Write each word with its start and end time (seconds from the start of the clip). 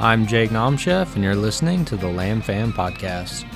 I'm 0.00 0.26
Jake 0.26 0.50
Nomchef, 0.50 1.14
and 1.14 1.22
you're 1.22 1.36
listening 1.36 1.84
to 1.84 1.96
the 1.96 2.08
Lam 2.08 2.42
Fam 2.42 2.72
Podcast. 2.72 3.46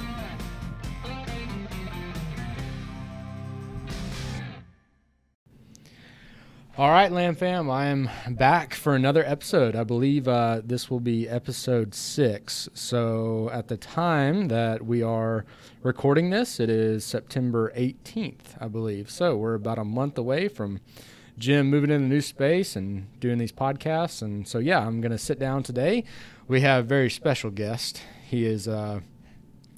All 6.78 6.90
right, 6.90 7.10
Lam 7.10 7.34
Fam, 7.34 7.68
I 7.68 7.86
am 7.86 8.08
back 8.28 8.72
for 8.72 8.94
another 8.94 9.24
episode. 9.26 9.74
I 9.74 9.82
believe 9.82 10.28
uh, 10.28 10.60
this 10.64 10.88
will 10.88 11.00
be 11.00 11.28
episode 11.28 11.92
six. 11.92 12.68
So, 12.72 13.50
at 13.52 13.66
the 13.66 13.76
time 13.76 14.46
that 14.46 14.86
we 14.86 15.02
are 15.02 15.44
recording 15.82 16.30
this, 16.30 16.60
it 16.60 16.70
is 16.70 17.04
September 17.04 17.72
18th, 17.76 18.56
I 18.60 18.68
believe. 18.68 19.10
So, 19.10 19.36
we're 19.36 19.54
about 19.54 19.80
a 19.80 19.84
month 19.84 20.16
away 20.16 20.46
from 20.46 20.78
gym 21.38 21.70
moving 21.70 21.90
in 21.90 22.02
a 22.02 22.06
new 22.06 22.20
space 22.20 22.76
and 22.76 23.18
doing 23.20 23.38
these 23.38 23.52
podcasts. 23.52 24.22
And 24.22 24.46
so, 24.46 24.58
yeah, 24.58 24.84
I'm 24.84 25.00
going 25.00 25.12
to 25.12 25.18
sit 25.18 25.38
down 25.38 25.62
today. 25.62 26.04
We 26.46 26.60
have 26.62 26.84
a 26.84 26.86
very 26.86 27.10
special 27.10 27.50
guest. 27.50 28.02
He 28.26 28.44
is. 28.44 28.68
Uh, 28.68 29.00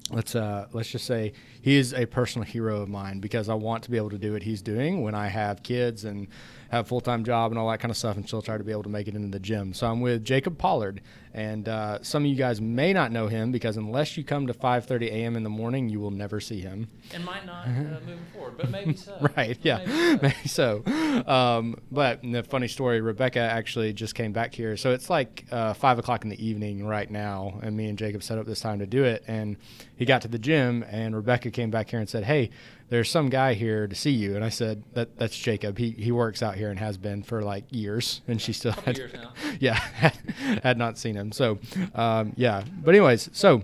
let's 0.09 0.35
uh, 0.35 0.67
let's 0.73 0.89
just 0.89 1.05
say 1.05 1.33
he 1.61 1.77
is 1.77 1.93
a 1.93 2.05
personal 2.05 2.45
hero 2.45 2.81
of 2.81 2.89
mine 2.89 3.19
because 3.19 3.49
I 3.49 3.53
want 3.53 3.83
to 3.83 3.91
be 3.91 3.97
able 3.97 4.09
to 4.09 4.17
do 4.17 4.33
what 4.33 4.43
he's 4.43 4.61
doing 4.61 5.01
when 5.01 5.15
I 5.15 5.27
have 5.27 5.63
kids 5.63 6.03
and 6.03 6.27
have 6.71 6.85
a 6.85 6.87
full 6.87 7.01
time 7.01 7.23
job 7.23 7.51
and 7.51 7.59
all 7.59 7.69
that 7.69 7.79
kind 7.79 7.91
of 7.91 7.97
stuff, 7.97 8.15
and 8.15 8.25
still 8.25 8.41
try 8.41 8.57
to 8.57 8.63
be 8.63 8.71
able 8.71 8.83
to 8.83 8.89
make 8.89 9.07
it 9.07 9.15
into 9.15 9.27
the 9.27 9.39
gym. 9.39 9.73
So 9.73 9.87
I'm 9.87 9.99
with 9.99 10.23
Jacob 10.23 10.57
Pollard, 10.57 11.01
and 11.33 11.67
uh, 11.67 12.01
some 12.01 12.23
of 12.23 12.29
you 12.29 12.35
guys 12.35 12.61
may 12.61 12.93
not 12.93 13.11
know 13.11 13.27
him 13.27 13.51
because 13.51 13.75
unless 13.77 14.15
you 14.17 14.23
come 14.23 14.47
to 14.47 14.53
5:30 14.53 15.07
a.m. 15.11 15.35
in 15.35 15.43
the 15.43 15.49
morning, 15.49 15.89
you 15.89 15.99
will 15.99 16.11
never 16.11 16.39
see 16.39 16.61
him. 16.61 16.87
And 17.13 17.25
might 17.25 17.45
not 17.45 17.67
uh, 17.67 17.69
moving 18.05 18.25
forward, 18.33 18.57
but 18.57 18.69
maybe 18.69 18.95
so. 18.95 19.17
right? 19.35 19.57
Yeah, 19.61 19.77
maybe 19.85 20.47
so. 20.47 20.81
Maybe 20.85 21.23
so. 21.25 21.27
Um, 21.27 21.75
but 21.91 22.21
the 22.21 22.43
funny 22.43 22.67
story, 22.67 23.01
Rebecca 23.01 23.39
actually 23.39 23.91
just 23.93 24.15
came 24.15 24.31
back 24.31 24.55
here, 24.55 24.77
so 24.77 24.91
it's 24.91 25.09
like 25.09 25.45
uh, 25.51 25.73
five 25.73 25.99
o'clock 25.99 26.23
in 26.23 26.29
the 26.29 26.45
evening 26.45 26.85
right 26.85 27.09
now, 27.09 27.59
and 27.61 27.75
me 27.75 27.87
and 27.89 27.97
Jacob 27.97 28.23
set 28.23 28.37
up 28.37 28.45
this 28.45 28.61
time 28.61 28.79
to 28.79 28.87
do 28.87 29.03
it, 29.03 29.23
and 29.27 29.57
he 30.01 30.05
got 30.05 30.23
to 30.23 30.27
the 30.27 30.39
gym, 30.39 30.83
and 30.89 31.15
Rebecca 31.15 31.51
came 31.51 31.69
back 31.69 31.91
here 31.91 31.99
and 31.99 32.09
said, 32.09 32.23
"Hey." 32.23 32.49
there's 32.91 33.09
some 33.09 33.29
guy 33.29 33.53
here 33.53 33.87
to 33.87 33.95
see 33.95 34.11
you. 34.11 34.35
And 34.35 34.43
I 34.43 34.49
said, 34.49 34.83
that 34.93 35.17
that's 35.17 35.35
Jacob. 35.35 35.77
He, 35.77 35.91
he 35.91 36.11
works 36.11 36.43
out 36.43 36.55
here 36.55 36.69
and 36.69 36.77
has 36.77 36.97
been 36.97 37.23
for 37.23 37.41
like 37.41 37.63
years. 37.71 38.21
And 38.27 38.39
she 38.39 38.51
still 38.51 38.73
had, 38.73 38.99
yeah, 39.61 39.75
had, 39.75 40.13
had, 40.63 40.77
not 40.77 40.97
seen 40.97 41.15
him. 41.15 41.31
So, 41.31 41.57
um, 41.95 42.33
yeah. 42.35 42.65
But 42.83 42.93
anyways, 42.93 43.29
so 43.31 43.63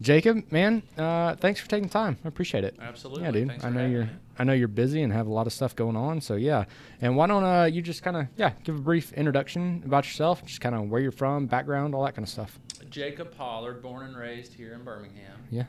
Jacob, 0.00 0.52
man, 0.52 0.84
uh, 0.96 1.34
thanks 1.34 1.58
for 1.58 1.68
taking 1.68 1.88
time. 1.88 2.18
I 2.24 2.28
appreciate 2.28 2.62
it. 2.62 2.76
Absolutely. 2.80 3.24
Yeah, 3.24 3.30
dude. 3.32 3.48
Thanks 3.48 3.64
I 3.64 3.70
know 3.70 3.84
you're, 3.84 4.04
me. 4.04 4.10
I 4.38 4.44
know 4.44 4.52
you're 4.52 4.68
busy 4.68 5.02
and 5.02 5.12
have 5.12 5.26
a 5.26 5.32
lot 5.32 5.48
of 5.48 5.52
stuff 5.52 5.74
going 5.74 5.96
on. 5.96 6.20
So 6.20 6.36
yeah. 6.36 6.66
And 7.00 7.16
why 7.16 7.26
don't 7.26 7.42
uh, 7.42 7.64
you 7.64 7.82
just 7.82 8.04
kind 8.04 8.16
of, 8.16 8.26
yeah, 8.36 8.52
give 8.62 8.76
a 8.76 8.80
brief 8.80 9.12
introduction 9.14 9.82
about 9.84 10.04
yourself, 10.04 10.44
just 10.46 10.60
kind 10.60 10.76
of 10.76 10.88
where 10.88 11.00
you're 11.00 11.10
from, 11.10 11.46
background, 11.46 11.96
all 11.96 12.04
that 12.04 12.14
kind 12.14 12.24
of 12.24 12.30
stuff. 12.30 12.60
Jacob 12.90 13.36
Pollard, 13.36 13.82
born 13.82 14.06
and 14.06 14.16
raised 14.16 14.54
here 14.54 14.74
in 14.74 14.84
Birmingham. 14.84 15.38
Yeah. 15.50 15.64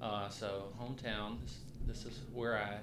Uh, 0.00 0.28
so 0.28 0.72
hometown. 0.80 1.38
This 1.42 1.58
this 1.86 2.04
is 2.04 2.20
where 2.32 2.56
I 2.56 2.78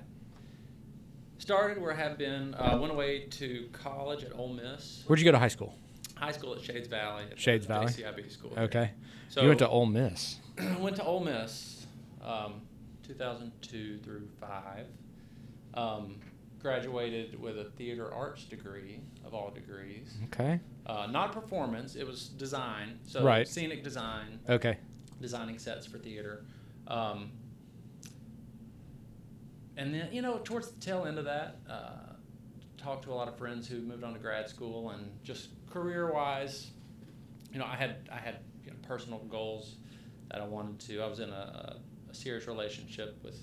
started, 1.38 1.82
where 1.82 1.94
I 1.94 1.96
have 1.96 2.18
been. 2.18 2.54
Uh, 2.56 2.78
went 2.80 2.94
away 2.94 3.26
to 3.26 3.70
college 3.74 4.24
at 4.24 4.34
Ole 4.34 4.54
Miss. 4.54 5.04
Where'd 5.08 5.20
you 5.20 5.26
go 5.26 5.32
to 5.32 5.40
high 5.40 5.48
school? 5.48 5.76
High 6.16 6.32
school 6.32 6.54
at 6.54 6.62
Shades 6.62 6.88
Valley. 6.88 7.24
At 7.32 7.40
Shades 7.40 7.66
Valley. 7.66 7.88
JCIB 7.88 8.32
school. 8.32 8.54
Okay. 8.58 8.92
So 9.30 9.42
you 9.42 9.48
went 9.48 9.60
to 9.60 9.68
Ole 9.68 9.88
Miss. 9.88 10.38
went 10.80 10.96
to 10.98 11.04
Ole 11.04 11.22
Miss, 11.22 11.86
um, 12.24 12.62
2002 13.08 13.98
through 14.00 14.28
five. 14.40 14.86
Um, 15.74 16.20
graduated 16.62 17.40
with 17.42 17.58
a 17.58 17.64
theater 17.64 18.14
arts 18.14 18.44
degree 18.44 19.00
of 19.26 19.34
all 19.34 19.50
degrees. 19.50 20.16
Okay. 20.26 20.60
Uh, 20.86 21.08
not 21.10 21.32
performance; 21.32 21.96
it 21.96 22.06
was 22.06 22.28
design. 22.30 23.00
So 23.06 23.24
right. 23.24 23.48
scenic 23.48 23.84
design. 23.84 24.40
Okay. 24.50 24.78
Designing 25.22 25.60
sets 25.60 25.86
for 25.86 26.00
theater. 26.00 26.46
Um, 26.88 27.32
and 29.78 29.94
then 29.94 30.10
you 30.12 30.22
know 30.22 30.38
towards 30.40 30.70
the 30.72 30.80
tail 30.80 31.06
end 31.06 31.18
of 31.18 31.26
that 31.26 31.58
uh, 31.70 32.14
talked 32.78 33.04
to 33.04 33.12
a 33.12 33.14
lot 33.14 33.28
of 33.28 33.38
friends 33.38 33.68
who 33.68 33.80
moved 33.82 34.04
on 34.04 34.14
to 34.14 34.20
grad 34.20 34.50
school 34.50 34.92
and 34.92 35.12
just 35.24 35.50
career 35.70 36.14
wise 36.14 36.72
you 37.52 37.60
know 37.60 37.66
i 37.66 37.76
had 37.76 38.10
i 38.12 38.18
had 38.18 38.40
you 38.64 38.72
know, 38.72 38.78
personal 38.88 39.20
goals 39.30 39.78
that 40.30 40.42
i 40.42 40.46
wanted 40.46 40.80
to 40.80 41.02
i 41.02 41.08
was 41.08 41.20
in 41.20 41.30
a, 41.30 41.78
a, 42.10 42.14
serious 42.14 42.46
relationship 42.46 43.18
with 43.24 43.42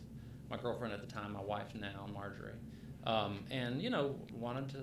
my 0.50 0.56
girlfriend 0.58 0.92
at 0.92 1.00
the 1.00 1.12
time 1.12 1.32
my 1.32 1.40
wife 1.40 1.74
now 1.74 2.06
marjorie 2.12 2.52
um, 3.06 3.40
and 3.50 3.80
you 3.80 3.90
know 3.90 4.14
wanted 4.32 4.68
to 4.68 4.78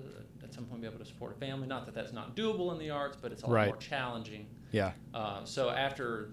at 0.46 0.54
some 0.54 0.64
point 0.64 0.80
be 0.80 0.86
able 0.86 0.98
to 0.98 1.04
support 1.04 1.36
a 1.36 1.38
family 1.38 1.66
not 1.66 1.84
that 1.84 1.94
that's 1.94 2.12
not 2.12 2.36
doable 2.36 2.72
in 2.72 2.78
the 2.78 2.90
arts 2.90 3.16
but 3.20 3.32
it's 3.32 3.42
a 3.42 3.46
lot 3.46 3.54
right. 3.54 3.66
more 3.66 3.76
challenging 3.76 4.46
yeah 4.72 4.92
uh, 5.14 5.44
so 5.44 5.70
after 5.70 6.30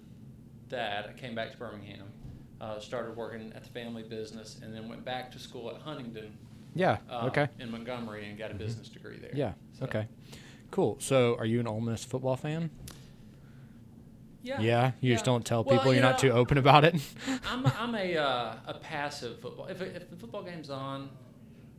that 0.68 1.08
i 1.08 1.12
came 1.12 1.34
back 1.34 1.50
to 1.50 1.58
birmingham 1.58 2.06
uh, 2.64 2.80
started 2.80 3.16
working 3.16 3.52
at 3.54 3.62
the 3.62 3.70
family 3.70 4.02
business, 4.02 4.58
and 4.62 4.74
then 4.74 4.88
went 4.88 5.04
back 5.04 5.30
to 5.32 5.38
school 5.38 5.70
at 5.70 5.76
Huntingdon. 5.82 6.36
Yeah. 6.74 6.98
Uh, 7.10 7.26
okay. 7.26 7.48
In 7.58 7.70
Montgomery, 7.70 8.28
and 8.28 8.38
got 8.38 8.46
a 8.46 8.54
mm-hmm. 8.54 8.64
business 8.64 8.88
degree 8.88 9.18
there. 9.18 9.32
Yeah. 9.34 9.52
So. 9.78 9.84
Okay. 9.84 10.08
Cool. 10.70 10.96
So, 10.98 11.36
are 11.38 11.44
you 11.44 11.60
an 11.60 11.66
Ole 11.66 11.80
Miss 11.80 12.04
football 12.04 12.36
fan? 12.36 12.70
Yeah. 14.42 14.60
Yeah. 14.60 14.92
You 15.00 15.10
yeah. 15.10 15.14
just 15.14 15.24
don't 15.24 15.44
tell 15.44 15.62
well, 15.62 15.76
people 15.76 15.92
you 15.92 16.00
you're 16.00 16.02
know, 16.02 16.10
not 16.10 16.18
too 16.18 16.30
open 16.30 16.58
about 16.58 16.84
it. 16.84 16.96
I'm 17.48 17.64
a, 17.64 17.74
I'm 17.78 17.94
a 17.94 18.16
uh, 18.16 18.54
a 18.66 18.74
passive 18.74 19.40
football. 19.40 19.66
If 19.66 19.80
if 19.82 20.10
the 20.10 20.16
football 20.16 20.42
game's 20.42 20.70
on, 20.70 21.10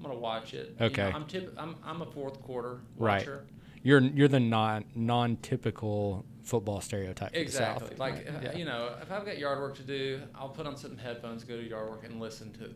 gonna 0.06 0.20
watch 0.20 0.54
it. 0.54 0.76
Okay. 0.80 1.06
You 1.06 1.10
know, 1.12 1.16
I'm 1.16 1.26
tip. 1.26 1.56
I'm 1.58 1.76
I'm 1.84 2.02
a 2.02 2.06
fourth 2.06 2.42
quarter 2.42 2.82
watcher. 2.98 3.38
Right. 3.38 3.50
You're 3.84 4.02
you're 4.02 4.28
the 4.28 4.40
non 4.40 4.86
non 4.96 5.38
typical 5.38 6.26
football 6.44 6.82
stereotype. 6.82 7.36
Exactly. 7.36 7.90
South, 7.90 8.00
like 8.00 8.14
right? 8.16 8.28
uh, 8.28 8.40
yeah. 8.44 8.58
you 8.58 8.66
know, 8.66 8.96
if 9.02 9.12
I've 9.12 9.26
got 9.26 9.38
yard 9.38 9.60
work 9.60 9.76
to 9.78 9.84
do, 9.84 10.22
I'll 10.34 10.50
put 10.50 10.68
on 10.68 10.78
some 10.78 10.98
headphones, 10.98 11.44
go 11.44 11.58
to 11.58 11.64
yard 11.64 11.90
work, 11.90 12.06
and 12.06 12.20
listen 12.20 12.52
to 12.54 12.70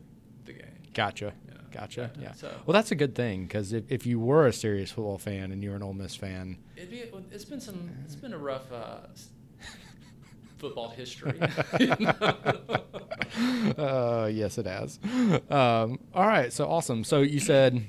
the 0.46 0.54
game. 0.54 0.66
Gotcha. 0.94 1.34
Gotcha. 1.72 2.12
Yeah. 2.20 2.34
So, 2.34 2.52
well, 2.66 2.74
that's 2.74 2.92
a 2.92 2.96
good 2.96 3.16
thing 3.16 3.44
because 3.44 3.74
if, 3.74 3.84
if 3.90 4.06
you 4.06 4.20
were 4.20 4.48
a 4.48 4.54
serious 4.54 4.92
football 4.92 5.18
fan 5.18 5.52
and 5.52 5.64
you're 5.64 5.76
an 5.76 5.84
Ole 5.84 5.94
Miss 5.94 6.16
fan, 6.16 6.58
it'd 6.76 6.90
be, 6.90 7.04
it's 7.32 7.46
been 7.46 7.62
some 7.62 7.90
it's 8.06 8.16
been 8.16 8.34
a 8.34 8.38
rough 8.38 8.72
uh, 8.72 9.02
football 10.60 10.90
history. 10.96 11.40
uh, 13.78 14.30
yes, 14.32 14.58
it 14.58 14.66
has. 14.66 15.00
Um, 15.50 16.00
all 16.14 16.28
right. 16.28 16.52
So 16.54 16.68
awesome. 16.70 17.04
So 17.04 17.22
you 17.22 17.40
said. 17.40 17.84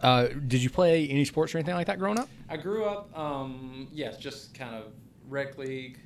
Uh, 0.00 0.28
did 0.46 0.62
you 0.62 0.70
play 0.70 1.08
any 1.08 1.24
sports 1.24 1.54
or 1.54 1.58
anything 1.58 1.74
like 1.74 1.86
that 1.88 1.98
growing 1.98 2.18
up? 2.18 2.28
I 2.48 2.56
grew 2.56 2.84
up, 2.84 3.16
um, 3.18 3.88
yes, 3.92 4.16
just 4.18 4.54
kind 4.54 4.74
of 4.74 4.92
rec 5.28 5.58
league, 5.58 5.98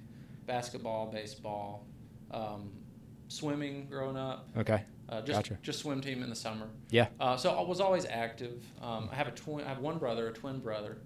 basketball, 0.47 1.07
baseball, 1.13 1.87
um, 2.31 2.71
swimming 3.29 3.87
growing 3.89 4.17
up. 4.17 4.49
Okay. 4.57 4.83
Uh, 5.09 5.21
just, 5.21 5.39
gotcha. 5.39 5.59
just 5.63 5.81
swim 5.81 6.01
team 6.01 6.23
in 6.23 6.31
the 6.31 6.35
summer. 6.37 6.69
Yeah. 6.91 7.09
Uh, 7.21 7.37
so 7.37 7.51
I 7.51 7.61
was 7.61 7.81
always 7.81 8.07
active. 8.07 8.65
Um, 8.81 9.09
I 9.13 9.17
have 9.17 9.29
a 9.29 9.33
twin. 9.33 9.65
I 9.65 9.69
have 9.69 9.79
one 9.79 9.99
brother, 9.99 10.29
a 10.29 10.33
twin 10.33 10.61
brother. 10.61 10.99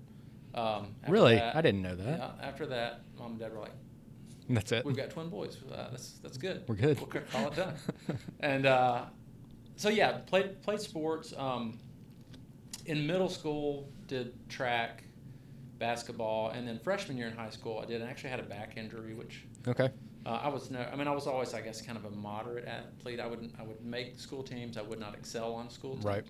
Um, 0.55 0.94
really? 1.09 1.34
That, 1.34 1.56
I 1.56 1.61
didn't 1.61 1.83
know 1.83 1.97
that. 1.97 2.19
Yeah. 2.19 2.31
After 2.41 2.67
that, 2.67 3.03
mom 3.19 3.33
and 3.33 3.41
dad 3.41 3.53
were 3.53 3.61
like, 3.61 3.75
"That's 4.48 4.72
it. 4.72 4.84
We've 4.84 4.97
got 4.97 5.10
twin 5.10 5.28
boys. 5.28 5.59
Uh, 5.70 5.91
that's 5.91 6.12
that's 6.22 6.38
good. 6.38 6.64
We're 6.69 6.75
good. 6.75 6.98
We'll 6.98 7.06
call 7.06 7.48
it 7.48 7.56
done." 7.56 7.75
and 8.41 8.66
uh, 8.66 9.04
so 9.76 9.88
yeah, 9.88 10.19
played 10.26 10.62
played 10.62 10.81
sports. 10.81 11.32
Um, 11.36 11.78
in 12.87 13.06
middle 13.06 13.28
school, 13.28 13.91
did 14.06 14.32
track, 14.48 15.04
basketball, 15.78 16.50
and 16.50 16.66
then 16.66 16.78
freshman 16.78 17.16
year 17.16 17.28
in 17.28 17.37
high 17.37 17.50
school, 17.50 17.81
I 17.81 17.84
did. 17.87 18.03
I 18.03 18.06
actually 18.06 18.31
had 18.31 18.41
a 18.41 18.44
back 18.44 18.76
injury, 18.76 19.14
which 19.14 19.44
okay. 19.66 19.91
Uh, 20.26 20.41
I 20.42 20.48
was 20.48 20.70
no, 20.70 20.81
I 20.81 20.97
mean, 20.97 21.06
I 21.06 21.12
was 21.12 21.26
always, 21.26 21.54
I 21.54 21.60
guess, 21.60 21.81
kind 21.81 21.97
of 21.97 22.04
a 22.04 22.10
moderate 22.10 22.66
athlete. 22.66 23.20
I 23.20 23.26
would 23.26 23.53
I 23.58 23.62
would 23.62 23.84
make 23.84 24.19
school 24.19 24.42
teams. 24.42 24.76
I 24.76 24.82
would 24.82 24.98
not 24.98 25.14
excel 25.14 25.54
on 25.54 25.70
school 25.70 25.92
teams. 25.92 26.04
Right. 26.04 26.25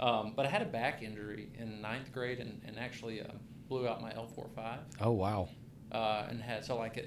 Um, 0.00 0.32
but 0.34 0.46
I 0.46 0.48
had 0.48 0.62
a 0.62 0.66
back 0.66 1.02
injury 1.02 1.50
in 1.58 1.82
ninth 1.82 2.10
grade 2.12 2.40
and, 2.40 2.60
and 2.66 2.78
actually 2.78 3.20
uh, 3.20 3.26
blew 3.68 3.86
out 3.86 4.00
my 4.00 4.10
L4-5. 4.12 4.78
Oh 5.00 5.12
wow. 5.12 5.48
Uh, 5.92 6.26
and 6.28 6.42
had 6.42 6.64
so 6.64 6.76
like 6.76 6.96
at 6.96 7.06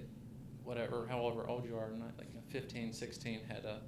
whatever 0.63 1.05
however 1.09 1.47
old 1.47 1.65
you 1.65 1.77
are, 1.77 1.89
like 2.17 2.27
15, 2.49 2.93
16, 2.93 3.41
had 3.47 3.65
a 3.65 3.81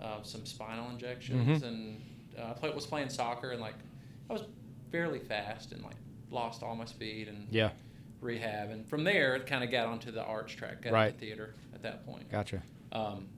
uh, 0.00 0.22
some 0.22 0.44
spinal 0.44 0.90
injections 0.90 1.62
mm-hmm. 1.62 1.66
and 1.66 2.02
uh, 2.38 2.50
I 2.50 2.52
play, 2.52 2.70
was 2.70 2.86
playing 2.86 3.08
soccer 3.08 3.52
and 3.52 3.60
like 3.60 3.76
I 4.28 4.32
was 4.32 4.42
fairly 4.90 5.18
fast 5.18 5.72
and 5.72 5.82
like 5.82 5.94
lost 6.30 6.62
all 6.62 6.74
my 6.74 6.84
speed 6.84 7.28
and 7.28 7.46
yeah. 7.50 7.70
rehab 8.20 8.70
and 8.70 8.86
from 8.88 9.04
there 9.04 9.36
it 9.36 9.46
kind 9.46 9.62
of 9.62 9.70
got 9.70 9.86
onto 9.86 10.10
the 10.10 10.22
arts 10.22 10.52
track 10.52 10.82
got 10.82 10.92
right. 10.92 11.06
into 11.08 11.18
theater 11.20 11.54
at 11.74 11.82
that 11.82 12.04
point. 12.04 12.30
Gotcha. 12.30 12.62
Um, 12.92 13.28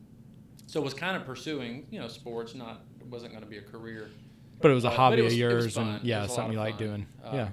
so 0.66 0.80
was 0.80 0.94
kind 0.94 1.16
of 1.16 1.24
pursuing 1.24 1.86
you 1.90 2.00
know 2.00 2.08
sports 2.08 2.54
not 2.54 2.80
wasn't 3.10 3.32
going 3.32 3.44
to 3.44 3.50
be 3.50 3.58
a 3.58 3.62
career. 3.62 4.10
But 4.60 4.70
it 4.70 4.74
was 4.74 4.84
a 4.84 4.88
uh, 4.88 4.92
hobby 4.92 5.20
was, 5.20 5.34
of 5.34 5.38
yours 5.38 5.76
and 5.76 6.02
yeah 6.02 6.26
something 6.26 6.54
you 6.54 6.58
like 6.58 6.78
doing. 6.78 7.06
Uh, 7.22 7.30
yeah 7.32 7.48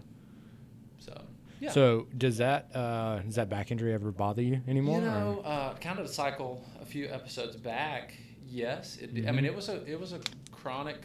yeah. 1.64 1.72
So 1.72 2.08
does 2.18 2.38
that 2.38 2.70
uh, 2.76 3.20
does 3.20 3.36
that 3.36 3.50
back 3.50 3.72
injury 3.72 3.94
ever 3.94 4.12
bother 4.12 4.42
you 4.42 4.62
anymore? 4.68 5.00
You 5.00 5.06
know, 5.06 5.42
uh, 5.46 5.76
kind 5.76 5.98
of 6.00 6.08
to 6.08 6.14
cycle 6.14 6.64
a 6.82 6.86
few 6.86 7.08
episodes 7.08 7.56
back. 7.56 8.14
Yes, 8.46 8.98
it, 8.98 9.14
mm-hmm. 9.14 9.28
I 9.30 9.32
mean 9.32 9.46
it 9.46 9.56
was 9.56 9.70
a 9.70 9.84
it 9.90 10.00
was 10.00 10.14
a 10.14 10.20
chronic 10.52 10.98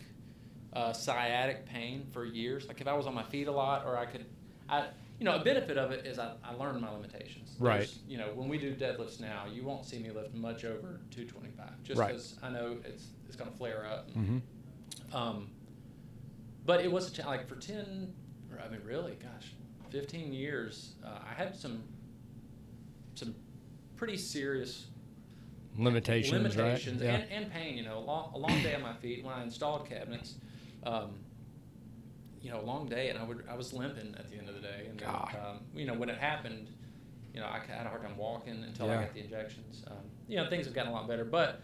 uh, 0.72 0.93
sciatic 0.93 1.64
pain 1.66 2.06
for 2.12 2.25
years. 2.25 2.66
Like 2.66 2.81
if 2.81 2.87
I 2.88 2.93
was 2.93 3.06
on 3.06 3.14
my 3.14 3.22
feet 3.22 3.49
a 3.49 3.52
lot, 3.52 3.87
or 3.87 3.96
I 3.96 4.06
could, 4.06 4.26
I, 4.69 4.87
you 5.19 5.25
know, 5.25 5.34
a 5.37 5.43
benefit 5.43 5.78
of 5.78 5.93
it 5.93 6.06
is 6.06 6.19
I, 6.19 6.34
I 6.44 6.55
learned 6.55 6.81
my 6.81 6.90
limitations. 6.90 7.56
Right. 7.58 7.78
There's- 7.78 7.99
You 8.06 8.19
know, 8.19 8.28
when 8.34 8.49
we 8.49 8.58
do 8.58 8.75
deadlifts 8.75 9.19
now, 9.20 9.46
you 9.50 9.64
won't 9.64 9.84
see 9.87 9.99
me 9.99 10.11
lift 10.11 10.34
much 10.34 10.64
over 10.64 11.00
225, 11.11 11.82
just 11.82 11.99
Right. 11.99 12.08
because 12.08 12.37
I 12.43 12.50
know 12.50 12.76
it's 12.84 13.06
it's 13.26 13.37
going 13.37 13.50
to 13.50 13.56
flare 13.56 13.87
up. 13.87 14.11
Mm-hmm. 14.11 15.16
Um, 15.16 15.50
but 16.66 16.81
it 16.82 16.93
was 16.93 17.08
a 17.11 17.12
cha- 17.12 17.26
like 17.26 17.49
for 17.49 17.56
10, 17.56 18.12
I 18.62 18.69
mean, 18.69 18.81
really, 18.84 19.16
gosh, 19.22 19.54
15 19.93 20.32
years, 20.32 20.93
uh, 21.05 21.19
I 21.29 21.35
had 21.35 21.55
some 21.55 21.82
some 23.14 23.35
pretty 23.96 24.17
serious 24.17 24.87
Limitations, 25.76 26.32
limitations 26.56 27.00
right? 27.02 27.11
and, 27.31 27.31
and 27.44 27.52
pain. 27.52 27.76
You 27.76 27.85
know, 27.85 27.99
a 27.99 28.00
long, 28.00 28.32
a 28.35 28.38
long 28.38 28.61
day 28.62 28.75
on 28.75 28.82
my 28.82 28.94
feet 28.94 29.25
when 29.25 29.32
I 29.35 29.43
installed 29.44 29.88
cabinets. 29.88 30.35
Um, 30.85 31.14
you 32.40 32.50
know, 32.50 32.61
a 32.61 32.62
long 32.62 32.88
day, 32.88 33.11
and 33.11 33.19
I 33.19 33.23
would 33.25 33.44
I 33.49 33.55
was 33.55 33.73
limping 33.73 34.14
at 34.19 34.29
the 34.31 34.37
end 34.38 34.49
of 34.49 34.55
the 34.56 34.61
day. 34.61 34.87
And 34.88 34.99
then, 34.99 35.08
um, 35.08 35.61
you 35.75 35.87
know, 35.87 35.94
when 35.94 36.08
it 36.08 36.19
happened, 36.19 36.69
you 37.35 37.40
know, 37.40 37.46
I 37.46 37.61
had 37.69 37.87
a 37.87 37.88
hard 37.88 38.02
time 38.02 38.17
walking 38.17 38.62
until 38.64 38.87
Yeah. 38.87 38.99
I 39.00 39.05
got 39.05 39.14
the 39.14 39.20
injections. 39.20 39.85
Um, 39.88 39.96
you 40.29 40.37
know, 40.37 40.49
things 40.49 40.64
have 40.67 40.75
gotten 40.75 40.90
a 40.90 40.94
lot 40.94 41.06
better. 41.08 41.25
But 41.25 41.61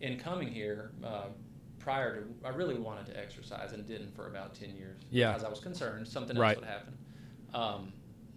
in 0.00 0.18
coming 0.18 0.48
here, 0.48 0.92
uh, 1.04 1.26
prior 1.78 2.20
to, 2.22 2.26
I 2.46 2.50
really 2.50 2.74
wanted 2.76 3.06
to 3.06 3.18
exercise 3.18 3.72
and 3.72 3.86
didn't 3.86 4.14
for 4.14 4.28
about 4.28 4.54
ten 4.54 4.74
years. 4.76 5.00
Yeah. 5.10 5.32
Because 5.32 5.44
I 5.44 5.48
was 5.50 5.60
concerned 5.60 6.06
something 6.08 6.36
Right. 6.38 6.56
else 6.56 6.60
would 6.60 6.68
happen. 6.68 6.96
Um, 7.54 7.92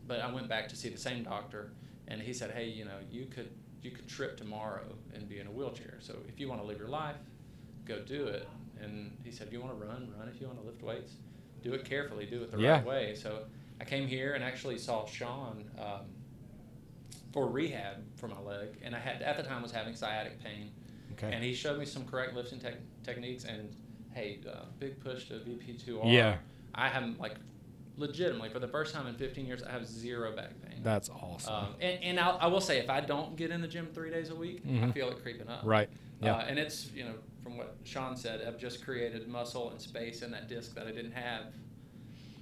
but 0.08 0.20
I 0.20 0.32
went 0.32 0.48
back 0.50 0.68
to 0.70 0.76
see 0.76 0.90
the 0.90 0.98
same 0.98 1.24
doctor, 1.24 1.72
and 2.08 2.22
he 2.22 2.34
said, 2.34 2.52
"Hey, 2.52 2.68
you 2.70 2.86
know, 2.86 2.98
you 3.10 3.26
could 3.26 3.50
you 3.82 3.92
could 3.92 4.08
trip 4.08 4.38
tomorrow 4.38 4.96
and 5.14 5.28
be 5.28 5.40
in 5.40 5.48
a 5.48 5.52
wheelchair. 5.52 5.96
So 6.00 6.16
if 6.28 6.40
you 6.40 6.48
want 6.48 6.62
to 6.62 6.68
live 6.68 6.78
your 6.80 6.90
life, 6.90 7.16
go 7.86 8.00
do 8.02 8.26
it." 8.26 8.48
And 8.82 9.18
he 9.24 9.32
said, 9.32 9.48
"If 9.48 9.54
you 9.54 9.62
want 9.62 9.80
to 9.80 9.86
run, 9.86 10.12
run. 10.18 10.28
If 10.28 10.40
you 10.42 10.48
want 10.48 10.60
to 10.60 10.66
lift 10.66 10.82
weights, 10.82 11.14
do 11.64 11.74
it 11.74 11.86
carefully. 11.86 12.26
Do 12.26 12.42
it 12.44 12.52
the 12.52 12.58
Yeah. 12.60 12.78
right 12.78 12.86
way." 12.86 13.16
So 13.16 13.46
I 13.80 13.86
came 13.86 14.08
here 14.08 14.34
and 14.34 14.44
actually 14.44 14.78
saw 14.78 15.06
Sean 15.06 15.70
um, 15.80 16.06
for 17.34 17.48
rehab 17.48 18.04
for 18.18 18.28
my 18.28 18.40
leg, 18.40 18.78
and 18.84 18.96
I 18.96 19.00
had 19.00 19.22
at 19.22 19.38
the 19.38 19.44
time 19.44 19.62
was 19.62 19.72
having 19.72 19.96
sciatic 19.96 20.40
pain, 20.44 20.72
Okay. 21.14 21.32
and 21.34 21.44
he 21.44 21.54
showed 21.54 21.80
me 21.80 21.86
some 21.86 22.06
correct 22.06 22.34
lifting 22.36 22.60
tech 22.60 22.76
techniques. 23.04 23.46
And 23.46 23.74
hey, 24.14 24.40
uh, 24.52 24.66
big 24.80 25.00
push 25.00 25.28
to 25.30 25.36
VP2R. 25.40 26.12
Yeah. 26.12 26.38
I 26.76 26.88
haven't 26.90 27.20
like 27.20 27.36
legitimately 27.98 28.50
for 28.50 28.60
the 28.60 28.68
first 28.68 28.94
time 28.94 29.08
in 29.08 29.16
15 29.16 29.46
years, 29.46 29.62
I 29.64 29.72
have 29.72 29.86
zero 29.88 30.36
back 30.36 30.52
pain. 30.68 30.80
That's 30.84 31.10
awesome. 31.10 31.54
Um, 31.54 31.68
and 31.82 32.04
and 32.04 32.20
I'll, 32.20 32.38
I 32.40 32.48
will 32.48 32.62
say, 32.62 32.80
if 32.80 32.90
I 32.90 33.02
don't 33.02 33.36
get 33.36 33.52
in 33.52 33.62
the 33.62 33.68
gym 33.68 33.88
three 33.94 34.10
days 34.10 34.30
a 34.30 34.36
week, 34.36 34.62
I 34.66 34.70
Mhm. 34.70 34.94
feel 34.94 35.10
it 35.10 35.22
creeping 35.22 35.48
up. 35.50 35.62
right. 35.64 35.90
Yeah. 36.22 36.36
Uh, 36.36 36.46
and 36.48 36.60
it's 36.60 36.92
you 36.94 37.04
know 37.04 37.16
from 37.44 37.58
what 37.58 37.76
Sean 37.84 38.16
said, 38.16 38.42
I've 38.48 38.60
just 38.60 38.84
created 38.86 39.28
muscle 39.28 39.72
and 39.72 39.82
space 39.82 40.22
in 40.22 40.30
that 40.32 40.48
disc 40.48 40.76
that 40.76 40.86
I 40.88 40.92
didn't 40.92 41.14
have, 41.14 41.46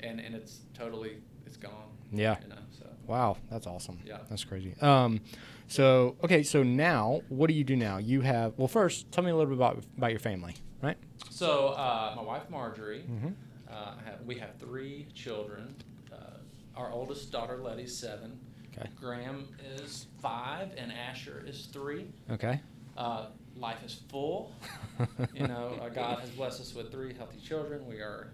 and 0.01 0.19
and 0.19 0.36
it's 0.36 0.60
totally 0.74 1.18
it's 1.46 1.57
gone. 1.57 1.72
Yeah. 2.12 2.38
You 2.44 2.50
know. 2.50 2.56
So 2.78 2.86
Wow, 3.07 3.38
that's 3.50 3.66
awesome. 3.66 4.00
Yeah. 4.06 4.18
That's 4.30 4.44
crazy. 4.44 4.75
Um, 4.81 5.22
so 5.68 6.16
okay, 6.24 6.44
so 6.44 6.62
now 6.63 7.22
what 7.30 7.48
do 7.48 7.54
you 7.54 7.63
do 7.63 7.75
now? 7.75 7.98
You 7.98 8.22
have 8.22 8.54
well, 8.57 8.68
first 8.68 9.12
tell 9.12 9.24
me 9.24 9.31
a 9.31 9.36
little 9.36 9.50
bit 9.50 9.57
about 9.57 9.84
about 9.98 10.12
your 10.12 10.19
family, 10.19 10.56
right? 10.81 10.98
so 11.30 11.69
uh, 11.69 12.13
my 12.16 12.22
wife 12.22 12.50
Marjorie, 12.50 13.04
Mm-hmm. 13.10 13.30
Uh, 13.71 13.94
we 14.25 14.36
have 14.36 14.56
three 14.60 15.07
children. 15.13 15.75
Uh, 16.12 16.38
our 16.75 16.92
oldest 16.92 17.31
daughter 17.31 17.57
Letty's 17.57 17.95
seven. 17.95 18.39
Okay. 18.77 18.89
Graham 18.95 19.48
is 19.75 20.07
five, 20.21 20.69
and 20.77 20.92
Asher 20.92 21.44
is 21.45 21.68
three. 21.68 22.07
Okay. 22.31 22.60
Uh, 22.98 23.27
life 23.56 23.83
is 23.86 24.01
full. 24.10 24.54
you 25.33 25.48
know, 25.48 25.77
uh, 25.81 25.89
God 25.89 26.19
has 26.19 26.30
blessed 26.30 26.62
us 26.62 26.74
with 26.74 26.92
three 26.92 27.13
healthy 27.13 27.39
children. 27.39 27.86
We 27.88 27.95
are, 27.98 28.31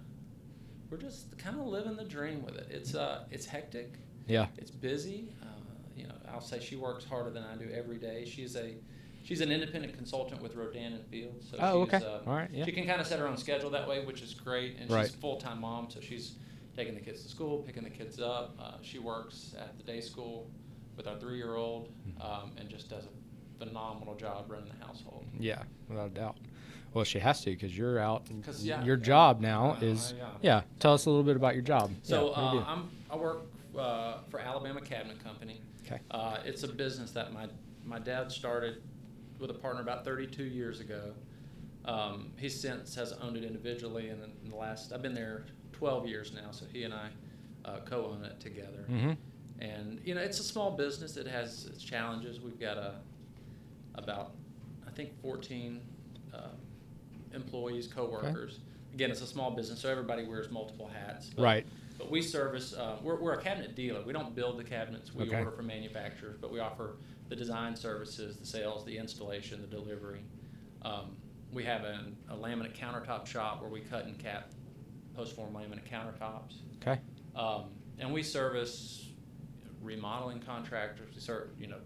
we're 0.90 0.98
just 0.98 1.38
kind 1.38 1.60
of 1.60 1.68
living 1.68 1.96
the 1.96 2.04
dream 2.04 2.44
with 2.44 2.56
it. 2.56 2.68
It's 2.70 2.96
uh, 2.96 3.26
it's 3.32 3.46
hectic. 3.46 3.96
Yeah. 4.28 4.48
It's 4.58 4.72
busy. 4.72 5.30
Uh, 5.42 5.46
you 5.96 6.08
know, 6.08 6.16
I'll 6.32 6.42
say 6.42 6.60
she 6.60 6.76
works 6.76 7.06
harder 7.06 7.30
than 7.30 7.44
I 7.44 7.56
do 7.56 7.70
every 7.74 7.98
day. 7.98 8.26
She's 8.26 8.56
a, 8.56 8.76
she's 9.26 9.42
an 9.42 9.52
independent 9.52 9.94
consultant 9.98 10.42
with 10.42 10.56
Rodan 10.56 10.94
and 10.94 11.06
Fields. 11.08 11.50
So 11.52 11.58
Oh, 11.60 11.86
she's, 11.86 11.94
okay. 11.96 12.06
uh, 12.06 12.20
All 12.30 12.36
right. 12.36 12.50
Yeah. 12.54 12.64
She 12.66 12.72
can 12.72 12.86
kind 12.88 13.02
of 13.02 13.08
set 13.08 13.20
her 13.20 13.28
own 13.28 13.38
schedule 13.38 13.70
that 13.72 13.88
way, 13.88 14.06
which 14.06 14.22
is 14.22 14.34
great. 14.34 14.78
And 14.80 14.90
Right. 14.90 15.06
she's 15.08 15.16
a 15.16 15.18
full 15.18 15.38
time 15.38 15.60
mom, 15.62 15.90
so 15.90 16.00
she's 16.00 16.36
taking 16.78 16.94
the 16.94 17.02
kids 17.02 17.24
to 17.24 17.30
school, 17.30 17.58
picking 17.60 17.84
the 17.84 17.90
kids 17.90 18.20
up. 18.22 18.56
Uh, 18.60 18.74
she 18.82 19.00
works 19.00 19.56
at 19.60 19.78
the 19.78 19.84
day 19.84 20.00
school 20.00 20.50
with 20.96 21.08
our 21.08 21.18
three 21.20 21.38
year 21.38 21.56
old, 21.56 21.90
Mm-hmm. 22.08 22.22
um, 22.22 22.52
and 22.58 22.70
just 22.70 22.90
does 22.90 23.04
a 23.06 23.66
phenomenal 23.66 24.16
job 24.16 24.46
running 24.50 24.70
the 24.80 24.86
household. 24.86 25.26
Yeah, 25.40 25.64
without 25.90 26.08
a 26.08 26.14
doubt. 26.14 26.38
Well, 26.94 27.04
she 27.04 27.20
has 27.20 27.42
to 27.42 27.52
because 27.52 27.78
you're 27.78 28.00
out. 28.00 28.26
'Cause, 28.46 28.64
yeah, 28.64 28.82
your 28.86 28.98
yeah. 28.98 29.04
job 29.04 29.42
now 29.42 29.72
Uh, 29.82 29.86
is 29.86 30.14
yeah. 30.18 30.30
yeah. 30.42 30.62
Tell 30.80 30.94
us 30.94 31.06
a 31.08 31.10
little 31.10 31.26
bit 31.26 31.36
about 31.36 31.54
your 31.56 31.64
job. 31.64 31.92
So 32.04 32.16
yeah, 32.16 32.22
what 32.30 32.52
do 32.52 32.58
you 32.58 32.64
uh. 32.64 32.66
I'm, 32.68 32.90
I 33.10 33.16
work 33.18 33.42
uh, 33.78 34.18
for 34.30 34.40
Alabama 34.40 34.80
Cabinet 34.80 35.22
Company. 35.22 35.60
Okay. 35.86 36.00
Uh, 36.12 36.38
it's 36.46 36.64
a 36.64 36.68
business 36.70 37.12
that 37.12 37.34
my 37.34 37.48
my 37.84 38.00
dad 38.00 38.32
started 38.32 38.82
with 39.40 39.50
a 39.50 39.54
partner 39.54 39.82
about 39.82 40.06
32 40.06 40.44
years 40.44 40.80
ago. 40.80 41.14
Um, 41.86 42.32
he 42.38 42.50
since 42.50 42.96
has 42.96 43.14
owned 43.14 43.38
it 43.38 43.44
individually, 43.44 44.10
and 44.10 44.24
in 44.44 44.50
the 44.50 44.56
last 44.56 44.92
I've 44.92 45.02
been 45.02 45.14
there 45.14 45.46
12 45.74 46.08
years 46.08 46.34
now. 46.34 46.52
So 46.52 46.66
he 46.72 46.84
and 46.84 46.94
I 46.94 47.10
uh, 47.64 47.80
co-own 47.86 48.24
it 48.24 48.40
together. 48.40 48.86
Mm-hmm. 48.90 49.12
And 49.60 50.02
you 50.04 50.16
know, 50.16 50.22
it's 50.22 50.40
a 50.40 50.44
small 50.44 50.72
business. 50.72 51.18
It 51.18 51.28
has 51.28 51.66
its 51.66 51.84
challenges. 51.84 52.42
We've 52.42 52.60
got 52.60 52.78
a 52.78 52.96
about 53.96 54.32
I 54.88 54.92
think 54.92 55.20
14 55.22 55.82
uh, 56.34 56.40
employees, 57.34 57.88
coworkers. 57.88 58.60
Again, 58.94 59.12
it's 59.12 59.22
a 59.22 59.28
small 59.28 59.52
business, 59.52 59.82
so 59.82 59.90
everybody 59.90 60.26
wears 60.26 60.50
multiple 60.50 60.88
hats. 60.88 61.32
Right. 61.38 61.66
But 61.98 62.12
we 62.12 62.22
service. 62.22 62.74
Uh, 62.74 62.98
we're, 63.02 63.16
we're 63.20 63.34
a 63.34 63.42
cabinet 63.42 63.76
dealer. 63.76 64.02
We 64.06 64.14
don't 64.14 64.36
build 64.36 64.58
the 64.60 64.64
cabinets. 64.64 65.14
We 65.14 65.24
Okay. 65.26 65.38
order 65.40 65.52
from 65.52 65.68
manufacturers, 65.68 66.38
but 66.40 66.52
we 66.52 66.60
offer 66.60 66.98
the 67.30 67.36
design 67.36 67.76
services, 67.76 68.38
the 68.38 68.46
sales, 68.46 68.86
the 68.86 68.98
installation, 68.98 69.62
the 69.62 69.68
delivery. 69.68 70.22
Um, 70.82 71.16
we 71.52 71.64
have 71.64 71.84
an, 71.86 72.16
a 72.30 72.36
laminate 72.36 72.78
countertop 72.78 73.26
shop 73.26 73.62
where 73.62 73.70
we 73.70 73.80
cut 73.80 74.06
and 74.06 74.18
cap 74.20 74.52
post-form 75.16 75.54
laminate 75.54 75.90
countertops. 75.90 76.58
Okay. 76.82 77.00
Um, 77.36 77.66
and 77.98 78.14
we 78.14 78.22
service 78.24 79.10
remodeling 79.82 80.40
contractors. 80.42 81.10
We 81.16 81.22
serve, 81.22 81.50
you 81.58 81.68
know, 81.68 81.78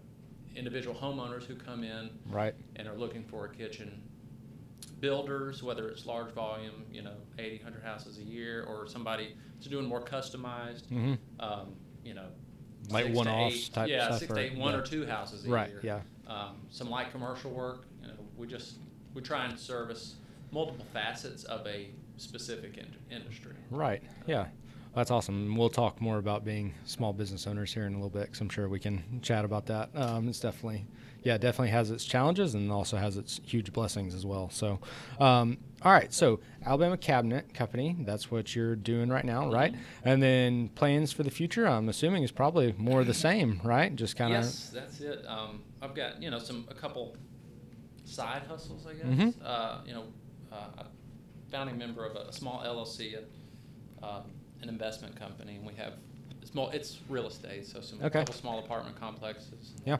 individual 0.56 0.96
homeowners 0.96 1.44
who 1.44 1.54
come 1.54 1.84
in 1.84 2.10
Right. 2.28 2.54
and 2.74 2.88
are 2.88 2.96
looking 2.96 3.22
for 3.22 3.44
a 3.44 3.48
kitchen. 3.54 4.02
Builders, 5.00 5.62
whether 5.62 5.88
it's 5.88 6.04
large 6.06 6.32
volume, 6.32 6.84
you 6.92 7.02
know, 7.02 7.14
80, 7.38 7.56
100 7.62 7.82
houses 7.82 8.18
a 8.18 8.22
year, 8.22 8.64
or 8.68 8.86
somebody 8.86 9.34
who's 9.56 9.66
doing 9.66 9.86
more 9.86 10.02
customized, 10.04 10.82
Mm-hmm. 10.88 11.14
um, 11.40 11.72
you 12.04 12.14
know, 12.14 12.26
Like 12.90 13.12
one-offs 13.14 13.54
eight- 13.68 13.72
type 13.72 13.88
yeah, 13.88 14.06
stuff, 14.06 14.18
six 14.20 14.32
to 14.32 14.38
eight, 14.38 14.56
one 14.56 14.72
yeah. 14.74 14.78
or 14.78 14.82
two 14.82 15.06
houses 15.06 15.46
a 15.46 15.50
Right. 15.50 15.70
year. 15.70 15.80
Yeah. 15.82 16.00
Um, 16.26 16.56
some 16.70 16.88
light 16.90 17.10
commercial 17.12 17.50
work. 17.50 17.86
You 18.02 18.08
know, 18.08 18.14
we 18.36 18.46
just 18.46 18.76
we 19.14 19.20
try 19.22 19.44
and 19.44 19.58
service 19.58 20.16
multiple 20.52 20.86
facets 20.92 21.44
of 21.44 21.66
a 21.66 21.90
specific 22.16 22.76
in- 22.78 22.94
industry. 23.10 23.54
Right. 23.70 24.02
Yeah. 24.26 24.46
That's 24.94 25.10
awesome. 25.10 25.56
We'll 25.56 25.68
talk 25.68 26.00
more 26.00 26.18
about 26.18 26.44
being 26.44 26.74
small 26.84 27.12
business 27.12 27.46
owners 27.46 27.72
here 27.72 27.86
in 27.86 27.92
a 27.94 27.96
little 27.96 28.10
bit, 28.10 28.22
because 28.26 28.40
I'm 28.40 28.48
sure 28.48 28.68
we 28.68 28.80
can 28.80 29.20
chat 29.22 29.44
about 29.44 29.66
that. 29.66 29.90
Um, 29.94 30.28
it's 30.28 30.40
definitely, 30.40 30.84
yeah, 31.22 31.34
it 31.34 31.40
definitely 31.40 31.70
has 31.70 31.90
its 31.90 32.04
challenges 32.04 32.54
and 32.54 32.70
also 32.72 32.96
has 32.96 33.16
its 33.16 33.40
huge 33.44 33.72
blessings 33.72 34.14
as 34.14 34.24
well. 34.24 34.48
So, 34.50 34.78
um, 35.18 35.58
all 35.82 35.92
right. 35.92 36.12
So, 36.12 36.40
Alabama 36.64 36.96
Cabinet 36.96 37.54
Company, 37.54 37.96
that's 38.00 38.30
what 38.30 38.54
you're 38.54 38.76
doing 38.76 39.08
right 39.08 39.24
now, 39.24 39.50
right? 39.50 39.74
And 40.04 40.22
then 40.22 40.68
plans 40.70 41.12
for 41.12 41.22
the 41.22 41.30
future, 41.30 41.66
I'm 41.66 41.88
assuming, 41.88 42.22
is 42.22 42.30
probably 42.32 42.74
more 42.76 43.00
of 43.00 43.06
the 43.06 43.14
same, 43.14 43.60
right? 43.64 43.94
Just 43.94 44.16
kind 44.16 44.34
of. 44.34 44.44
Yes, 44.44 44.70
that's 44.74 45.00
it. 45.00 45.24
Um, 45.26 45.62
I've 45.80 45.94
got 45.94 46.22
you 46.22 46.30
know 46.30 46.38
some 46.38 46.66
a 46.70 46.74
couple 46.74 47.16
side 48.04 48.42
hustles, 48.48 48.86
I 48.86 48.94
guess. 48.94 49.06
Mhm. 49.06 49.34
Uh, 49.44 49.78
you 49.86 49.94
know, 49.94 50.04
uh, 50.52 50.84
founding 51.50 51.78
member 51.78 52.04
of 52.04 52.16
a, 52.16 52.28
a 52.28 52.32
small 52.32 52.62
LLC 52.64 53.14
at 53.14 53.24
um, 54.02 54.22
an 54.62 54.68
investment 54.68 55.16
company, 55.16 55.56
and 55.56 55.66
we 55.66 55.74
have 55.74 55.94
small. 56.44 56.68
It's 56.70 56.98
real 57.08 57.26
estate, 57.26 57.66
so 57.66 57.80
some 57.80 58.00
a 58.02 58.06
Okay. 58.06 58.20
couple 58.20 58.34
small 58.34 58.58
apartment 58.58 58.98
complexes. 58.98 59.72
Yeah. 59.84 59.98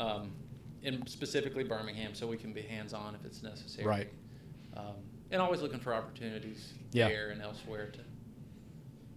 Um, 0.00 0.32
in 0.82 1.06
specifically 1.06 1.62
Birmingham, 1.62 2.14
so 2.14 2.26
we 2.26 2.38
can 2.38 2.52
be 2.54 2.62
hands 2.62 2.94
on 2.94 3.14
if 3.14 3.24
it's 3.26 3.42
necessary. 3.42 3.86
Right. 3.86 4.10
Um, 4.74 4.94
and 5.30 5.42
always 5.42 5.60
looking 5.60 5.78
for 5.78 5.92
opportunities 5.92 6.72
Yeah. 6.92 7.08
there 7.08 7.28
and 7.30 7.42
elsewhere 7.42 7.90
to 7.90 7.98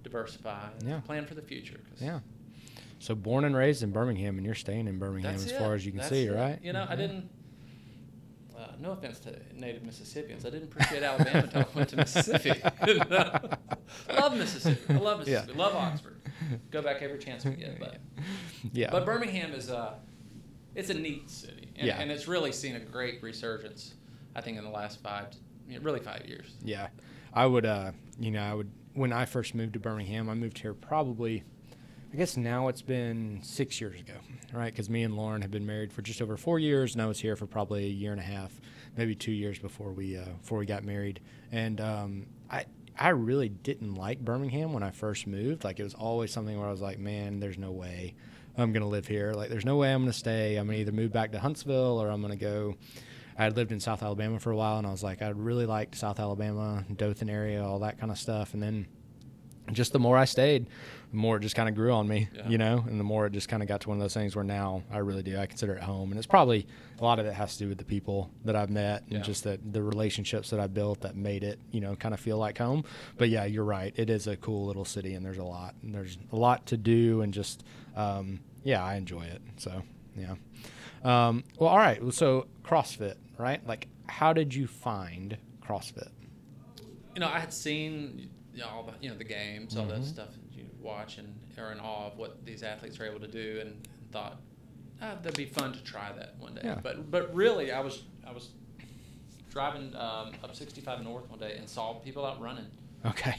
diversify 0.04 0.70
and 0.80 0.90
Yeah. 0.90 1.00
plan 1.00 1.26
for 1.26 1.36
the 1.36 1.42
future. 1.42 1.80
Yeah. 2.02 2.20
So, 3.00 3.16
born 3.16 3.46
and 3.46 3.56
raised 3.56 3.82
in 3.84 3.92
Birmingham, 3.92 4.36
and 4.38 4.46
you're 4.46 4.56
staying 4.56 4.88
in 4.88 5.00
Birmingham 5.00 5.32
That's 5.34 5.46
as 5.46 5.52
it. 5.52 5.58
far 5.58 5.74
as 5.74 5.86
you 5.86 5.92
can 5.92 6.00
That's 6.00 6.10
see, 6.10 6.26
it. 6.26 6.32
right? 6.34 6.60
You 6.62 6.74
know, 6.74 6.86
I 6.90 6.96
didn't. 6.98 7.30
Uh, 8.58 8.68
no 8.80 8.92
offense 8.92 9.20
to 9.20 9.36
native 9.54 9.84
Mississippians, 9.84 10.46
I 10.46 10.50
didn't 10.50 10.66
appreciate 10.72 11.02
Alabama 11.04 11.40
until 11.44 11.62
I 11.62 11.76
went 11.76 11.90
to 11.90 11.96
Mississippi. 11.98 12.52
I 12.64 13.58
love 14.20 14.38
Mississippi. 14.38 14.94
I 14.94 14.98
love 14.98 15.28
Yeah. 15.28 15.34
Mississippi. 15.36 15.58
Love 15.60 15.76
Oxford. 15.76 16.22
Go 16.72 16.82
back 16.82 17.02
every 17.02 17.20
chance 17.20 17.44
we 17.46 17.52
get. 17.56 17.80
But 17.80 18.00
Yeah. 18.74 18.92
but 18.92 19.06
Birmingham 19.06 19.54
is 19.54 19.70
a 19.70 19.96
it's 20.76 20.90
a 20.90 20.94
neat 20.94 21.30
city, 21.30 21.70
and, 21.76 21.88
Yeah. 21.88 22.00
and 22.00 22.12
it's 22.12 22.28
really 22.28 22.52
seen 22.52 22.76
a 22.76 22.80
great 22.80 23.22
resurgence. 23.22 23.94
I 24.36 24.42
think 24.42 24.58
in 24.58 24.64
the 24.64 24.70
last 24.70 25.02
five, 25.02 25.28
really 25.82 26.00
five 26.00 26.26
years. 26.26 26.56
Yeah, 26.64 26.88
I 27.34 27.46
would. 27.46 27.66
Uh, 27.66 27.92
you 28.20 28.32
know, 28.32 28.42
I 28.42 28.54
would. 28.54 28.72
When 28.94 29.12
I 29.14 29.26
first 29.26 29.56
moved 29.56 29.74
to 29.74 29.80
Birmingham, 29.80 30.30
I 30.30 30.34
moved 30.36 30.60
here 30.60 30.74
probably 30.74 31.44
I 32.14 32.16
guess 32.16 32.38
now 32.38 32.68
it's 32.68 32.84
been 32.84 33.40
six 33.42 33.82
years 33.82 34.00
ago, 34.00 34.14
right? 34.54 34.72
Because 34.72 34.88
me 34.88 35.02
and 35.02 35.18
Lauren 35.18 35.42
have 35.42 35.50
been 35.50 35.66
married 35.66 35.92
for 35.92 36.04
just 36.04 36.22
over 36.22 36.38
four 36.38 36.60
years, 36.60 36.94
and 36.94 37.02
I 37.02 37.08
was 37.08 37.20
here 37.20 37.36
for 37.36 37.48
probably 37.48 37.86
a 37.86 37.90
year 37.90 38.12
and 38.12 38.22
a 38.22 38.24
half, 38.24 38.62
maybe 38.96 39.16
two 39.16 39.32
years 39.32 39.58
before 39.58 39.92
we 39.92 40.16
uh, 40.16 40.26
before 40.40 40.60
we 40.60 40.68
got 40.68 40.84
married. 40.84 41.22
And 41.52 41.82
um, 41.82 42.28
I 42.52 42.66
I 43.00 43.10
really 43.10 43.50
didn't 43.50 43.96
like 43.96 44.20
Birmingham 44.24 44.74
when 44.74 44.84
I 44.84 44.92
first 44.92 45.26
moved. 45.26 45.64
Like 45.64 45.80
it 45.80 45.84
was 45.84 45.96
always 45.96 46.32
something 46.32 46.56
where 46.56 46.68
I 46.68 46.72
was 46.72 46.82
like, 46.82 47.00
man, 47.00 47.40
there's 47.40 47.58
no 47.58 47.72
way 47.72 48.14
I'm 48.58 48.72
gonna 48.74 48.88
live 48.88 49.08
here. 49.08 49.34
Like 49.34 49.50
there's 49.50 49.66
no 49.66 49.78
way 49.78 49.92
I'm 49.94 50.02
gonna 50.02 50.14
stay. 50.14 50.58
I'm 50.58 50.68
gonna 50.68 50.78
either 50.80 50.92
move 50.92 51.12
back 51.12 51.32
to 51.32 51.40
Huntsville 51.40 52.02
or 52.02 52.10
I'm 52.10 52.22
gonna 52.22 52.36
go. 52.36 52.76
I 53.38 53.46
had 53.46 53.56
lived 53.58 53.72
in 53.72 53.80
South 53.80 54.04
Alabama 54.04 54.40
for 54.40 54.52
a 54.52 54.56
while, 54.56 54.78
and 54.78 54.86
I 54.86 54.92
was 54.92 55.02
like, 55.02 55.24
I 55.24 55.30
really 55.30 55.66
liked 55.66 55.96
South 55.96 56.20
Alabama, 56.20 56.86
Dothan 56.96 57.30
area, 57.32 57.64
all 57.66 57.80
that 57.80 57.98
kind 58.00 58.12
of 58.12 58.18
stuff. 58.20 58.54
And 58.54 58.62
then 58.62 58.86
just 59.72 59.92
the 59.92 59.98
more 59.98 60.18
I 60.18 60.26
stayed, 60.26 60.68
the 61.10 61.18
more 61.18 61.38
it 61.38 61.40
just 61.40 61.56
kind 61.56 61.68
of 61.68 61.74
grew 61.74 61.92
on 61.94 62.08
me, 62.08 62.28
Yeah. 62.36 62.48
you 62.50 62.58
know, 62.60 62.84
and 62.88 63.00
the 63.00 63.04
more 63.04 63.26
it 63.26 63.32
just 63.34 63.48
kind 63.50 63.64
of 63.64 63.70
got 63.70 63.82
to 63.82 63.90
one 63.90 63.98
of 63.98 64.02
those 64.04 64.14
things 64.14 64.36
where 64.36 64.44
now 64.44 64.84
I 64.92 64.98
really 65.00 65.24
do. 65.24 65.40
I 65.40 65.46
consider 65.48 65.74
it 65.74 65.82
home. 65.82 66.12
And 66.12 66.18
it's 66.20 66.28
probably 66.28 66.68
a 67.00 67.04
lot 67.04 67.18
of 67.18 67.26
it 67.26 67.34
has 67.34 67.54
to 67.54 67.60
do 67.64 67.70
with 67.70 67.78
the 67.80 67.86
people 67.86 68.30
that 68.46 68.56
I've 68.56 68.70
met 68.70 69.04
and 69.04 69.14
Yeah. 69.14 69.20
just 69.22 69.46
that 69.46 69.74
the 69.74 69.82
relationships 69.82 70.50
that 70.52 70.60
I 70.60 70.68
built 70.68 71.02
that 71.02 71.16
made 71.16 71.44
it, 71.44 71.60
you 71.72 71.80
know, 71.82 71.96
kind 71.96 72.14
of 72.14 72.20
feel 72.20 72.38
like 72.38 72.58
home. 72.60 72.84
But 73.18 73.30
yeah, 73.30 73.46
you're 73.46 73.64
right. 73.64 73.94
It 73.96 74.10
is 74.12 74.28
a 74.28 74.36
cool 74.38 74.66
little 74.68 74.86
city 74.86 75.14
and 75.16 75.26
there's 75.26 75.38
a 75.40 75.44
lot, 75.46 75.74
and 75.82 75.96
there's 75.96 76.18
a 76.32 76.36
lot 76.36 76.66
to 76.68 76.78
do 76.78 77.22
and 77.22 77.34
just, 77.34 77.64
um, 77.96 78.40
yeah, 78.64 78.84
I 78.84 78.96
enjoy 78.96 79.24
it. 79.24 79.42
So, 79.58 79.82
yeah. 80.16 80.36
Um, 81.04 81.44
well, 81.60 81.70
all 81.70 81.78
right. 81.78 82.02
So 82.14 82.48
CrossFit, 82.64 83.16
right? 83.38 83.66
Like, 83.68 83.88
how 84.08 84.34
did 84.34 84.54
you 84.54 84.68
find 84.68 85.38
CrossFit? 85.62 86.10
you 87.16 87.20
know, 87.20 87.28
I 87.28 87.40
had 87.40 87.54
seen 87.54 88.30
you 88.54 88.62
know, 88.62 88.68
all 88.70 88.84
the 88.84 88.94
you 89.02 89.10
know 89.10 89.16
the 89.18 89.24
games, 89.24 89.78
all 89.78 89.86
Mhm. 89.86 89.90
that 89.90 90.04
stuff 90.04 90.30
that 90.32 90.58
you 90.58 90.66
watch 90.80 91.18
and 91.20 91.40
are 91.60 91.72
in 91.72 91.80
awe 91.80 92.08
of 92.08 92.18
what 92.18 92.44
these 92.46 92.64
athletes 92.64 93.00
are 93.00 93.06
able 93.06 93.20
to 93.20 93.28
do, 93.28 93.60
and 93.62 93.88
thought 94.12 94.40
ah, 95.02 95.16
that'd 95.22 95.36
be 95.38 95.46
fun 95.46 95.74
to 95.74 95.84
try 95.84 96.12
that 96.14 96.36
one 96.40 96.56
day. 96.56 96.62
Yeah. 96.64 96.80
But 96.82 97.12
but 97.12 97.34
really, 97.36 97.72
I 97.72 97.80
was 97.82 98.04
I 98.26 98.32
was 98.32 98.50
driving 99.52 99.96
um, 99.96 100.32
up 100.44 100.56
65 100.56 101.04
North 101.04 101.30
one 101.30 101.38
day 101.40 101.56
and 101.58 101.70
saw 101.70 101.94
people 101.96 102.26
out 102.26 102.42
running. 102.42 102.66
Okay. 103.06 103.36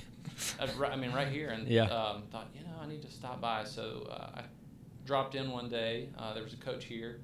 I, 0.60 0.96
mean, 0.96 1.12
right 1.12 1.28
here, 1.28 1.50
and 1.50 1.66
Yeah. 1.68 1.84
um, 1.84 2.22
thought, 2.30 2.48
you 2.54 2.60
know, 2.60 2.76
I 2.80 2.86
need 2.86 3.02
to 3.02 3.10
stop 3.10 3.40
by. 3.40 3.64
So 3.64 4.06
uh, 4.10 4.40
I 4.40 4.42
dropped 5.06 5.34
in 5.34 5.50
one 5.50 5.68
day. 5.68 6.08
Uh, 6.18 6.34
there 6.34 6.42
was 6.42 6.52
a 6.54 6.58
coach 6.58 6.84
here, 6.84 7.20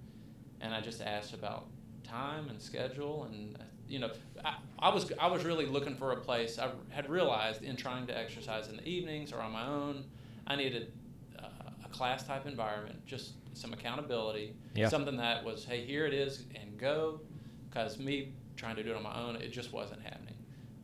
and 0.60 0.74
I 0.74 0.80
just 0.80 1.00
asked 1.02 1.34
about 1.34 1.66
time 2.04 2.48
and 2.48 2.60
schedule, 2.60 3.24
and 3.24 3.56
uh, 3.56 3.62
you 3.88 3.98
know, 3.98 4.10
I, 4.44 4.56
I 4.78 4.88
was 4.94 5.12
I 5.18 5.26
was 5.26 5.44
really 5.44 5.66
looking 5.66 5.96
for 5.96 6.12
a 6.12 6.16
place. 6.16 6.58
I 6.58 6.70
had 6.90 7.08
realized 7.10 7.62
in 7.62 7.76
trying 7.76 8.06
to 8.08 8.16
exercise 8.16 8.68
in 8.68 8.76
the 8.76 8.86
evenings 8.88 9.32
or 9.32 9.40
on 9.40 9.52
my 9.52 9.66
own, 9.66 10.04
I 10.46 10.56
needed 10.56 10.92
uh, 11.38 11.46
a 11.84 11.88
class 11.88 12.24
type 12.26 12.46
environment, 12.46 13.04
just 13.06 13.32
some 13.54 13.72
accountability, 13.72 14.54
Yeah. 14.74 14.88
something 14.88 15.16
that 15.16 15.44
was, 15.44 15.64
hey, 15.64 15.84
here 15.84 16.06
it 16.06 16.14
is, 16.14 16.44
and 16.54 16.78
go. 16.78 17.20
Because 17.68 17.98
me 17.98 18.32
trying 18.56 18.76
to 18.76 18.82
do 18.82 18.90
it 18.90 18.96
on 18.96 19.02
my 19.02 19.16
own, 19.20 19.36
it 19.36 19.50
just 19.52 19.72
wasn't 19.72 20.02
happening. 20.02 20.34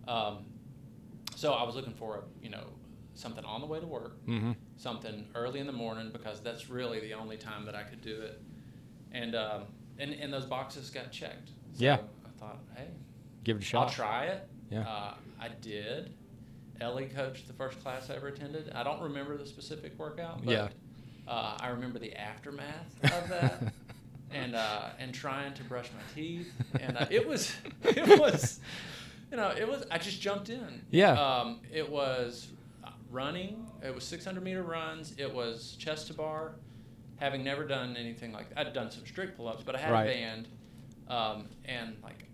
Um, 0.09 0.45
so 1.37 1.53
I 1.53 1.63
was 1.63 1.75
looking 1.77 1.93
for 1.95 2.17
a, 2.17 2.21
you 2.43 2.51
know, 2.51 2.65
something 3.15 3.45
on 3.45 3.61
the 3.61 3.67
way 3.67 3.79
to 3.81 3.87
work, 3.87 4.17
Mm-hmm. 4.27 4.53
something 4.77 5.27
early 5.35 5.61
in 5.61 5.67
the 5.67 5.73
morning 5.73 6.11
because 6.13 6.41
that's 6.41 6.69
really 6.69 6.99
the 7.01 7.15
only 7.15 7.37
time 7.37 7.65
that 7.67 7.75
I 7.77 7.83
could 7.85 8.03
do 8.03 8.21
it. 8.23 8.43
And 9.13 9.35
um, 9.37 9.63
and, 9.99 10.13
and 10.13 10.33
those 10.33 10.45
boxes 10.45 10.91
got 10.91 11.13
checked. 11.13 11.49
So 11.75 11.85
Yeah. 11.85 11.99
I 12.27 12.41
thought, 12.41 12.59
hey, 12.75 12.89
Give 13.45 13.57
it 13.57 13.63
a 13.63 13.65
shot. 13.65 13.85
I'll 13.85 13.91
try 13.95 14.25
it. 14.27 14.49
Yeah. 14.71 14.81
Uh, 14.89 15.15
I 15.41 15.49
did. 15.61 16.13
Ellie 16.81 17.07
coached 17.15 17.47
the 17.47 17.55
first 17.55 17.81
class 17.83 18.11
I 18.11 18.17
ever 18.17 18.29
attended. 18.29 18.71
I 18.75 18.83
don't 18.83 19.01
remember 19.01 19.37
the 19.39 19.47
specific 19.47 19.99
workout, 19.99 20.45
but 20.45 20.53
Yeah. 20.53 20.69
uh, 21.29 21.57
I 21.61 21.69
remember 21.69 21.99
the 21.99 22.13
aftermath 22.15 22.95
of 23.05 23.29
that. 23.31 23.63
and 24.33 24.55
uh, 24.57 24.89
and 24.99 25.15
trying 25.15 25.55
to 25.55 25.63
brush 25.65 25.89
my 25.95 26.03
teeth, 26.15 26.53
and 26.81 26.99
uh, 26.99 27.07
it 27.11 27.27
was 27.27 27.55
it 27.85 28.19
was, 28.21 28.59
you 29.31 29.37
know, 29.37 29.49
it 29.51 29.67
was. 29.69 29.85
I 29.91 29.99
just 29.99 30.21
jumped 30.21 30.49
in. 30.51 30.83
Yeah. 30.91 31.13
Um, 31.13 31.61
it 31.73 31.89
was 31.91 32.49
running. 33.11 33.67
It 33.85 33.95
was 33.95 34.05
600 34.05 34.43
meter 34.43 34.63
runs. 34.63 35.15
It 35.19 35.33
was 35.33 35.77
chest 35.79 36.09
to 36.09 36.15
bar. 36.15 36.57
Having 37.17 37.45
never 37.45 37.65
done 37.65 37.97
anything 37.97 38.33
like 38.33 38.51
that. 38.51 38.67
I'd 38.67 38.73
done 38.75 38.91
some 38.91 39.07
strict 39.07 39.37
pull 39.37 39.49
ups, 39.49 39.63
but 39.65 39.75
I 39.75 39.79
had 39.79 39.93
Right. 39.93 40.05
a 40.05 40.13
band, 40.13 40.49
um, 41.09 41.49
and 41.65 41.97
like 42.03 42.25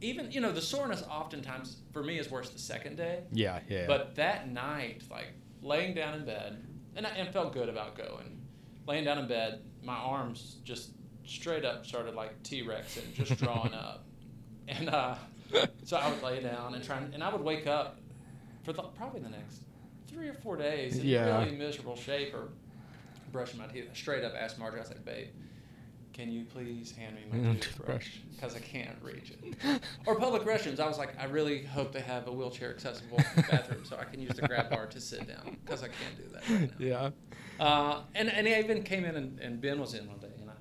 even 0.00 0.30
you 0.32 0.40
know 0.40 0.52
the 0.52 0.60
soreness 0.60 1.02
oftentimes 1.02 1.82
for 1.92 2.02
me 2.02 2.18
is 2.18 2.30
worse 2.30 2.48
the 2.50 2.58
second 2.58 2.96
day. 2.96 3.24
yeah, 3.32 3.60
yeah. 3.68 3.80
yeah. 3.80 3.86
But 3.86 4.14
that 4.16 4.50
night, 4.50 5.02
like 5.10 5.28
laying 5.62 5.94
down 5.94 6.14
in 6.14 6.24
bed, 6.24 6.62
and 6.96 7.06
I 7.06 7.10
and 7.10 7.28
felt 7.32 7.52
good 7.52 7.68
about 7.68 7.96
going. 7.96 8.40
Laying 8.86 9.04
down 9.04 9.18
in 9.18 9.28
bed, 9.28 9.60
my 9.82 9.96
arms 9.96 10.56
just 10.64 10.92
straight 11.26 11.64
up 11.66 11.84
started 11.84 12.14
like 12.14 12.42
T 12.42 12.62
Rex 12.62 12.96
and 12.96 13.14
just 13.14 13.36
drawing 13.42 13.74
up. 13.74 14.06
And 14.68 14.88
uh, 14.88 15.16
so 15.84 15.96
I 15.96 16.08
would 16.08 16.22
lay 16.22 16.40
down 16.40 16.74
and 16.74 16.82
try, 16.84 16.98
and, 16.98 17.14
and 17.14 17.22
I 17.22 17.32
would 17.32 17.42
wake 17.42 17.66
up 17.66 17.98
for 18.64 18.72
the, 18.72 18.82
probably 18.82 19.20
the 19.20 19.28
next 19.28 19.62
three 20.08 20.28
or 20.28 20.34
four 20.34 20.56
days 20.56 20.98
in 20.98 21.06
Yeah. 21.08 21.44
really 21.44 21.52
miserable 21.56 21.96
shape 21.96 22.34
or 22.34 22.48
brushing 23.32 23.58
my 23.58 23.66
teeth. 23.66 23.88
Straight 23.94 24.24
up 24.24 24.32
asked 24.38 24.58
Marjorie, 24.58 24.80
I 24.80 24.82
was 24.82 24.90
like, 24.90 25.04
babe, 25.04 25.28
can 26.12 26.30
you 26.30 26.44
please 26.44 26.92
hand 26.92 27.14
me 27.16 27.22
my 27.30 27.36
Mm, 27.38 27.60
toothbrush? 27.60 27.60
toothbrush. 28.06 28.08
Because 28.36 28.54
I 28.54 28.58
can't 28.58 28.96
reach 29.02 29.32
it. 29.32 29.56
Or 30.06 30.16
public 30.16 30.42
restrooms. 30.42 30.78
I 30.78 30.86
was 30.86 30.98
like, 30.98 31.18
I 31.18 31.24
really 31.24 31.62
hope 31.64 31.92
they 31.92 32.00
have 32.00 32.26
a 32.28 32.32
wheelchair 32.32 32.70
accessible 32.70 33.18
bathroom 33.48 33.84
so 33.84 33.96
I 33.98 34.04
can 34.04 34.20
use 34.20 34.36
the 34.36 34.42
grab 34.42 34.70
bar 34.70 34.86
to 34.86 35.00
sit 35.00 35.26
down 35.26 35.56
because 35.64 35.82
I 35.82 35.88
can't 35.88 36.16
do 36.16 36.24
that 36.32 36.44
right 36.50 36.68
now. 36.68 36.76
yeah. 36.78 37.10
Uh, 37.58 38.02
and, 38.14 38.28
and 38.30 38.46
I 38.46 38.58
even 38.58 38.82
came 38.82 39.04
in 39.04 39.16
and, 39.16 39.38
and 39.40 39.60
Ben 39.60 39.80
was 39.80 39.94
in 39.94 40.06
one 40.06 40.18
day 40.18 40.28
and 40.40 40.50
I, 40.50 40.54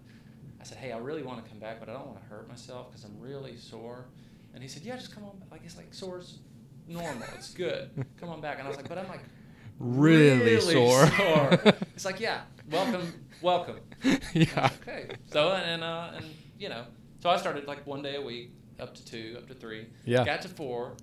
I 0.59 0.63
said, 0.63 0.77
hey, 0.77 0.91
I 0.93 0.97
really 0.97 1.23
want 1.23 1.43
to 1.43 1.49
come 1.49 1.59
back, 1.59 1.79
but 1.79 1.89
I 1.89 1.93
don't 1.93 2.07
want 2.07 2.19
to 2.21 2.25
hurt 2.25 2.47
myself 2.47 2.89
because 2.91 3.03
I'm 3.03 3.19
really 3.19 3.57
sore. 3.57 4.05
And 4.55 4.63
he 4.63 4.67
said, 4.69 4.83
yeah, 4.83 4.95
just 4.95 5.13
come 5.13 5.23
on. 5.25 5.37
back. 5.37 5.51
Like, 5.51 5.61
it's 5.65 5.77
like 5.77 5.93
sore's 5.93 6.39
normal. 6.87 7.27
It's 7.35 7.53
good. 7.53 7.89
Come 8.19 8.29
on 8.29 8.41
back. 8.41 8.57
And 8.57 8.65
I 8.65 8.69
was 8.69 8.77
like, 8.77 8.89
but 8.89 8.97
I'm 8.97 9.07
like 9.07 9.21
Really, 9.79 10.59
sore. 10.61 11.07
sore. 11.07 11.59
It's 11.95 12.05
like, 12.05 12.19
yeah, 12.19 12.41
welcome, 12.71 13.13
welcome. 13.41 13.79
yeah. 14.33 14.69
Okay. 14.81 15.07
So 15.27 15.51
and 15.51 15.83
uh, 15.83 16.11
and 16.15 16.25
you 16.57 16.69
know, 16.69 16.85
so 17.21 17.29
I 17.29 17.37
started 17.37 17.67
like 17.67 17.85
one 17.85 18.01
day 18.01 18.15
a 18.15 18.21
week, 18.21 18.51
up 18.79 18.95
to 18.95 19.05
two, 19.05 19.35
up 19.37 19.47
to 19.47 19.53
three. 19.53 19.87
Yeah. 20.05 20.23
Got 20.23 20.41
to 20.43 20.49
four. 20.49 20.95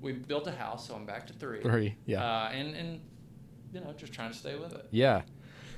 We 0.00 0.12
built 0.12 0.46
a 0.46 0.52
house, 0.52 0.86
so 0.88 0.94
I'm 0.94 1.06
back 1.06 1.26
to 1.28 1.32
three. 1.32 1.62
Three. 1.62 1.96
Yeah. 2.06 2.22
Uh, 2.22 2.48
and 2.50 2.74
and 2.76 3.00
you 3.72 3.80
know, 3.80 3.94
just 3.96 4.12
trying 4.12 4.32
to 4.32 4.36
stay 4.36 4.56
with 4.56 4.74
it. 4.74 4.86
Yeah. 4.90 5.22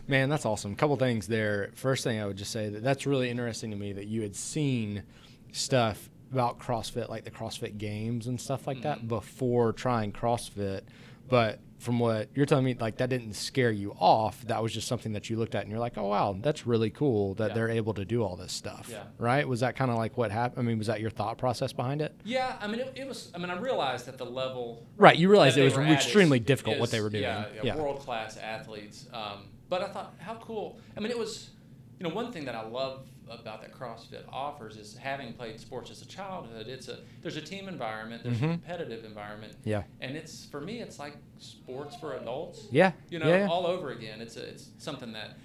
Man, 0.09 0.29
that's 0.29 0.45
awesome. 0.45 0.73
A 0.73 0.77
Couple 0.77 0.97
things 0.97 1.29
there. 1.29 1.71
First 1.75 2.03
thing 2.03 2.21
I 2.21 2.27
would 2.27 2.37
just 2.37 2.51
say 2.51 2.69
that 2.71 2.83
that's 2.83 3.07
really 3.07 3.31
interesting 3.31 3.71
to 3.71 3.77
me 3.77 3.93
that 3.93 4.07
you 4.09 4.23
had 4.23 4.35
seen 4.35 5.05
stuff 5.53 6.11
about 6.33 6.59
CrossFit, 6.59 7.09
like 7.09 7.25
the 7.25 7.31
CrossFit 7.31 7.79
games 7.79 8.27
and 8.27 8.41
stuff 8.41 8.67
like 8.67 8.83
that, 8.83 9.01
Mhm. 9.03 9.09
before 9.09 9.73
trying 9.73 10.13
CrossFit. 10.13 10.83
But 11.29 11.61
from 11.79 11.99
what 11.99 12.29
you're 12.35 12.47
telling 12.47 12.65
me, 12.65 12.75
like 12.79 12.99
that 12.99 13.09
didn't 13.11 13.35
scare 13.35 13.71
you 13.73 13.93
off. 13.99 14.43
That 14.47 14.63
was 14.63 14.73
just 14.73 14.87
something 14.87 15.13
that 15.15 15.29
you 15.29 15.37
looked 15.37 15.55
at 15.55 15.63
and 15.63 15.71
you're 15.71 15.81
like, 15.81 15.97
oh 15.99 16.07
wow, 16.09 16.37
that's 16.41 16.67
really 16.67 16.91
cool 16.91 17.35
that 17.35 17.49
Yeah. 17.51 17.55
they're 17.55 17.71
able 17.71 17.95
to 17.95 18.05
do 18.05 18.23
all 18.23 18.37
this 18.37 18.53
stuff. 18.53 18.89
Yeah. 18.91 19.05
Right? 19.19 19.47
Was 19.49 19.61
that 19.61 19.75
kind 19.77 19.91
of 19.91 19.97
like 19.97 20.17
what 20.17 20.31
happened? 20.31 20.61
I 20.61 20.69
mean, 20.69 20.79
was 20.79 20.87
that 20.87 21.01
your 21.01 21.11
thought 21.11 21.39
process 21.39 21.73
behind 21.73 22.01
it? 22.01 22.15
Yeah, 22.25 22.57
I 22.61 22.67
mean, 22.69 22.81
it, 22.81 22.93
it 22.95 23.09
was. 23.09 23.33
I 23.35 23.39
mean, 23.39 23.51
I 23.51 23.59
realized 23.59 24.07
that 24.07 24.19
the 24.19 24.25
level 24.27 24.87
Right. 24.97 25.17
You 25.17 25.29
realized 25.29 25.59
it 25.59 25.65
was 25.65 25.77
extremely 25.77 26.39
is- 26.39 26.45
difficult 26.45 26.79
what 26.79 26.91
they 26.91 27.01
were 27.01 27.11
doing. 27.11 27.25
Yeah, 27.25 27.47
Yeah. 27.65 27.77
world 27.77 28.01
class 28.01 28.37
athletes. 28.37 29.09
Um, 29.13 29.49
but 29.69 29.83
I 29.83 29.89
thought, 29.89 30.15
how 30.19 30.35
cool. 30.35 30.79
I 30.97 31.01
mean, 31.01 31.11
it 31.11 31.19
was, 31.19 31.51
you 31.99 32.07
know, 32.09 32.15
one 32.15 32.31
thing 32.31 32.45
that 32.45 32.55
I 32.55 32.63
love 32.67 33.09
about 33.31 33.63
that 33.63 33.73
CrossFit 33.73 34.25
offers 34.31 34.77
is 34.77 34.97
having 34.97 35.33
played 35.33 35.59
sports 35.59 35.91
as 35.91 36.03
a 36.03 36.07
childhood. 36.07 36.67
It's 36.67 36.89
a 36.89 36.99
there's 37.23 37.37
a 37.37 37.41
team 37.41 37.69
environment, 37.69 38.23
there's 38.25 38.39
Mhm. 38.39 38.45
a 38.45 38.49
competitive 38.53 39.05
environment, 39.05 39.57
Yeah. 39.65 39.85
and 40.01 40.17
it's 40.17 40.47
for 40.47 40.61
me, 40.61 40.81
it's 40.81 40.99
like 40.99 41.17
sports 41.39 41.97
for 41.97 42.15
adults. 42.17 42.67
Yeah. 42.71 42.93
You 43.11 43.19
know, 43.21 43.29
yeah, 43.29 43.39
yeah. 43.39 43.49
all 43.49 43.67
over 43.67 43.91
again. 43.91 44.21
It's 44.21 44.37
a, 44.37 44.47
it's 44.49 44.71
something 44.79 45.13
that 45.13 45.37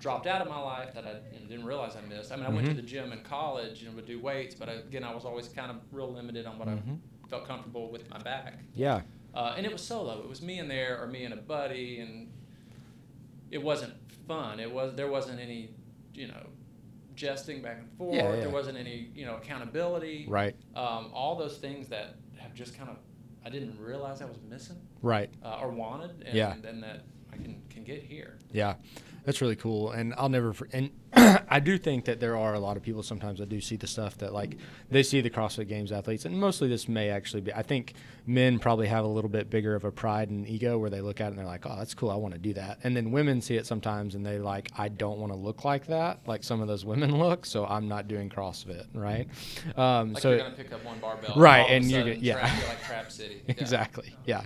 dropped 0.00 0.26
out 0.26 0.40
of 0.40 0.48
my 0.48 0.58
life 0.60 0.94
that 0.94 1.04
I 1.06 1.10
you 1.34 1.40
know, 1.40 1.46
didn't 1.48 1.66
realize 1.66 1.94
I 1.94 2.00
missed. 2.00 2.32
I 2.32 2.36
mean, 2.36 2.46
I 2.46 2.48
went 2.48 2.66
to 2.66 2.72
Mhm. 2.72 2.76
the 2.76 2.82
gym 2.82 3.12
in 3.12 3.22
college 3.22 3.82
and 3.84 3.94
would 3.96 4.06
do 4.06 4.18
weights, 4.18 4.54
but 4.54 4.68
I, 4.68 4.72
again, 4.72 5.04
I 5.04 5.14
was 5.14 5.24
always 5.26 5.46
kind 5.48 5.70
of 5.70 5.76
real 5.92 6.10
limited 6.10 6.46
on 6.46 6.58
what 6.58 6.68
Mhm. 6.68 6.98
I 7.24 7.28
felt 7.28 7.46
comfortable 7.46 7.90
with 7.90 8.08
my 8.10 8.18
back. 8.18 8.54
yeah. 8.74 9.02
Uh, 9.34 9.54
and 9.56 9.64
it 9.64 9.70
was 9.70 9.82
solo. 9.86 10.20
It 10.20 10.28
was 10.28 10.42
me 10.42 10.58
in 10.58 10.66
there 10.66 11.00
or 11.00 11.06
me 11.06 11.24
and 11.24 11.32
a 11.32 11.36
buddy, 11.36 12.00
and 12.00 12.32
it 13.50 13.62
wasn't 13.62 13.92
fun. 14.26 14.58
It 14.58 14.72
was 14.72 14.94
there 14.96 15.08
wasn't 15.08 15.38
any, 15.38 15.70
you 16.14 16.26
know, 16.28 16.46
jesting 17.24 17.60
back 17.60 17.78
and 17.78 17.90
forth. 17.98 18.14
Yeah, 18.14 18.30
yeah. 18.34 18.40
There 18.40 18.50
wasn't 18.50 18.78
any, 18.78 19.10
you 19.14 19.26
know, 19.26 19.36
accountability. 19.36 20.24
Right. 20.28 20.56
Um, 20.74 21.10
all 21.12 21.36
those 21.36 21.58
things 21.58 21.88
that 21.88 22.14
have 22.38 22.54
just 22.54 22.76
kind 22.76 22.88
of 22.88 22.96
I 23.44 23.50
didn't 23.50 23.78
realize 23.78 24.20
I 24.20 24.26
was 24.26 24.38
missing 24.48 24.76
Right. 25.02 25.30
uh, 25.42 25.58
or 25.62 25.70
wanted, 25.70 26.22
and, 26.26 26.34
Yeah. 26.34 26.52
and 26.52 26.82
that 26.82 27.04
I 27.32 27.36
can 27.36 27.62
can 27.70 27.84
get 27.84 28.02
here. 28.02 28.38
Yeah, 28.52 28.74
that's 29.24 29.40
really 29.40 29.56
cool. 29.56 29.92
And 29.92 30.14
I'll 30.16 30.28
never. 30.28 30.52
For, 30.52 30.68
and 30.72 30.90
I 31.50 31.60
do 31.60 31.76
think 31.78 32.04
that 32.04 32.20
there 32.20 32.36
are 32.36 32.54
a 32.54 32.60
lot 32.60 32.76
of 32.76 32.82
people 32.82 33.02
sometimes 33.02 33.40
that 33.40 33.48
do 33.48 33.60
see 33.60 33.76
the 33.76 33.86
stuff 33.88 34.16
that 34.18 34.32
like 34.32 34.56
they 34.90 35.02
see 35.02 35.20
the 35.20 35.30
CrossFit 35.30 35.68
Games 35.68 35.90
athletes, 35.90 36.24
and 36.24 36.38
mostly 36.38 36.68
this 36.68 36.88
may 36.88 37.10
actually 37.10 37.40
be. 37.42 37.52
I 37.52 37.62
think 37.62 37.94
men 38.26 38.58
probably 38.60 38.86
have 38.86 39.04
a 39.04 39.08
little 39.08 39.28
bit 39.30 39.50
bigger 39.50 39.74
of 39.74 39.84
a 39.84 39.90
pride 39.90 40.30
and 40.30 40.46
ego 40.48 40.78
where 40.78 40.90
they 40.90 41.00
look 41.00 41.20
at 41.20 41.24
it 41.24 41.28
and 41.30 41.38
they're 41.38 41.46
like, 41.46 41.66
"Oh, 41.66 41.74
that's 41.76 41.92
cool. 41.94 42.10
I 42.10 42.14
want 42.14 42.34
to 42.34 42.40
do 42.40 42.52
that." 42.54 42.78
And 42.84 42.96
then 42.96 43.10
women 43.10 43.40
see 43.40 43.56
it 43.56 43.66
sometimes 43.66 44.14
and 44.14 44.24
they 44.24 44.38
like, 44.38 44.70
"I 44.78 44.88
don't 44.88 45.18
want 45.18 45.32
to 45.32 45.38
look 45.38 45.64
like 45.64 45.86
that, 45.88 46.20
like 46.26 46.44
some 46.44 46.60
of 46.60 46.68
those 46.68 46.84
women 46.84 47.18
look, 47.24 47.44
so 47.44 47.66
I'm 47.66 47.88
not 47.88 48.06
doing 48.06 48.30
CrossFit." 48.30 48.86
Right? 48.94 49.28
Um, 49.76 50.12
Like 50.12 50.22
so 50.22 50.30
you're 50.30 50.38
gonna 50.38 50.50
pick 50.54 50.72
up 50.72 50.84
one 50.84 50.98
barbell, 51.00 51.34
Right, 51.36 51.60
all 51.60 51.66
of 51.66 51.70
a 51.72 51.74
and 51.74 51.90
you're 51.90 52.08
yeah. 52.08 52.38
trap, 52.38 52.68
like 52.68 52.82
Trap 52.84 53.10
City. 53.12 53.42
Yeah. 53.48 53.54
Exactly. 53.58 54.14
Yeah. 54.24 54.42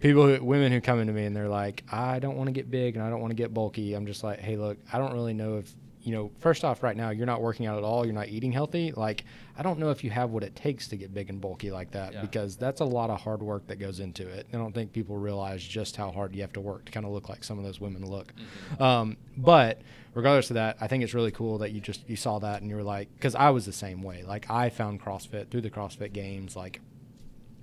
People, 0.00 0.26
who, 0.26 0.44
women 0.44 0.72
who 0.72 0.80
come 0.80 1.00
into 1.00 1.12
me 1.12 1.24
and 1.24 1.34
they're 1.34 1.48
like, 1.48 1.82
I 1.90 2.18
don't 2.18 2.36
want 2.36 2.48
to 2.48 2.52
get 2.52 2.70
big 2.70 2.96
and 2.96 3.04
I 3.04 3.08
don't 3.10 3.20
want 3.20 3.30
to 3.30 3.34
get 3.36 3.54
bulky. 3.54 3.94
I'm 3.94 4.06
just 4.06 4.22
like, 4.22 4.40
hey, 4.40 4.56
look, 4.56 4.78
I 4.92 4.98
don't 4.98 5.12
really 5.14 5.32
know 5.32 5.56
if, 5.58 5.72
you 6.02 6.12
know, 6.12 6.32
first 6.40 6.64
off, 6.64 6.82
right 6.82 6.96
now, 6.96 7.10
you're 7.10 7.26
not 7.26 7.40
working 7.40 7.66
out 7.66 7.78
at 7.78 7.84
all. 7.84 8.04
You're 8.04 8.14
not 8.14 8.28
eating 8.28 8.50
healthy. 8.52 8.92
Like, 8.96 9.24
I 9.56 9.62
don't 9.62 9.78
know 9.78 9.90
if 9.90 10.02
you 10.02 10.10
have 10.10 10.30
what 10.30 10.42
it 10.42 10.56
takes 10.56 10.88
to 10.88 10.96
get 10.96 11.14
big 11.14 11.30
and 11.30 11.40
bulky 11.40 11.70
like 11.70 11.92
that 11.92 12.12
Yeah. 12.12 12.22
because 12.22 12.56
that's 12.56 12.80
a 12.80 12.84
lot 12.84 13.08
of 13.10 13.20
hard 13.20 13.42
work 13.42 13.66
that 13.68 13.76
goes 13.76 14.00
into 14.00 14.26
it. 14.26 14.46
I 14.52 14.56
don't 14.56 14.74
think 14.74 14.92
people 14.92 15.16
realize 15.16 15.62
just 15.62 15.96
how 15.96 16.10
hard 16.10 16.34
you 16.34 16.40
have 16.42 16.52
to 16.54 16.60
work 16.60 16.86
to 16.86 16.92
kind 16.92 17.06
of 17.06 17.12
look 17.12 17.28
like 17.28 17.44
some 17.44 17.58
of 17.58 17.64
those 17.64 17.80
women 17.80 18.04
look. 18.04 18.32
Mm-hmm. 18.34 18.82
Um, 18.82 19.16
but 19.36 19.82
regardless 20.14 20.50
of 20.50 20.54
that, 20.54 20.76
I 20.80 20.88
think 20.88 21.04
it's 21.04 21.14
really 21.14 21.30
cool 21.30 21.58
that 21.58 21.70
you 21.72 21.80
just 21.80 22.08
you 22.08 22.16
saw 22.16 22.38
that 22.40 22.62
and 22.62 22.70
you 22.70 22.76
were 22.76 22.82
like, 22.82 23.08
because 23.14 23.34
I 23.34 23.50
was 23.50 23.64
the 23.66 23.72
same 23.72 24.02
way. 24.02 24.24
Like 24.24 24.50
I 24.50 24.70
found 24.70 25.00
CrossFit 25.00 25.50
through 25.50 25.60
the 25.62 25.70
CrossFit 25.70 26.12
Games, 26.12 26.56
like 26.56 26.80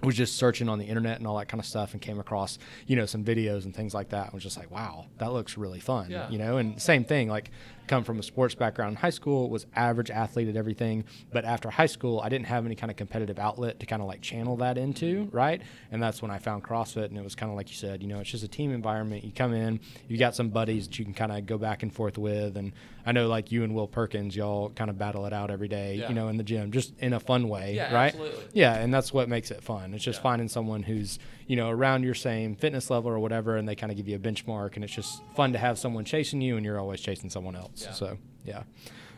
was 0.03 0.15
just 0.15 0.38
searching 0.38 0.70
on 0.70 0.79
the 0.79 0.86
internet 0.86 1.18
and 1.18 1.27
all 1.27 1.38
that 1.38 1.48
kind 1.50 1.60
of 1.60 1.65
stuff 1.65 1.94
and 1.94 2.01
came 2.01 2.20
across 2.20 2.58
you 2.88 2.96
know 2.96 3.06
some 3.06 3.24
videos 3.24 3.65
and 3.65 3.75
things 3.75 3.94
like 3.94 4.10
that 4.10 4.25
and 4.25 4.34
was 4.34 4.44
just 4.44 4.58
like 4.58 4.72
wow 4.72 5.06
that 5.18 5.34
looks 5.34 5.58
really 5.58 5.79
fun 5.79 6.10
Yeah. 6.10 6.29
you 6.29 6.38
know 6.38 6.58
and 6.58 6.82
same 6.82 7.03
thing 7.03 7.27
like 7.29 7.51
come 7.88 8.03
from 8.03 8.20
a 8.20 8.24
sports 8.24 8.53
background 8.53 8.91
in 8.91 8.96
high 8.98 9.10
school 9.10 9.50
was 9.50 9.65
average 9.75 10.12
athlete 10.12 10.48
at 10.48 10.56
everything 10.56 11.03
but 11.34 11.44
after 11.44 11.70
high 11.72 11.88
school 11.88 12.22
i 12.22 12.29
didn't 12.29 12.46
have 12.46 12.65
any 12.65 12.75
kind 12.75 12.91
of 12.91 12.96
competitive 12.98 13.39
outlet 13.39 13.79
to 13.79 13.86
kind 13.88 14.01
of 14.01 14.08
like 14.08 14.22
channel 14.22 14.56
that 14.58 14.77
into 14.77 15.25
mm-hmm. 15.25 15.36
right 15.36 15.62
and 15.91 16.01
that's 16.01 16.22
when 16.22 16.29
i 16.32 16.38
found 16.38 16.63
crossfit 16.63 17.06
and 17.06 17.18
it 17.18 17.24
was 17.24 17.34
kind 17.36 17.51
of 17.51 17.58
like 17.58 17.68
you 17.70 17.75
said 17.75 18.01
you 18.03 18.08
know 18.08 18.20
it's 18.20 18.29
just 18.29 18.44
a 18.44 18.48
team 18.48 18.72
environment 18.72 19.24
you 19.24 19.32
come 19.32 19.53
in 19.53 19.79
you 20.08 20.18
got 20.18 20.36
some 20.36 20.50
buddies 20.50 20.88
that 20.88 21.00
you 21.00 21.03
can 21.03 21.13
kind 21.15 21.32
of 21.32 21.46
go 21.48 21.58
back 21.58 21.82
and 21.84 21.91
forth 21.94 22.18
with 22.20 22.56
and 22.58 22.72
i 23.08 23.12
know 23.12 23.27
like 23.27 23.51
you 23.51 23.63
and 23.63 23.74
will 23.74 23.88
perkins 23.88 24.36
y'all 24.36 24.70
kind 24.70 24.91
of 24.91 24.98
battle 25.00 25.25
it 25.25 25.34
out 25.34 25.50
every 25.50 25.68
day 25.68 25.96
Yeah. 25.96 26.10
you 26.10 26.13
know 26.13 26.27
in 26.27 26.38
the 26.38 26.44
gym 26.44 26.72
just 26.72 26.94
in 27.00 27.13
a 27.13 27.20
fun 27.20 27.50
way 27.50 27.74
Yeah, 27.74 27.91
right 27.94 28.13
absolutely. 28.13 28.44
yeah, 28.53 28.75
and 28.75 28.94
that's 28.94 29.12
what 29.12 29.27
makes 29.27 29.50
it 29.51 29.63
fun. 29.63 29.88
It's 29.93 30.03
just 30.03 30.19
Yeah. 30.19 30.24
finding 30.24 30.48
someone 30.48 30.84
who's, 30.84 31.19
you 31.48 31.55
know, 31.55 31.69
around 31.69 32.03
your 32.03 32.13
same 32.15 32.55
fitness 32.55 32.89
level 32.89 33.10
or 33.12 33.19
whatever, 33.19 33.58
and 33.58 33.67
they 33.67 33.75
kind 33.75 33.91
of 33.91 33.98
give 33.98 34.08
you 34.08 34.15
a 34.15 34.19
benchmark, 34.19 34.75
and 34.75 34.84
it's 34.84 34.93
just 34.93 35.22
fun 35.36 35.51
to 35.53 35.60
have 35.60 35.77
someone 35.79 36.05
chasing 36.05 36.41
you, 36.41 36.55
and 36.58 36.65
you're 36.65 36.79
always 36.79 37.01
chasing 37.01 37.29
someone 37.29 37.55
else. 37.55 37.84
Yeah. 37.84 37.91
So, 37.91 38.17
yeah. 38.46 38.63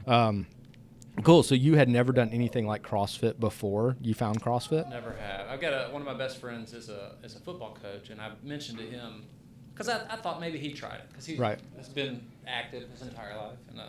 Um, 0.07 0.47
cool. 1.23 1.43
So 1.43 1.55
you 1.55 1.75
had 1.75 1.89
never 1.89 2.11
done 2.11 2.29
anything 2.29 2.65
like 2.65 2.83
CrossFit 2.83 3.39
before 3.39 3.97
you 4.01 4.13
found 4.13 4.41
CrossFit? 4.41 4.89
Never 4.89 5.13
have. 5.13 5.47
I've 5.49 5.61
got 5.61 5.73
a, 5.73 5.91
one 5.91 6.01
of 6.01 6.07
my 6.07 6.13
best 6.13 6.37
friends 6.39 6.73
is 6.73 6.89
a 6.89 7.15
is 7.23 7.35
a 7.35 7.39
football 7.39 7.77
coach, 7.81 8.09
and 8.09 8.19
I 8.21 8.31
mentioned 8.43 8.77
to 8.79 8.85
him 8.85 9.25
because 9.73 9.89
I, 9.89 10.01
I 10.09 10.15
thought 10.17 10.39
maybe 10.39 10.57
he 10.57 10.73
tried 10.73 10.95
it 10.99 11.09
because 11.09 11.25
he 11.25 11.35
Right. 11.37 11.59
has 11.77 11.89
been 11.89 12.21
active 12.47 12.89
his 12.91 13.01
entire 13.03 13.35
life, 13.37 13.57
and 13.69 13.79
uh, 13.79 13.83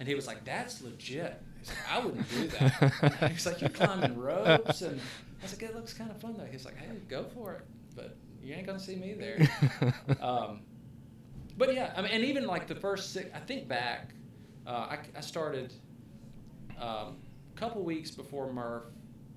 and 0.00 0.08
he 0.08 0.14
was 0.14 0.26
like, 0.26 0.44
"That's 0.44 0.82
legit." 0.82 1.40
Like, 1.66 1.76
"I 1.90 1.98
wouldn't 2.04 2.28
do 2.30 2.46
that." 2.48 3.30
He's 3.32 3.46
like, 3.46 3.60
"You're 3.60 3.70
climbing 3.70 4.16
ropes," 4.18 4.82
and 4.82 5.00
I 5.40 5.42
was 5.44 5.52
like, 5.52 5.62
"It 5.70 5.74
looks 5.74 5.94
kind 5.94 6.10
of 6.10 6.20
fun 6.20 6.36
though." 6.36 6.44
He's 6.44 6.64
like, 6.64 6.76
"Hey, 6.76 6.88
go 7.08 7.24
for 7.24 7.54
it, 7.54 7.62
but 7.94 8.16
you 8.42 8.54
ain't 8.54 8.66
gonna 8.66 8.78
see 8.80 8.96
me 8.96 9.14
there." 9.14 9.38
um, 10.20 10.62
but 11.56 11.74
yeah, 11.74 11.92
I 11.96 12.02
mean, 12.02 12.10
and 12.12 12.24
even 12.24 12.46
like 12.46 12.66
the 12.66 12.74
first 12.74 13.12
six, 13.12 13.30
I 13.34 13.40
think 13.40 13.68
back, 13.68 14.14
uh, 14.66 14.70
I, 14.70 14.98
I 15.16 15.20
started 15.20 15.72
um, 16.80 17.16
a 17.54 17.58
couple 17.58 17.82
weeks 17.82 18.10
before 18.10 18.52
Murph 18.52 18.84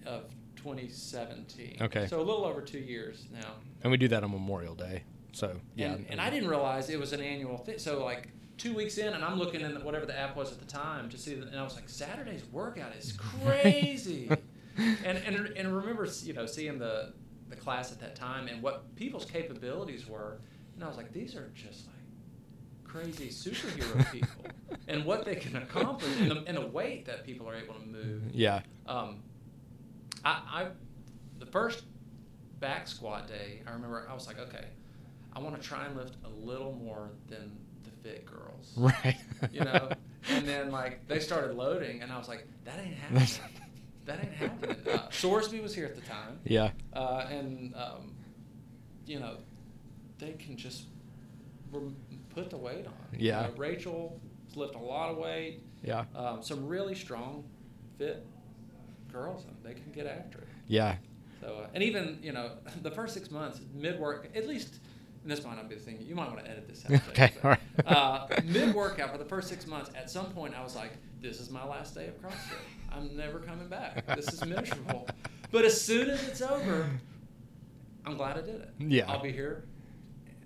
of 0.06 0.26
2017. 0.58 1.78
Okay. 1.82 2.08
So 2.08 2.20
a 2.20 2.24
little 2.24 2.46
over 2.46 2.62
two 2.62 2.80
years 2.80 3.26
now. 3.32 3.56
and 3.84 3.92
we 3.92 3.98
do 3.98 4.08
that 4.10 4.24
on 4.24 4.32
Memorial 4.32 4.76
Day. 4.76 5.04
So 5.34 5.60
yeah, 5.76 5.94
And, 5.94 6.06
and 6.10 6.22
I 6.22 6.30
didn't 6.30 6.50
realize 6.50 6.90
it 6.90 7.00
was 7.00 7.14
an 7.14 7.22
annual 7.22 7.58
thing. 7.58 7.80
So 7.80 8.04
like 8.04 8.30
two 8.58 8.76
weeks 8.76 8.98
in, 8.98 9.14
and 9.14 9.24
I'm 9.24 9.40
looking 9.40 9.62
in 9.62 9.72
whatever 9.84 10.06
the 10.06 10.18
app 10.18 10.36
was 10.36 10.52
at 10.52 10.60
the 10.60 10.66
time 10.66 11.10
to 11.10 11.18
see, 11.18 11.36
that, 11.36 11.48
and 11.48 11.58
I 11.58 11.64
was 11.64 11.76
like, 11.76 11.90
Saturday's 11.90 12.44
workout 12.52 12.96
is 12.96 13.14
crazy. 13.18 14.30
And, 14.78 15.18
and 15.26 15.48
and 15.58 15.76
remember, 15.76 16.08
you 16.24 16.34
know, 16.34 16.46
seeing 16.46 16.80
the 16.80 17.14
the 17.50 17.56
class 17.56 17.92
at 17.92 18.00
that 18.00 18.16
time 18.16 18.48
and 18.48 18.62
what 18.62 18.96
people's 18.96 19.26
capabilities 19.26 20.08
were, 20.08 20.40
and 20.76 20.84
I 20.84 20.88
was 20.88 20.98
like, 20.98 21.12
these 21.12 21.36
are 21.36 21.52
just 21.54 21.88
like 21.88 21.96
crazy 22.84 23.30
superhero 23.30 24.10
people, 24.12 24.46
and 24.88 25.06
what 25.06 25.26
they 25.26 25.36
can 25.36 25.56
accomplish, 25.58 26.12
and 26.20 26.32
the, 26.32 26.44
and 26.48 26.58
the 26.58 26.66
weight 26.68 27.06
that 27.06 27.26
people 27.26 27.48
are 27.50 27.56
able 27.56 27.74
to 27.76 27.86
move. 27.86 28.24
Yeah. 28.34 28.62
Um, 28.88 29.24
I, 30.24 30.30
I, 30.52 30.68
the 31.40 31.46
first 31.46 31.84
back 32.60 32.88
squat 32.88 33.28
day, 33.28 33.62
I 33.68 33.72
remember 33.72 34.08
I 34.10 34.14
was 34.14 34.28
like, 34.28 34.40
okay, 34.40 34.66
I 35.34 35.40
want 35.40 35.60
to 35.60 35.62
try 35.68 35.86
and 35.86 35.96
lift 35.98 36.16
a 36.26 36.30
little 36.30 36.74
more 36.74 37.10
than 37.28 37.52
the 37.84 37.90
fit 38.08 38.26
girls, 38.26 38.74
Right. 38.78 39.18
you 39.52 39.62
know. 39.62 39.90
and 40.30 40.48
then 40.48 40.72
like 40.72 41.08
they 41.08 41.20
started 41.20 41.56
loading, 41.58 42.02
and 42.02 42.12
I 42.12 42.18
was 42.18 42.28
like, 42.28 42.48
that 42.66 42.80
ain't 42.80 42.96
happening. 42.96 43.28
That 44.12 44.24
ain't 44.24 44.34
happening. 44.34 44.78
Uh, 44.88 45.08
Sorsby 45.10 45.62
was 45.62 45.74
here 45.74 45.86
at 45.86 45.96
the 45.96 46.02
time, 46.02 46.40
yeah. 46.44 46.72
uh, 46.94 47.26
and 47.30 47.74
um, 47.76 48.14
you 49.06 49.20
know, 49.20 49.38
they 50.20 50.34
can 50.34 50.58
just 50.58 50.86
rem- 51.72 51.96
put 52.34 52.50
the 52.50 52.58
weight 52.58 52.86
on. 52.86 52.94
You 53.18 53.30
Yeah. 53.30 53.42
know, 53.44 53.52
Rachel's 53.58 54.20
lift 54.56 54.76
a 54.76 54.80
lot 54.80 55.12
of 55.12 55.18
weight. 55.18 55.62
Yeah. 55.84 56.06
Um, 56.16 56.44
some 56.44 56.68
really 56.68 56.96
strong, 56.96 57.44
fit 57.98 58.26
girls, 59.12 59.46
and 59.46 59.56
they 59.64 59.74
can 59.74 59.92
get 59.92 60.06
after 60.06 60.40
it. 60.40 60.48
Yeah. 60.68 60.96
So, 61.42 61.62
uh, 61.64 61.68
and 61.74 61.84
even 61.84 62.20
you 62.22 62.34
know, 62.34 62.52
the 62.82 62.92
first 62.92 63.14
six 63.14 63.32
months, 63.32 63.62
mid 63.74 64.00
work, 64.00 64.30
at 64.36 64.48
least, 64.48 64.80
and 65.24 65.32
this 65.32 65.44
might 65.44 65.56
not 65.56 65.70
be 65.70 65.76
the 65.76 65.82
thing. 65.82 65.98
You 66.02 66.16
might 66.16 66.28
want 66.30 66.44
to 66.44 66.50
edit 66.50 66.68
this 66.68 66.84
out. 66.86 66.92
Okay, 67.10 67.32
but, 67.42 67.46
all 67.46 67.52
right. 67.52 67.88
uh, 68.38 68.42
mid 68.46 68.74
workout 68.74 69.12
for 69.12 69.18
the 69.18 69.26
first 69.26 69.48
six 69.50 69.68
months, 69.68 69.92
at 69.96 70.10
some 70.10 70.28
point, 70.32 70.56
I 70.58 70.64
was 70.64 70.76
like, 70.76 70.92
"This 71.22 71.40
is 71.40 71.50
my 71.50 71.66
last 71.66 71.94
day 71.96 72.08
of 72.08 72.22
CrossFit. 72.22 72.58
I'm 72.92 73.16
never 73.16 73.40
coming 73.40 73.68
back. 73.68 74.06
This 74.16 74.34
is 74.34 74.46
miserable." 74.46 75.08
But 75.52 75.66
as 75.66 75.80
soon 75.82 76.10
as 76.10 76.26
it's 76.28 76.42
over, 76.42 76.90
I'm 78.06 78.16
glad 78.18 78.38
I 78.38 78.42
did 78.42 78.56
it. 78.62 78.70
Yeah. 78.80 79.12
I'll 79.12 79.22
be 79.22 79.32
here 79.32 79.66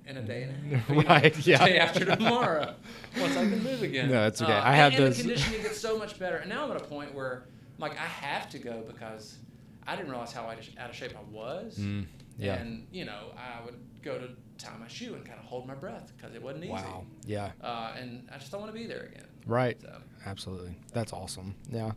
in 0.08 0.18
a 0.18 0.22
day 0.22 0.44
and 0.44 0.74
a 0.74 0.78
half. 0.78 0.90
you 1.46 1.54
know, 1.54 1.58
yeah. 1.60 1.66
Day 1.66 1.78
after 1.80 2.06
tomorrow, 2.06 2.74
once 3.20 3.38
I 3.38 3.42
can 3.48 3.64
move 3.64 3.82
again. 3.82 4.10
No, 4.12 4.28
it's 4.28 4.42
okay. 4.42 4.52
Uh, 4.52 4.56
I 4.62 4.70
and- 4.70 4.76
have 4.76 4.94
and 4.94 5.04
those- 5.04 5.18
the 5.18 5.24
conditioning 5.24 5.62
gets 5.62 5.80
so 5.80 5.98
much 5.98 6.20
better. 6.20 6.38
And 6.38 6.50
now 6.50 6.66
I'm 6.66 6.72
at 6.72 6.78
a 6.82 6.86
point 6.86 7.14
where, 7.14 7.46
like, 7.80 7.94
I 7.94 8.06
have 8.06 8.50
to 8.50 8.60
go 8.60 8.84
because 8.86 9.38
I 9.88 9.96
didn't 9.96 10.10
realize 10.12 10.32
how 10.34 10.44
out 10.44 10.60
of- 10.60 10.78
out 10.78 10.90
of 10.90 10.96
shape 10.96 11.14
I 11.18 11.24
was. 11.32 11.78
Mm, 11.80 12.06
yeah. 12.38 12.56
And 12.56 12.86
you 12.92 13.06
know, 13.06 13.32
I 13.38 13.64
would 13.64 13.76
go 14.04 14.18
to 14.20 14.30
tie 14.58 14.78
my 14.80 14.88
shoe 14.88 15.14
and 15.16 15.26
kind 15.26 15.40
of 15.40 15.46
hold 15.46 15.68
my 15.68 15.76
breath 15.76 16.12
because 16.16 16.36
it 16.36 16.42
wasn't 16.42 16.64
easy. 16.64 16.74
Wow. 16.74 17.06
Yeah. 17.26 17.52
Uh, 17.62 17.94
and 18.00 18.28
I 18.34 18.38
just 18.38 18.52
don't 18.52 18.62
want 18.62 18.74
to 18.74 18.80
be 18.80 18.88
there 18.88 19.10
again. 19.12 19.28
Right. 19.46 19.80
So, 19.82 20.02
Absolutely. 20.26 20.76
That's 20.94 21.14
awesome. 21.14 21.56
Yeah. 21.70 21.92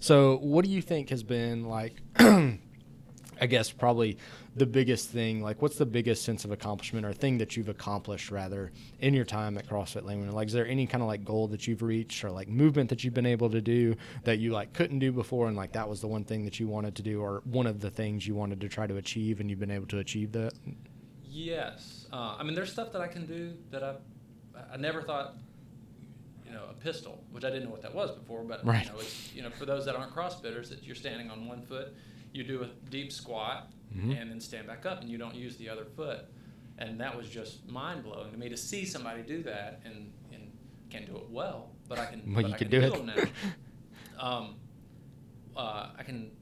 So, 0.00 0.38
what 0.38 0.64
do 0.64 0.70
you 0.70 0.82
think 0.82 1.10
has 1.10 1.22
been 1.22 1.64
like, 1.64 1.94
I 2.18 3.46
guess, 3.48 3.70
probably 3.70 4.18
the 4.54 4.66
biggest 4.66 5.08
thing? 5.08 5.42
Like, 5.42 5.62
what's 5.62 5.78
the 5.78 5.86
biggest 5.86 6.24
sense 6.24 6.44
of 6.44 6.50
accomplishment 6.50 7.06
or 7.06 7.14
thing 7.14 7.38
that 7.38 7.56
you've 7.56 7.70
accomplished 7.70 8.30
rather 8.30 8.70
in 8.98 9.14
your 9.14 9.24
time 9.24 9.56
at 9.56 9.66
CrossFit 9.66 10.02
Laminin? 10.02 10.32
Like, 10.32 10.48
is 10.48 10.52
there 10.52 10.66
any 10.66 10.86
kind 10.86 11.00
of 11.02 11.08
like 11.08 11.24
goal 11.24 11.48
that 11.48 11.66
you've 11.66 11.80
reached 11.82 12.22
or 12.22 12.30
like 12.30 12.48
movement 12.48 12.90
that 12.90 13.02
you've 13.02 13.14
been 13.14 13.24
able 13.26 13.48
to 13.50 13.62
do 13.62 13.96
that 14.24 14.38
you 14.38 14.52
like 14.52 14.74
couldn't 14.74 14.98
do 14.98 15.10
before? 15.10 15.48
And 15.48 15.56
like, 15.56 15.72
that 15.72 15.88
was 15.88 16.02
the 16.02 16.08
one 16.08 16.24
thing 16.24 16.44
that 16.44 16.60
you 16.60 16.68
wanted 16.68 16.94
to 16.96 17.02
do 17.02 17.22
or 17.22 17.40
one 17.44 17.66
of 17.66 17.80
the 17.80 17.90
things 17.90 18.26
you 18.26 18.34
wanted 18.34 18.60
to 18.60 18.68
try 18.68 18.86
to 18.86 18.96
achieve 18.96 19.40
and 19.40 19.48
you've 19.48 19.60
been 19.60 19.70
able 19.70 19.86
to 19.86 19.98
achieve 19.98 20.32
that? 20.32 20.52
yes. 21.30 21.99
Uh, 22.12 22.36
I 22.38 22.42
mean, 22.42 22.54
there's 22.54 22.72
stuff 22.72 22.92
that 22.92 23.00
I 23.00 23.08
can 23.08 23.26
do 23.26 23.54
that 23.70 23.82
I, 23.84 23.94
I 24.72 24.76
never 24.76 25.02
thought. 25.02 25.36
You 26.46 26.56
know, 26.56 26.64
a 26.68 26.74
pistol, 26.74 27.22
which 27.30 27.44
I 27.44 27.48
didn't 27.50 27.66
know 27.66 27.70
what 27.70 27.82
that 27.82 27.94
was 27.94 28.10
before, 28.10 28.42
but 28.42 28.66
Right. 28.66 28.84
you 28.84 28.90
know, 28.92 28.98
it's 28.98 29.32
you 29.32 29.42
know, 29.42 29.50
for 29.50 29.66
those 29.66 29.84
that 29.84 29.94
aren't 29.94 30.12
CrossFitters, 30.12 30.68
that 30.70 30.82
you're 30.82 30.96
standing 30.96 31.30
on 31.30 31.46
one 31.46 31.62
foot, 31.62 31.94
you 32.32 32.42
do 32.42 32.64
a 32.64 32.66
deep 32.90 33.12
squat, 33.12 33.70
Mhm. 33.94 34.20
and 34.20 34.28
then 34.32 34.40
stand 34.40 34.66
back 34.66 34.84
up, 34.84 35.00
and 35.00 35.08
you 35.08 35.16
don't 35.16 35.36
use 35.36 35.56
the 35.58 35.68
other 35.68 35.84
foot, 35.84 36.24
and 36.78 36.98
that 37.00 37.16
was 37.16 37.28
just 37.28 37.68
mind 37.68 38.02
blowing 38.02 38.32
to 38.32 38.36
me 38.36 38.48
to 38.48 38.56
see 38.56 38.84
somebody 38.84 39.22
do 39.22 39.44
that, 39.44 39.80
and 39.84 40.12
and 40.32 40.50
can't 40.90 41.06
do 41.06 41.16
it 41.18 41.30
well, 41.30 41.70
but 41.88 42.00
I 42.00 42.06
can. 42.06 42.20
Well, 42.26 42.42
but 42.42 42.48
you 42.48 42.54
I 42.56 42.58
can 42.58 42.68
do 42.68 42.80
it. 42.80 42.90
them 42.94 43.06
now. 43.06 43.14
Um, 44.18 44.56
uh, 45.56 45.90
I 45.96 46.02
can 46.02 46.32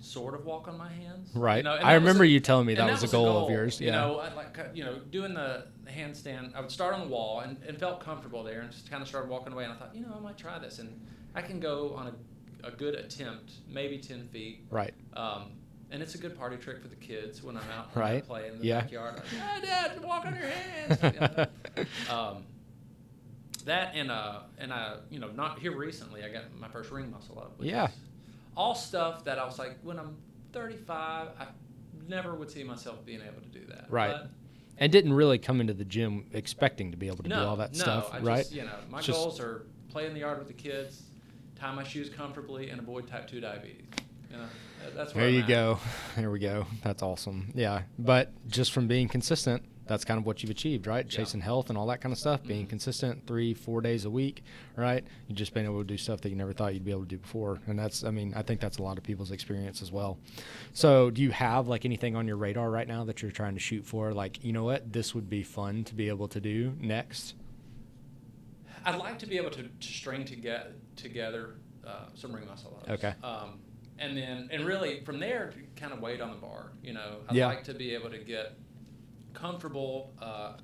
sort 0.00 0.34
of 0.34 0.44
walk 0.44 0.66
on 0.68 0.76
my 0.78 0.90
hands. 0.90 1.30
Right. 1.34 1.58
You 1.58 1.62
know, 1.64 1.72
I 1.74 1.94
remember 1.94 2.24
a- 2.24 2.28
you 2.28 2.40
telling 2.40 2.66
me 2.66 2.74
and 2.74 2.80
that 2.88 2.90
was 2.92 3.02
a 3.02 3.08
goal 3.08 3.44
of 3.44 3.50
yours, 3.50 3.80
Yeah. 3.80 3.86
You 3.86 3.92
know, 3.92 4.18
I 4.18 4.32
like 4.34 4.58
uh, 4.58 4.64
you 4.74 4.84
know 4.84 4.98
doing 5.10 5.34
the, 5.34 5.66
handstand. 5.90 6.54
I 6.54 6.60
would 6.60 6.70
start 6.70 6.94
on 6.94 7.00
the 7.00 7.06
wall 7.08 7.40
and, 7.40 7.56
and 7.66 7.76
felt 7.78 7.98
comfortable 8.00 8.44
there, 8.44 8.60
and 8.60 8.70
just 8.70 8.88
kind 8.90 9.02
of 9.02 9.08
started 9.08 9.28
walking 9.28 9.52
away. 9.52 9.64
And 9.64 9.72
I 9.72 9.76
thought, 9.76 9.92
you 9.94 10.02
know, 10.02 10.14
I 10.16 10.20
might 10.20 10.38
try 10.38 10.56
this, 10.58 10.78
and 10.78 11.00
I 11.34 11.42
can 11.42 11.58
go 11.58 11.94
on 11.96 12.06
a, 12.62 12.68
a 12.68 12.70
good 12.70 12.94
attempt, 12.94 13.50
maybe 13.68 13.98
ten 13.98 14.28
feet. 14.28 14.64
Right. 14.70 14.94
Um, 15.14 15.50
and 15.90 16.00
it's 16.00 16.14
a 16.14 16.18
good 16.18 16.38
party 16.38 16.56
trick 16.58 16.80
for 16.80 16.86
the 16.86 16.94
kids 16.94 17.42
when 17.42 17.56
I'm 17.56 17.68
out 17.76 17.88
Right. 17.96 18.24
playing 18.24 18.52
in 18.54 18.58
the 18.60 18.66
Yeah. 18.66 18.80
backyard. 18.82 19.16
Like, 19.16 19.24
"Ah, 19.42 19.58
Dad, 19.60 20.04
walk 20.04 20.24
on 20.26 20.34
your 20.36 20.46
hands. 20.46 21.02
You 21.02 21.20
know? 21.20 21.46
um, 22.16 22.44
that 23.64 23.94
and 23.94 24.10
uh 24.10 24.40
and 24.58 24.72
uh 24.72 24.96
you 25.10 25.18
know 25.18 25.28
not 25.32 25.58
here 25.58 25.76
recently 25.76 26.24
I 26.24 26.30
got 26.30 26.44
my 26.58 26.68
first 26.68 26.90
ring 26.90 27.10
muscle 27.10 27.38
up. 27.38 27.58
which 27.58 27.68
Yeah. 27.68 27.88
is 27.88 27.90
all 28.60 28.74
stuff 28.74 29.24
that 29.24 29.38
I 29.38 29.44
was 29.46 29.58
like 29.58 29.78
when 29.82 29.98
I'm 29.98 30.16
35, 30.52 31.28
I 31.40 31.46
never 32.08 32.34
would 32.34 32.50
see 32.50 32.62
myself 32.62 33.04
being 33.06 33.20
able 33.22 33.40
to 33.40 33.48
do 33.48 33.64
that. 33.68 33.86
Right. 33.88 34.10
But 34.12 34.30
And 34.78 34.92
didn't 34.92 35.14
really 35.14 35.38
come 35.38 35.60
into 35.62 35.72
the 35.72 35.84
gym 35.84 36.26
expecting 36.32 36.90
to 36.90 36.96
be 36.98 37.06
able 37.06 37.22
to 37.24 37.28
no, 37.28 37.40
do 37.42 37.48
all 37.48 37.56
that 37.56 37.72
no, 37.72 37.78
stuff, 37.78 38.10
I 38.12 38.18
right? 38.18 38.38
Just, 38.38 38.52
you 38.52 38.62
know, 38.62 38.76
my 38.90 39.00
just- 39.00 39.18
goals 39.18 39.40
are 39.40 39.66
play 39.88 40.06
in 40.06 40.12
the 40.14 40.20
yard 40.20 40.38
with 40.38 40.48
the 40.48 40.52
kids, 40.54 41.02
tie 41.56 41.72
my 41.74 41.82
shoes 41.84 42.10
comfortably, 42.10 42.68
and 42.70 42.78
avoid 42.80 43.06
type 43.08 43.26
two 43.26 43.40
diabetes. 43.40 43.86
You 44.30 44.36
know, 44.36 44.44
that's 44.94 45.14
where 45.14 45.24
There 45.24 45.28
I'm 45.30 45.34
you 45.36 45.42
at. 45.42 45.48
go. 45.48 45.78
There 46.16 46.30
we 46.30 46.38
go. 46.38 46.66
That's 46.84 47.02
awesome. 47.02 47.50
Yeah. 47.54 47.82
But 47.98 48.30
just 48.48 48.72
from 48.72 48.86
being 48.88 49.08
consistent, 49.08 49.62
that's 49.90 50.04
kind 50.04 50.18
of 50.18 50.24
what 50.24 50.40
you've 50.40 50.50
achieved, 50.50 50.86
right? 50.86 51.04
Yeah. 51.04 51.10
Chasing 51.18 51.40
health 51.40 51.68
and 51.68 51.76
all 51.76 51.88
that 51.88 52.00
kind 52.00 52.12
of 52.12 52.18
stuff, 52.18 52.44
being 52.44 52.64
Mhm. 52.64 52.70
consistent 52.70 53.26
three, 53.26 53.52
four 53.54 53.80
days 53.80 54.04
a 54.04 54.10
week, 54.10 54.44
right? 54.76 55.04
You've 55.26 55.36
just 55.36 55.52
been 55.52 55.64
able 55.64 55.78
to 55.80 55.84
do 55.84 55.96
stuff 55.96 56.20
that 56.20 56.28
you 56.30 56.36
never 56.36 56.52
thought 56.52 56.74
you'd 56.74 56.84
be 56.84 56.92
able 56.92 57.02
to 57.02 57.08
do 57.08 57.18
before. 57.18 57.58
And 57.66 57.76
that's, 57.76 58.04
I 58.04 58.12
mean, 58.12 58.32
I 58.36 58.42
think 58.42 58.60
that's 58.60 58.78
a 58.78 58.84
lot 58.84 58.98
of 58.98 59.02
people's 59.04 59.32
experience 59.32 59.82
as 59.82 59.90
well. 59.90 60.16
So 60.72 61.10
do 61.10 61.20
you 61.22 61.32
have 61.32 61.66
like 61.66 61.84
anything 61.84 62.14
on 62.14 62.28
your 62.28 62.36
radar 62.36 62.70
right 62.70 62.86
now 62.86 63.02
that 63.04 63.20
you're 63.20 63.32
trying 63.32 63.54
to 63.54 63.60
shoot 63.60 63.84
for? 63.84 64.12
Like, 64.14 64.44
you 64.44 64.52
know 64.52 64.62
what? 64.62 64.92
This 64.92 65.12
would 65.12 65.28
be 65.28 65.42
fun 65.42 65.82
to 65.84 65.94
be 65.96 66.06
able 66.08 66.28
to 66.28 66.40
do 66.40 66.76
next. 66.80 67.34
I'd 68.84 68.94
like 68.96 69.18
to 69.18 69.26
be 69.26 69.38
able 69.38 69.50
to, 69.50 69.64
to 69.64 69.86
string 69.88 70.24
together 70.24 70.72
together 70.94 71.56
uh, 71.84 72.06
some 72.14 72.32
ring 72.32 72.46
muscle 72.46 72.76
ups. 72.80 72.90
Okay. 72.90 73.14
Um, 73.24 73.58
and 73.98 74.16
then 74.16 74.48
and 74.52 74.64
really 74.64 75.00
from 75.04 75.18
there 75.18 75.52
kind 75.74 75.92
of 75.92 76.00
weight 76.00 76.20
on 76.20 76.30
the 76.30 76.36
bar. 76.36 76.70
You 76.82 76.92
know, 76.92 77.16
I'd 77.28 77.34
Yeah. 77.34 77.46
like 77.46 77.64
to 77.64 77.74
be 77.74 77.92
able 77.94 78.10
to 78.10 78.18
get 78.18 78.56
comfortable 79.32 80.12
uh, 80.20 80.54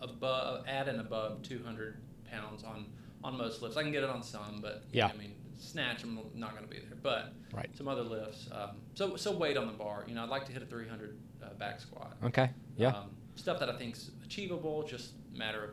above 0.00 0.66
at 0.66 0.88
and 0.88 1.00
above 1.00 1.42
200 1.42 1.98
pounds 2.30 2.64
on 2.64 2.86
on 3.24 3.36
most 3.36 3.62
lifts. 3.62 3.76
I 3.76 3.82
can 3.82 3.92
get 3.92 4.04
it 4.04 4.10
on 4.10 4.22
some, 4.22 4.60
but 4.60 4.84
Yeah. 4.92 5.06
I 5.08 5.16
mean 5.16 5.34
snatch 5.58 6.02
I'm 6.04 6.18
not 6.34 6.50
going 6.52 6.64
to 6.64 6.70
be 6.70 6.78
there. 6.80 6.98
But 7.02 7.32
Right. 7.52 7.74
some 7.76 7.88
other 7.88 8.02
lifts. 8.02 8.48
Um, 8.52 8.76
so 8.94 9.16
so 9.16 9.36
weight 9.36 9.56
on 9.56 9.66
the 9.66 9.72
bar. 9.72 10.04
You 10.06 10.14
know, 10.14 10.22
I'd 10.22 10.28
like 10.28 10.44
to 10.46 10.52
hit 10.52 10.62
a 10.62 10.66
300 10.66 11.18
uh, 11.42 11.54
back 11.54 11.80
squat. 11.80 12.16
Okay. 12.24 12.50
Yeah. 12.76 12.88
Um, 12.88 13.10
stuff 13.36 13.58
that 13.60 13.68
I 13.70 13.76
think's 13.76 14.10
achievable. 14.24 14.82
Just 14.82 15.14
matter 15.32 15.64
of 15.64 15.70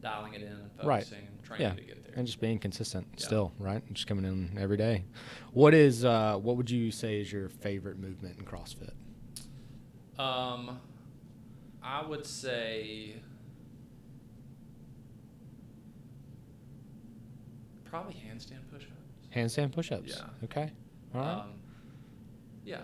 dialing 0.00 0.34
it 0.34 0.42
in 0.42 0.48
and 0.52 0.70
Right. 0.84 1.02
focusing 1.02 1.26
and 1.26 1.42
training 1.42 1.66
Yeah. 1.66 1.74
to 1.74 1.82
get 1.82 2.04
there. 2.04 2.14
and 2.16 2.26
just 2.26 2.40
being 2.40 2.58
consistent 2.60 3.06
Yeah. 3.18 3.26
still, 3.26 3.52
right? 3.58 3.82
Just 3.92 4.06
coming 4.06 4.24
in 4.24 4.56
every 4.58 4.76
day. 4.76 5.04
What 5.52 5.74
is 5.74 6.04
uh, 6.04 6.36
what 6.38 6.56
would 6.56 6.70
you 6.70 6.90
say 6.92 7.20
is 7.20 7.32
your 7.32 7.48
favorite 7.48 7.98
movement 7.98 8.38
in 8.38 8.44
CrossFit? 8.44 8.92
Um, 10.18 10.80
I 11.88 12.04
would 12.06 12.26
say 12.26 13.14
probably 17.86 18.12
handstand 18.12 18.60
push-ups. 18.70 18.92
Handstand 19.34 19.72
push-ups. 19.72 20.08
Yeah. 20.16 20.44
Okay. 20.44 20.70
All 21.14 21.20
right. 21.22 21.32
Um, 21.32 21.52
yeah. 22.62 22.80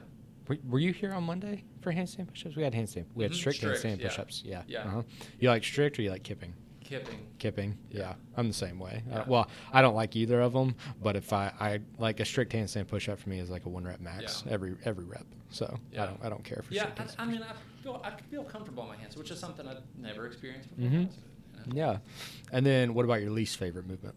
were, 0.48 0.56
were 0.70 0.78
you 0.78 0.92
here 0.94 1.12
on 1.12 1.24
Monday 1.24 1.64
for 1.82 1.92
handstand 1.92 2.28
push-ups? 2.28 2.56
We 2.56 2.62
had 2.62 2.72
handstand. 2.72 3.04
We 3.14 3.24
had 3.24 3.32
Mhm, 3.32 3.36
strict, 3.36 3.58
strict, 3.58 3.84
handstand 3.84 4.00
yeah. 4.00 4.08
push-ups. 4.08 4.42
Yeah. 4.44 4.62
Yeah. 4.66 4.84
Uh-huh. 4.86 5.02
You 5.38 5.50
like 5.50 5.64
strict 5.64 5.98
or 5.98 6.02
you 6.02 6.10
like 6.10 6.22
kipping? 6.22 6.54
Kipping. 6.82 7.26
Kipping. 7.38 7.76
Yeah. 7.90 7.98
Yeah. 8.00 8.14
I'm 8.38 8.48
the 8.48 8.54
same 8.54 8.78
way. 8.78 9.02
Uh, 9.12 9.24
well, 9.26 9.48
I 9.72 9.82
don't 9.82 9.94
like 9.94 10.16
either 10.16 10.40
of 10.40 10.54
them, 10.54 10.74
but 11.02 11.14
if 11.16 11.30
I, 11.34 11.52
I 11.60 11.80
like 11.98 12.20
a 12.20 12.24
strict 12.24 12.52
handstand 12.54 12.88
push-up 12.88 13.18
for 13.18 13.28
me 13.28 13.38
is 13.38 13.50
like 13.50 13.66
a 13.66 13.68
one 13.68 13.84
rep 13.84 14.00
max 14.00 14.44
Yeah. 14.46 14.52
every 14.54 14.76
every 14.86 15.04
rep. 15.04 15.26
So 15.50 15.66
I 15.66 15.94
Yeah. 15.94 16.06
don't 16.06 16.24
I 16.24 16.28
don't 16.30 16.44
care 16.44 16.62
for 16.62 16.72
Yeah, 16.72 16.88
I, 16.96 17.22
I 17.22 17.26
mean, 17.26 17.42
I 17.42 17.52
feel 17.84 18.00
I 18.04 18.10
feel 18.30 18.42
comfortable 18.44 18.82
on 18.82 18.88
my 18.88 18.96
hands, 18.96 19.16
which 19.16 19.30
is 19.30 19.38
something 19.38 19.68
I've 19.68 19.82
never 19.96 20.26
experienced 20.26 20.74
before. 20.74 20.90
Mhm. 20.90 21.08
That's 21.54 21.66
you 21.68 21.74
know? 21.74 21.90
Yeah. 21.92 21.98
And 22.50 22.64
then 22.66 22.94
what 22.94 23.04
about 23.04 23.20
your 23.20 23.30
least 23.30 23.56
favorite 23.58 23.86
movement? 23.86 24.14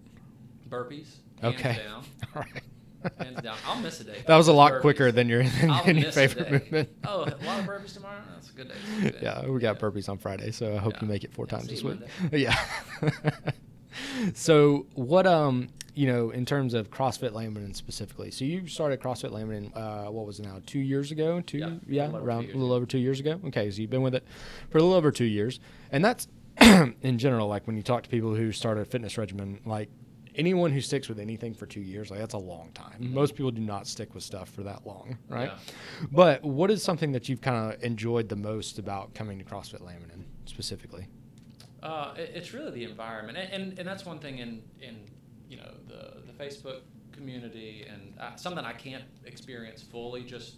Burpees. 0.70 1.08
Hands 1.42 1.54
Okay. 1.56 1.78
down. 1.86 2.04
All 2.36 2.42
right. 2.42 2.64
Hands 3.20 3.42
down. 3.42 3.58
I'll 3.66 3.80
miss 3.80 4.00
a 4.02 4.04
day. 4.06 4.24
That 4.26 4.36
was 4.38 4.48
a 4.48 4.52
Burpees. 4.52 4.56
lot 4.56 4.82
quicker 4.82 5.12
than 5.12 5.30
your 5.30 5.44
than 5.44 5.70
I'll 5.70 5.84
any 5.86 6.04
favorite 6.04 6.46
day. 6.46 6.52
movement. 6.52 6.90
Oh, 7.06 7.22
a 7.24 7.46
lot 7.46 7.60
of 7.60 7.66
burpees 7.66 7.94
tomorrow. 7.94 8.20
That's 8.34 8.50
a 8.50 8.54
good 8.54 8.70
day. 8.70 8.74
A 8.98 9.02
good 9.02 9.12
day. 9.14 9.20
yeah, 9.22 9.46
we 9.48 9.60
got 9.60 9.76
Yeah. 9.76 9.82
burpees 9.82 10.10
on 10.10 10.18
Friday, 10.18 10.52
so 10.52 10.74
I 10.74 10.78
hope 10.80 11.00
you 11.02 11.08
make 11.08 11.24
it 11.24 11.32
four 11.34 11.46
Yeah, 11.50 11.58
times 11.58 11.68
this 11.70 11.84
week. 11.84 12.00
Yeah. 12.32 12.58
so 14.34 14.86
what 14.96 15.26
um 15.28 15.70
you 15.94 16.08
know 16.08 16.30
in 16.30 16.46
terms 16.46 16.74
of 16.74 16.92
CrossFit 16.92 17.32
Laminin 17.32 17.76
specifically? 17.76 18.32
So 18.32 18.46
you 18.46 18.68
started 18.68 19.00
CrossFit 19.00 19.32
Laminin 19.32 19.76
uh, 19.76 20.12
what 20.12 20.26
was 20.26 20.40
it 20.40 20.44
now 20.44 20.62
two 20.66 20.80
years 20.80 21.12
ago? 21.12 21.42
Two 21.42 21.58
Yeah, 21.58 21.72
yeah, 21.88 22.04
a 22.04 22.08
little 22.08 22.20
two 22.22 22.26
around 22.26 22.44
a 22.46 22.54
little 22.54 22.74
over 22.74 22.86
two 22.86 23.00
years 23.00 23.20
ago. 23.20 23.40
Okay, 23.48 23.72
so 23.72 23.82
you've 23.82 23.90
been 23.90 24.02
with 24.04 24.16
it 24.16 24.24
for 24.70 24.78
a 24.78 24.82
little 24.82 24.96
over 24.96 25.12
two 25.12 25.26
years, 25.26 25.60
and 25.92 26.04
that's 26.06 26.28
in 26.62 27.18
general 27.18 27.48
like 27.48 27.66
when 27.68 27.76
you 27.78 27.84
talk 27.84 28.04
to 28.04 28.10
people 28.10 28.36
who 28.36 28.52
start 28.52 28.78
a 28.78 28.86
fitness 28.86 29.18
regimen 29.18 29.60
like. 29.66 29.90
Anyone 30.36 30.72
who 30.72 30.82
sticks 30.82 31.10
with 31.10 31.18
anything 31.18 31.56
for 31.56 31.66
two 31.66 31.82
years, 31.82 32.12
like 32.12 32.20
that's 32.20 32.36
a 32.36 32.38
long 32.38 32.70
time. 32.76 33.00
Mhm. 33.02 33.12
Most 33.12 33.34
people 33.34 33.50
do 33.50 33.60
not 33.60 33.88
stick 33.88 34.14
with 34.14 34.22
stuff 34.22 34.48
for 34.50 34.62
that 34.62 34.86
long, 34.86 35.18
right? 35.28 35.48
Yeah. 35.50 35.58
But 36.12 36.44
what 36.44 36.70
is 36.70 36.84
something 36.84 37.12
that 37.14 37.28
you've 37.28 37.42
kind 37.42 37.74
of 37.74 37.82
enjoyed 37.84 38.30
the 38.30 38.36
most 38.36 38.78
about 38.78 39.16
coming 39.16 39.40
to 39.40 39.44
CrossFit 39.44 39.82
Laminin 39.82 40.26
specifically? 40.46 41.08
Uh, 41.88 42.14
it, 42.18 42.32
it's 42.36 42.54
really 42.54 42.72
the 42.72 42.84
environment, 42.84 43.38
and, 43.38 43.54
and 43.54 43.80
and 43.80 43.88
that's 43.88 44.06
one 44.06 44.20
thing 44.20 44.40
in 44.40 44.62
in 44.82 44.98
you 45.48 45.56
know 45.56 45.72
the 45.88 46.22
the 46.30 46.34
Facebook 46.44 46.82
community, 47.14 47.88
and 47.90 48.14
uh, 48.20 48.36
something 48.36 48.66
I 48.66 48.74
can't 48.74 49.06
experience 49.24 49.82
fully 49.82 50.24
just 50.24 50.56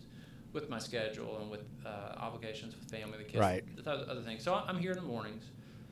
with 0.54 0.72
my 0.72 0.80
schedule 0.80 1.38
and 1.40 1.52
with 1.52 1.62
uh, 1.86 2.16
obligations 2.18 2.76
with 2.76 2.90
family, 2.90 3.20
the 3.20 3.24
kids, 3.24 3.36
Right. 3.36 3.64
the 3.76 3.92
other 3.92 4.22
things. 4.22 4.42
So 4.44 4.56
I'm 4.56 4.80
here 4.80 4.90
in 4.90 4.98
the 4.98 5.04
mornings, 5.04 5.44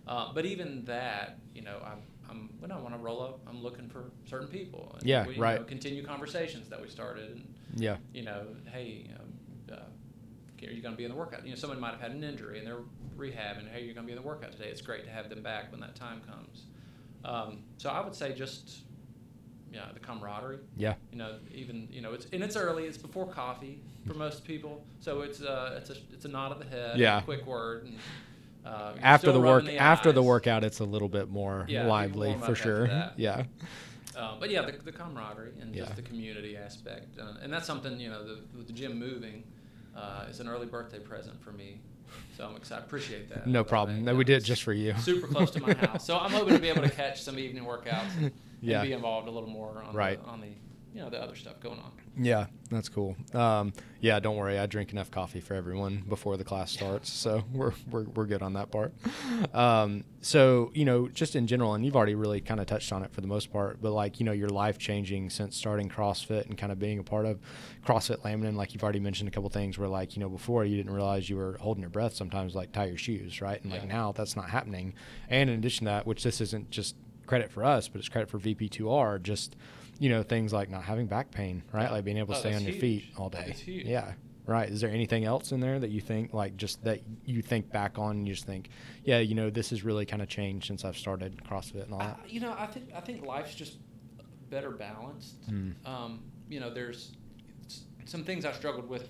uh, 0.07 0.33
but 0.33 0.45
even 0.45 0.83
that, 0.85 1.37
you 1.53 1.61
know, 1.61 1.77
I'm. 1.85 2.01
I'm, 2.29 2.49
when 2.59 2.73
I 2.73 2.77
want 2.77 2.93
to 2.93 2.99
roll 2.99 3.21
up, 3.21 3.39
I'm 3.47 3.63
looking 3.63 3.87
for 3.87 4.11
certain 4.25 4.49
people. 4.49 4.93
And 4.99 5.07
Yeah, 5.07 5.25
we, 5.25 5.35
you 5.35 5.39
right. 5.39 5.59
know, 5.59 5.63
continue 5.63 6.03
conversations 6.03 6.67
that 6.67 6.81
we 6.81 6.89
started, 6.89 7.29
and 7.29 7.55
Yeah. 7.77 7.95
you 8.11 8.23
know, 8.23 8.47
hey, 8.73 9.09
um, 9.17 9.31
uh, 9.71 10.67
are 10.67 10.71
you 10.71 10.81
going 10.81 10.93
to 10.93 10.97
be 10.97 11.05
in 11.05 11.11
the 11.11 11.15
workout? 11.15 11.45
You 11.45 11.51
know, 11.51 11.55
someone 11.55 11.79
might 11.79 11.91
have 11.91 12.01
had 12.01 12.11
an 12.11 12.23
injury 12.23 12.57
and 12.57 12.67
they're 12.67 12.83
rehabbing. 13.17 13.69
Hey, 13.71 13.83
you're 13.83 13.93
going 13.93 14.05
to 14.05 14.11
be 14.11 14.11
in 14.13 14.21
the 14.21 14.27
workout 14.27 14.51
today. 14.51 14.69
It's 14.69 14.81
great 14.81 15.03
to 15.05 15.11
have 15.11 15.29
them 15.29 15.41
back 15.41 15.71
when 15.71 15.81
that 15.81 15.95
time 15.95 16.21
comes. 16.27 16.63
Um, 17.25 17.59
so 17.77 17.89
I 17.89 18.01
would 18.03 18.15
say 18.15 18.33
just, 18.33 18.79
yeah, 19.71 19.85
the 19.93 19.99
camaraderie. 19.99 20.59
Yeah. 20.77 20.93
You 21.11 21.17
know, 21.17 21.35
even 21.53 21.87
you 21.91 22.01
know, 22.01 22.13
it's 22.13 22.27
and 22.31 22.43
it's 22.43 22.55
early. 22.55 22.85
It's 22.85 22.97
before 22.97 23.25
coffee 23.27 23.81
for 24.05 24.13
most 24.13 24.45
people. 24.45 24.83
So 25.01 25.21
it's 25.21 25.41
uh, 25.41 25.79
it's 25.81 25.89
a 25.89 25.95
it's 26.13 26.25
a 26.25 26.29
nod 26.29 26.51
of 26.51 26.59
the 26.59 26.65
head. 26.65 26.99
Yeah. 26.99 27.19
A 27.19 27.23
quick 27.23 27.45
word. 27.45 27.85
And, 27.85 27.97
uh, 28.65 28.93
After 29.01 29.31
the 29.31 29.39
work, 29.39 29.63
rubbing 29.63 29.77
after 29.77 30.11
the 30.11 30.23
workout, 30.23 30.63
it's 30.63 30.79
a 30.79 30.83
little 30.83 31.07
bit 31.09 31.29
more 31.29 31.65
Yeah, 31.69 31.87
lively 31.87 32.35
for 32.45 32.55
sure. 32.55 32.87
Yeah. 33.17 33.43
Um, 34.17 34.37
but 34.39 34.49
yeah, 34.49 34.63
the, 34.63 34.71
the 34.71 34.91
camaraderie 34.91 35.53
and 35.61 35.75
Yeah. 35.75 35.83
just 35.83 35.95
the 35.95 36.01
community 36.01 36.57
aspect, 36.57 37.19
uh, 37.19 37.33
and 37.41 37.53
that's 37.53 37.67
something 37.67 37.99
you 37.99 38.09
know. 38.09 38.23
The, 38.25 38.63
the 38.63 38.73
gym 38.73 38.97
moving 38.97 39.43
uh, 39.95 40.25
is 40.29 40.39
an 40.39 40.47
early 40.49 40.65
birthday 40.65 40.99
present 40.99 41.39
for 41.41 41.51
me, 41.51 41.79
so 42.37 42.45
I'm 42.45 42.55
excited. 42.55 42.85
Appreciate 42.85 43.29
that. 43.29 43.47
No 43.47 43.63
problem. 43.63 44.03
No, 44.05 44.15
we 44.15 44.23
did 44.23 44.37
it 44.41 44.45
just 44.45 44.63
for 44.63 44.73
you. 44.73 44.93
Super 44.99 45.27
close 45.27 45.51
to 45.51 45.61
my 45.61 45.73
house, 45.73 46.05
so 46.05 46.17
I'm 46.17 46.31
hoping 46.31 46.53
to 46.55 46.59
be 46.59 46.69
able 46.69 46.83
to 46.83 46.89
catch 46.89 47.21
some 47.21 47.37
evening 47.39 47.63
workouts 47.65 48.15
and, 48.19 48.31
Yeah. 48.61 48.79
and 48.81 48.87
be 48.89 48.93
involved 48.93 49.27
a 49.27 49.31
little 49.31 49.49
more 49.49 49.83
on 49.87 49.93
Right. 49.95 50.21
the, 50.23 50.29
on 50.29 50.41
the 50.41 50.47
you 50.93 51.01
know 51.01 51.09
the 51.09 51.21
other 51.21 51.35
stuff 51.35 51.59
going 51.59 51.79
on. 51.79 51.91
Yeah, 52.19 52.47
that's 52.71 52.89
cool. 52.89 53.15
Um, 53.33 53.73
yeah, 54.01 54.19
don't 54.19 54.35
worry. 54.37 54.57
I 54.57 54.65
drink 54.65 54.91
enough 54.91 55.11
coffee 55.11 55.39
for 55.39 55.53
everyone 55.53 56.03
before 56.09 56.35
the 56.37 56.43
class 56.43 56.71
starts, 56.71 57.11
so 57.11 57.43
we're, 57.53 57.73
we're, 57.91 58.03
we're 58.05 58.25
good 58.25 58.41
on 58.41 58.53
that 58.53 58.71
part. 58.71 58.93
Um, 59.53 60.03
so, 60.21 60.71
you 60.73 60.83
know, 60.85 61.07
just 61.09 61.35
in 61.35 61.45
general, 61.47 61.73
and 61.75 61.85
you've 61.85 61.95
already 61.95 62.15
really 62.15 62.41
kind 62.41 62.59
of 62.59 62.65
touched 62.65 62.91
on 62.91 63.03
it 63.03 63.11
for 63.11 63.21
the 63.21 63.27
most 63.27 63.51
part, 63.51 63.81
but 63.81 63.91
like, 63.91 64.19
you 64.19 64.25
know, 64.25 64.31
your 64.31 64.49
life 64.49 64.77
changing 64.79 65.29
since 65.29 65.55
starting 65.55 65.89
CrossFit 65.89 66.47
and 66.47 66.57
kind 66.57 66.71
of 66.71 66.79
being 66.79 66.97
a 66.99 67.03
part 67.03 67.25
of 67.27 67.39
CrossFit 67.85 68.21
Laminin, 68.23 68.55
like 68.55 68.73
you've 68.73 68.83
already 68.83 68.99
mentioned 68.99 69.27
a 69.27 69.31
couple 69.31 69.49
things 69.49 69.77
where, 69.77 69.87
like, 69.87 70.15
you 70.15 70.19
know, 70.19 70.29
before 70.29 70.65
you 70.65 70.75
didn't 70.77 70.93
realize 70.93 71.29
you 71.29 71.37
were 71.37 71.57
holding 71.59 71.81
your 71.81 71.89
breath 71.91 72.13
sometimes, 72.15 72.55
like 72.55 72.71
tie 72.71 72.85
your 72.85 72.97
shoes, 72.97 73.41
right? 73.41 73.61
And 73.61 73.71
like 73.71 73.83
Yeah. 73.83 73.87
now 73.89 74.11
that's 74.11 74.35
not 74.35 74.49
happening. 74.49 74.95
And 75.29 75.49
in 75.49 75.59
addition 75.59 75.85
to 75.85 75.91
that, 75.91 76.07
which 76.07 76.23
this 76.23 76.41
isn't 76.41 76.71
just 76.71 76.95
credit 77.27 77.51
for 77.51 77.63
us, 77.63 77.87
but 77.87 77.99
it's 77.99 78.09
credit 78.09 78.29
for 78.29 78.39
VP2R, 78.39 79.21
just, 79.21 79.55
you 79.99 80.09
know, 80.09 80.23
things 80.23 80.53
like 80.53 80.69
not 80.69 80.83
having 80.83 81.07
back 81.07 81.31
pain, 81.31 81.63
right? 81.71 81.91
Like 81.91 82.03
being 82.05 82.17
able 82.17 82.33
to 82.33 82.37
Oh, 82.37 82.41
stay 82.41 82.53
on 82.55 82.61
your 82.63 82.71
huge. 82.71 82.81
feet 82.81 83.03
all 83.17 83.29
day. 83.29 83.43
That's 83.47 83.59
huge. 83.59 83.85
Yeah. 83.85 84.13
Right. 84.45 84.69
Is 84.69 84.79
there 84.79 84.89
anything 84.89 85.25
else 85.25 85.51
in 85.51 85.59
there 85.59 85.77
that 85.77 85.89
you 85.89 85.99
think, 85.99 86.33
like, 86.33 86.55
just 86.55 86.81
that 86.85 87.01
you 87.25 87.41
think 87.41 87.69
back 87.69 87.99
on 87.99 88.11
and 88.17 88.27
you 88.27 88.33
just 88.33 88.45
think, 88.45 88.69
yeah, 89.03 89.19
you 89.19 89.35
know, 89.35 89.49
this 89.49 89.71
has 89.71 89.83
really 89.83 90.05
kind 90.05 90.21
of 90.21 90.29
changed 90.29 90.67
since 90.67 90.85
I've 90.85 90.97
started 90.97 91.41
CrossFit 91.43 91.83
and 91.83 91.93
all 91.93 92.01
I, 92.01 92.05
that? 92.07 92.19
you 92.29 92.39
know, 92.39 92.55
I 92.57 92.65
think 92.67 92.89
I 92.95 93.01
think 93.01 93.25
life's 93.25 93.53
just 93.55 93.77
better 94.49 94.71
balanced. 94.71 95.49
Mm. 95.51 95.73
Um, 95.85 96.23
you 96.49 96.61
know, 96.61 96.73
there's 96.73 97.11
some 98.05 98.23
things 98.23 98.45
I 98.45 98.53
struggled 98.53 98.87
with 98.87 99.09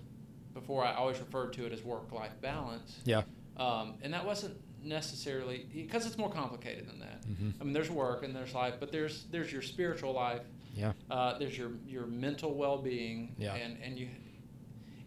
before. 0.55 0.83
I 0.83 0.95
always 0.95 1.19
referred 1.19 1.53
to 1.53 1.67
it 1.67 1.71
as 1.71 1.83
work-life 1.83 2.33
balance. 2.41 2.97
Yeah. 3.05 3.21
Um, 3.57 3.93
and 4.01 4.11
that 4.15 4.25
wasn't 4.25 4.57
necessarily 4.83 5.67
because 5.71 6.07
it's 6.07 6.17
more 6.17 6.31
complicated 6.31 6.87
than 6.87 6.99
that. 6.99 7.21
Mhm. 7.27 7.53
I 7.61 7.63
mean, 7.63 7.73
there's 7.73 7.91
work 7.91 8.23
and 8.23 8.35
there's 8.35 8.55
life, 8.55 8.75
but 8.79 8.91
there's 8.91 9.25
there's 9.25 9.51
your 9.51 9.61
spiritual 9.61 10.13
life. 10.13 10.41
Yeah. 10.77 10.93
Uh, 11.09 11.37
there's 11.39 11.57
your 11.57 11.71
your 11.85 12.05
mental 12.05 12.53
well-being. 12.53 13.35
Yeah. 13.37 13.55
And 13.55 13.77
and 13.81 13.97
you, 13.97 14.09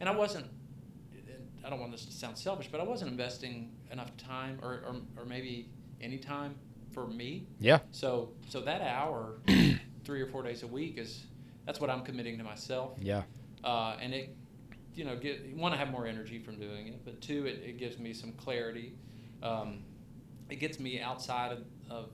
and 0.01 0.09
I 0.09 0.13
wasn't. 0.13 0.47
I 1.65 1.69
don't 1.69 1.79
want 1.79 1.93
this 1.93 2.07
to 2.07 2.13
sound 2.13 2.39
selfish, 2.39 2.69
but 2.73 2.81
I 2.81 2.85
wasn't 2.85 3.11
investing 3.11 3.73
enough 3.93 4.17
time 4.17 4.59
or 4.63 4.73
or, 4.73 4.97
or 5.17 5.25
maybe 5.25 5.71
any 6.01 6.19
time 6.19 6.57
for 6.93 7.07
me. 7.07 7.47
Yeah. 7.61 7.79
So 7.93 8.33
so 8.49 8.61
that 8.63 8.81
hour, 8.81 9.39
three 10.05 10.21
or 10.21 10.27
four 10.27 10.43
days 10.43 10.63
a 10.63 10.67
week 10.67 10.99
is 10.99 11.27
that's 11.67 11.81
what 11.81 11.91
I'm 11.91 12.03
committing 12.03 12.39
to 12.39 12.45
myself. 12.45 12.99
Yeah. 13.01 13.23
Uh, 13.63 13.97
and 14.01 14.15
it, 14.15 14.35
you 14.95 15.05
know, 15.05 15.17
get 15.17 15.55
one 15.57 15.73
I 15.73 15.77
have 15.77 15.91
more 15.91 16.07
energy 16.07 16.39
from 16.39 16.59
doing 16.59 16.89
it, 16.89 17.05
but 17.05 17.21
two, 17.21 17.47
it, 17.47 17.63
it 17.65 17.79
gives 17.79 17.99
me 17.99 18.13
some 18.13 18.33
clarity. 18.33 18.95
Um, 19.43 19.85
it 20.49 20.57
gets 20.57 20.81
me 20.81 21.01
outside 21.01 21.53
of, 21.53 21.65
of 21.89 22.11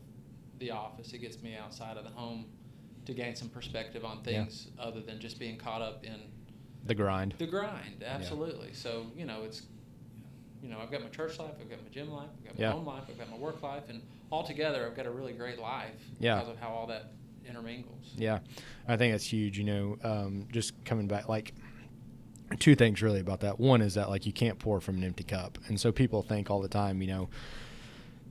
the 0.58 0.72
office. 0.72 1.12
It 1.12 1.18
gets 1.18 1.42
me 1.42 1.56
outside 1.56 1.96
of 1.96 2.04
the 2.04 2.10
home 2.10 2.46
to 3.06 3.14
gain 3.14 3.34
some 3.34 3.48
perspective 3.48 4.04
on 4.04 4.18
Yeah. 4.18 4.22
things 4.44 4.68
other 4.78 5.00
than 5.00 5.18
just 5.20 5.38
being 5.38 5.56
caught 5.56 5.80
up 5.82 6.04
in 6.04 6.20
The 6.84 6.94
grind. 6.94 7.34
the 7.38 7.46
grind. 7.46 8.02
Absolutely. 8.04 8.72
So 8.72 9.06
you 9.16 9.24
know, 9.24 9.42
it's 9.42 9.62
you 10.62 10.68
know, 10.70 10.78
I've 10.80 10.90
got 10.90 11.02
my 11.02 11.08
church 11.08 11.38
life, 11.38 11.52
I've 11.60 11.68
got 11.70 11.82
my 11.82 11.88
gym 11.90 12.10
life, 12.10 12.28
I've 12.38 12.44
got 12.44 12.54
my 12.58 12.60
Yeah. 12.60 12.72
home 12.72 12.86
life, 12.86 13.04
I've 13.08 13.18
got 13.18 13.30
my 13.30 13.36
work 13.36 13.62
life, 13.62 13.88
and 13.88 14.02
all 14.30 14.42
together, 14.42 14.86
I've 14.86 14.96
got 14.96 15.06
a 15.06 15.10
really 15.10 15.32
great 15.32 15.58
life 15.58 16.00
Yeah. 16.18 16.36
because 16.36 16.48
of 16.48 16.58
how 16.58 16.70
all 16.70 16.86
that 16.88 17.12
intermingles. 17.44 18.14
Yeah, 18.16 18.40
I 18.88 18.96
think 18.96 19.12
that's 19.12 19.30
huge. 19.32 19.58
You 19.58 19.64
know, 19.64 19.98
um, 20.02 20.48
just 20.50 20.72
coming 20.84 21.06
back, 21.06 21.28
like 21.28 21.54
two 22.58 22.74
things 22.74 23.02
really 23.02 23.20
about 23.20 23.40
that. 23.40 23.60
One 23.60 23.82
is 23.82 23.94
that 23.94 24.08
like 24.08 24.26
you 24.26 24.32
can't 24.32 24.58
pour 24.58 24.80
from 24.80 24.96
an 24.96 25.04
empty 25.04 25.24
cup, 25.24 25.58
and 25.68 25.78
so 25.80 25.92
people 25.92 26.22
think 26.22 26.50
all 26.50 26.60
the 26.60 26.68
time, 26.68 27.00
you 27.02 27.08
know, 27.08 27.28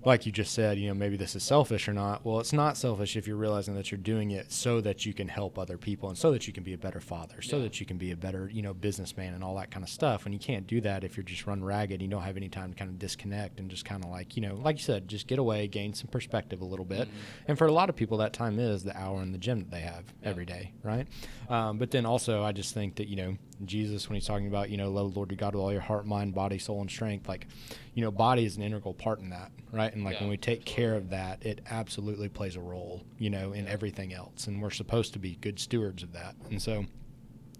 like 0.05 0.25
you 0.25 0.31
just 0.31 0.53
said, 0.53 0.77
you 0.77 0.87
know, 0.87 0.93
maybe 0.93 1.17
this 1.17 1.35
is 1.35 1.41
selfish 1.43 1.87
or 1.87 1.93
not. 1.93 2.23
Well, 2.23 2.39
it's 2.39 2.53
not 2.53 2.77
selfish 2.77 3.15
if 3.17 3.27
you're 3.27 3.35
realizing 3.37 3.73
that 3.75 3.89
you're 3.91 3.97
doing 3.97 4.31
it 4.31 4.51
so 4.51 4.79
that 4.81 5.05
you 5.05 5.13
can 5.13 5.27
help 5.27 5.57
other 5.57 5.77
people 5.79 6.09
and 6.09 6.17
so 6.17 6.31
that 6.31 6.45
you 6.45 6.53
can 6.53 6.63
be 6.63 6.73
a 6.73 6.77
better 6.77 6.99
father, 6.99 7.41
so 7.41 7.57
Yeah. 7.57 7.63
that 7.63 7.79
you 7.79 7.85
can 7.87 7.97
be 7.97 8.11
a 8.11 8.15
better, 8.15 8.47
you 8.53 8.61
know, 8.61 8.73
businessman 8.73 9.33
and 9.33 9.43
all 9.43 9.55
that 9.55 9.71
kind 9.71 9.83
of 9.83 9.89
stuff. 9.89 10.25
And 10.25 10.33
you 10.33 10.39
can't 10.39 10.67
do 10.67 10.79
that 10.81 11.03
if 11.03 11.17
you're 11.17 11.23
just 11.23 11.47
run 11.47 11.63
ragged. 11.63 11.93
And 11.93 12.01
you 12.03 12.07
don't 12.07 12.21
have 12.21 12.37
any 12.37 12.49
time 12.49 12.71
to 12.71 12.77
kind 12.77 12.89
of 12.91 12.99
disconnect 12.99 13.59
and 13.59 13.69
just 13.69 13.83
kind 13.83 14.03
of 14.03 14.11
like, 14.11 14.35
you 14.35 14.41
know, 14.43 14.55
like 14.55 14.77
you 14.77 14.83
said, 14.83 15.07
just 15.07 15.25
get 15.27 15.39
away, 15.39 15.67
gain 15.67 15.93
some 15.93 16.07
perspective 16.07 16.61
a 16.61 16.65
little 16.65 16.85
bit. 16.85 17.07
Mhm. 17.07 17.11
And 17.47 17.57
for 17.57 17.65
a 17.65 17.71
lot 17.71 17.89
of 17.89 17.95
people, 17.95 18.17
that 18.19 18.31
time 18.33 18.59
is 18.59 18.83
the 18.83 18.95
hour 18.95 19.23
in 19.23 19.31
the 19.31 19.37
gym 19.39 19.59
that 19.59 19.71
they 19.71 19.81
have 19.81 20.13
Yeah. 20.21 20.29
every 20.29 20.45
day, 20.45 20.71
right? 20.83 21.07
Um, 21.49 21.79
but 21.79 21.89
then 21.91 22.05
also, 22.05 22.43
I 22.43 22.51
just 22.51 22.73
think 22.75 22.95
that, 22.95 23.07
you 23.07 23.15
know, 23.15 23.37
Jesus, 23.63 24.09
when 24.09 24.15
he's 24.15 24.27
talking 24.27 24.47
about, 24.47 24.69
you 24.69 24.77
know, 24.77 24.91
love 24.91 25.13
the 25.13 25.19
Lord 25.19 25.31
your 25.31 25.37
God 25.37 25.55
with 25.55 25.61
all 25.61 25.71
your 25.71 25.81
heart, 25.81 26.05
mind, 26.05 26.33
body, 26.35 26.57
soul, 26.59 26.81
and 26.81 26.89
strength, 26.89 27.27
like, 27.29 27.47
you 27.93 28.03
know, 28.03 28.11
body 28.11 28.45
is 28.45 28.57
an 28.57 28.63
integral 28.63 28.93
part 28.93 29.19
in 29.19 29.29
that, 29.29 29.51
right? 29.71 29.93
And 29.93 30.03
like 30.03 30.15
Yeah, 30.15 30.21
when 30.21 30.29
we 30.29 30.37
take 30.37 30.65
care 30.65 30.95
of 30.95 31.09
that, 31.11 31.45
it 31.45 31.61
absolutely 31.69 32.27
plays 32.29 32.55
a 32.55 32.61
role, 32.61 33.03
you 33.17 33.29
know, 33.29 33.53
in 33.53 33.65
Yeah. 33.65 33.71
everything 33.71 34.13
else. 34.13 34.47
And 34.47 34.61
we're 34.61 34.71
supposed 34.71 35.13
to 35.13 35.19
be 35.19 35.37
good 35.41 35.59
stewards 35.59 36.03
of 36.03 36.11
that. 36.13 36.35
And 36.49 36.61
so, 36.61 36.85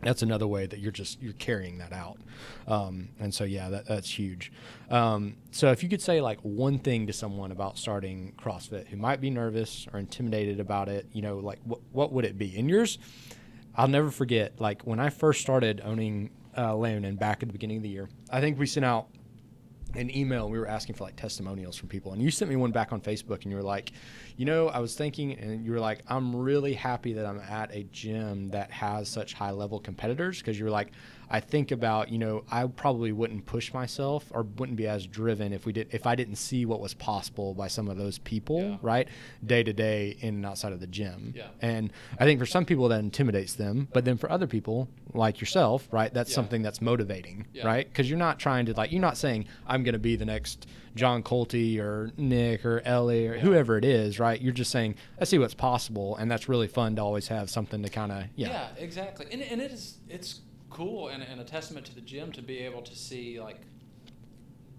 that's 0.02 0.22
another 0.22 0.46
way 0.46 0.68
that 0.68 0.80
you're 0.80 0.92
just 0.92 1.20
you're 1.22 1.34
carrying 1.34 1.78
that 1.80 1.92
out 1.94 2.18
um, 2.68 3.08
and 3.20 3.34
so 3.34 3.44
yeah 3.44 3.70
that, 3.70 3.88
that's 3.88 4.20
huge 4.20 4.52
um, 4.92 5.36
so 5.52 5.72
if 5.72 5.82
you 5.82 5.90
could 5.90 6.02
say 6.02 6.22
like 6.22 6.38
one 6.42 6.78
thing 6.78 7.08
to 7.08 7.14
someone 7.14 7.52
about 7.52 7.78
starting 7.78 8.34
crossfit 8.38 8.88
who 8.88 8.98
might 8.98 9.20
be 9.22 9.30
nervous 9.30 9.88
or 9.94 10.00
intimidated 10.00 10.60
about 10.60 10.90
it 10.90 11.08
you 11.14 11.22
know 11.22 11.38
like 11.38 11.60
what, 11.64 11.80
what 11.92 12.12
would 12.12 12.26
it 12.26 12.38
be 12.38 12.56
and 12.58 12.70
yours 12.70 13.00
i'll 13.78 13.88
never 13.88 14.12
forget 14.12 14.60
like 14.60 14.82
when 14.84 15.00
i 15.00 15.10
first 15.10 15.42
started 15.42 15.82
owning 15.84 16.30
uh, 16.56 16.72
Laminin 16.72 17.20
back 17.20 17.44
at 17.44 17.50
the 17.50 17.54
beginning 17.54 17.78
of 17.78 17.84
the 17.84 17.90
year 17.90 18.10
i 18.30 18.40
think 18.40 18.58
we 18.58 18.66
sent 18.66 18.86
out 18.86 19.08
an 19.96 20.16
email 20.16 20.44
and 20.44 20.52
we 20.52 20.60
were 20.60 20.68
asking 20.68 20.96
for 20.96 21.04
like 21.04 21.16
testimonials 21.16 21.76
from 21.76 21.90
people. 21.90 22.14
And 22.14 22.22
you 22.22 22.32
sent 22.32 22.50
me 22.50 22.56
one 22.56 22.72
back 22.72 22.92
on 22.92 23.02
facebook 23.02 23.44
and 23.44 23.52
you 23.52 23.56
were 23.56 23.64
like 23.64 23.92
you 24.38 24.46
know 24.46 24.68
i 24.70 24.80
was 24.80 24.96
thinking 24.96 25.34
and 25.34 25.66
you 25.66 25.72
were 25.72 25.80
like 25.80 26.02
i'm 26.08 26.36
really 26.36 26.74
happy 26.74 27.14
that 27.14 27.26
i'm 27.26 27.40
at 27.40 27.74
a 27.74 27.84
gym 27.92 28.50
that 28.50 28.72
has 28.72 29.08
such 29.10 29.34
high 29.34 29.52
level 29.52 29.80
competitors 29.80 30.40
because 30.40 30.58
you 30.60 30.66
were 30.66 30.72
like 30.72 30.92
i 31.30 31.40
think 31.40 31.72
about 31.72 32.10
you 32.10 32.18
know 32.18 32.44
i 32.52 32.66
probably 32.66 33.12
wouldn't 33.12 33.46
push 33.46 33.74
myself 33.74 34.26
or 34.32 34.44
wouldn't 34.58 34.78
be 34.78 34.88
as 34.88 35.06
driven 35.08 35.54
if 35.54 35.66
we 35.66 35.74
did 35.74 35.88
if 35.92 36.06
i 36.06 36.16
didn't 36.16 36.36
see 36.36 36.66
what 36.66 36.80
was 36.80 36.94
possible 36.94 37.54
by 37.54 37.68
some 37.68 37.88
of 37.88 37.98
those 37.98 38.18
people 38.20 38.62
Yeah. 38.62 38.78
right 38.82 39.08
day 39.46 39.64
to 39.64 39.74
day 39.74 40.18
in 40.22 40.36
and 40.36 40.46
outside 40.46 40.74
of 40.74 40.80
the 40.80 40.88
gym 40.88 41.34
Yeah. 41.36 41.48
and 41.62 41.92
i 42.20 42.26
think 42.26 42.40
for 42.40 42.46
some 42.46 42.66
people 42.66 42.88
that 42.90 43.00
intimidates 43.00 43.54
them 43.54 43.88
but 43.94 44.06
then 44.06 44.18
for 44.18 44.32
other 44.32 44.48
people 44.48 44.88
like 45.14 45.40
yourself 45.40 45.88
right 45.92 46.14
that's 46.14 46.30
Yeah. 46.32 46.36
something 46.36 46.62
that's 46.62 46.82
motivating 46.82 47.46
right 47.64 47.88
because 47.88 48.10
you're 48.10 48.20
not 48.20 48.40
trying 48.40 48.66
to 48.68 48.74
like 48.74 48.92
you're 48.92 49.02
not 49.02 49.18
saying 49.18 49.46
i'm 49.68 49.84
going 49.84 49.94
to 49.94 50.00
be 50.00 50.16
the 50.16 50.26
next 50.26 50.68
john 50.96 51.24
Colty 51.24 51.78
or 51.80 52.12
nick 52.18 52.66
or 52.66 52.82
ellie 52.86 53.28
or 53.28 53.38
whoever 53.40 53.78
it 53.78 53.84
is 53.86 54.20
right 54.20 54.42
you're 54.42 54.54
just 54.54 54.72
saying 54.72 54.96
i 55.20 55.24
see 55.26 55.38
what's 55.38 55.54
possible 55.54 56.16
and 56.18 56.30
that's 56.32 56.48
really 56.48 56.68
fun 56.68 56.96
to 56.96 57.02
always 57.02 57.28
have 57.28 57.50
something 57.50 57.82
to 57.84 57.90
kind 57.90 58.12
of 58.12 58.24
yeah. 58.36 58.48
Yeah, 58.50 58.68
exactly. 58.78 59.26
And, 59.32 59.42
and 59.42 59.62
it 59.62 59.72
is 59.72 59.98
it's 60.10 60.42
cool 60.70 61.08
and, 61.10 61.24
and 61.24 61.40
a 61.40 61.44
testament 61.44 61.86
to 61.88 61.96
the 61.96 62.02
gym 62.02 62.32
to 62.34 62.42
be 62.42 62.60
able 62.60 62.82
to 62.82 62.96
see 62.96 63.40
like, 63.40 63.62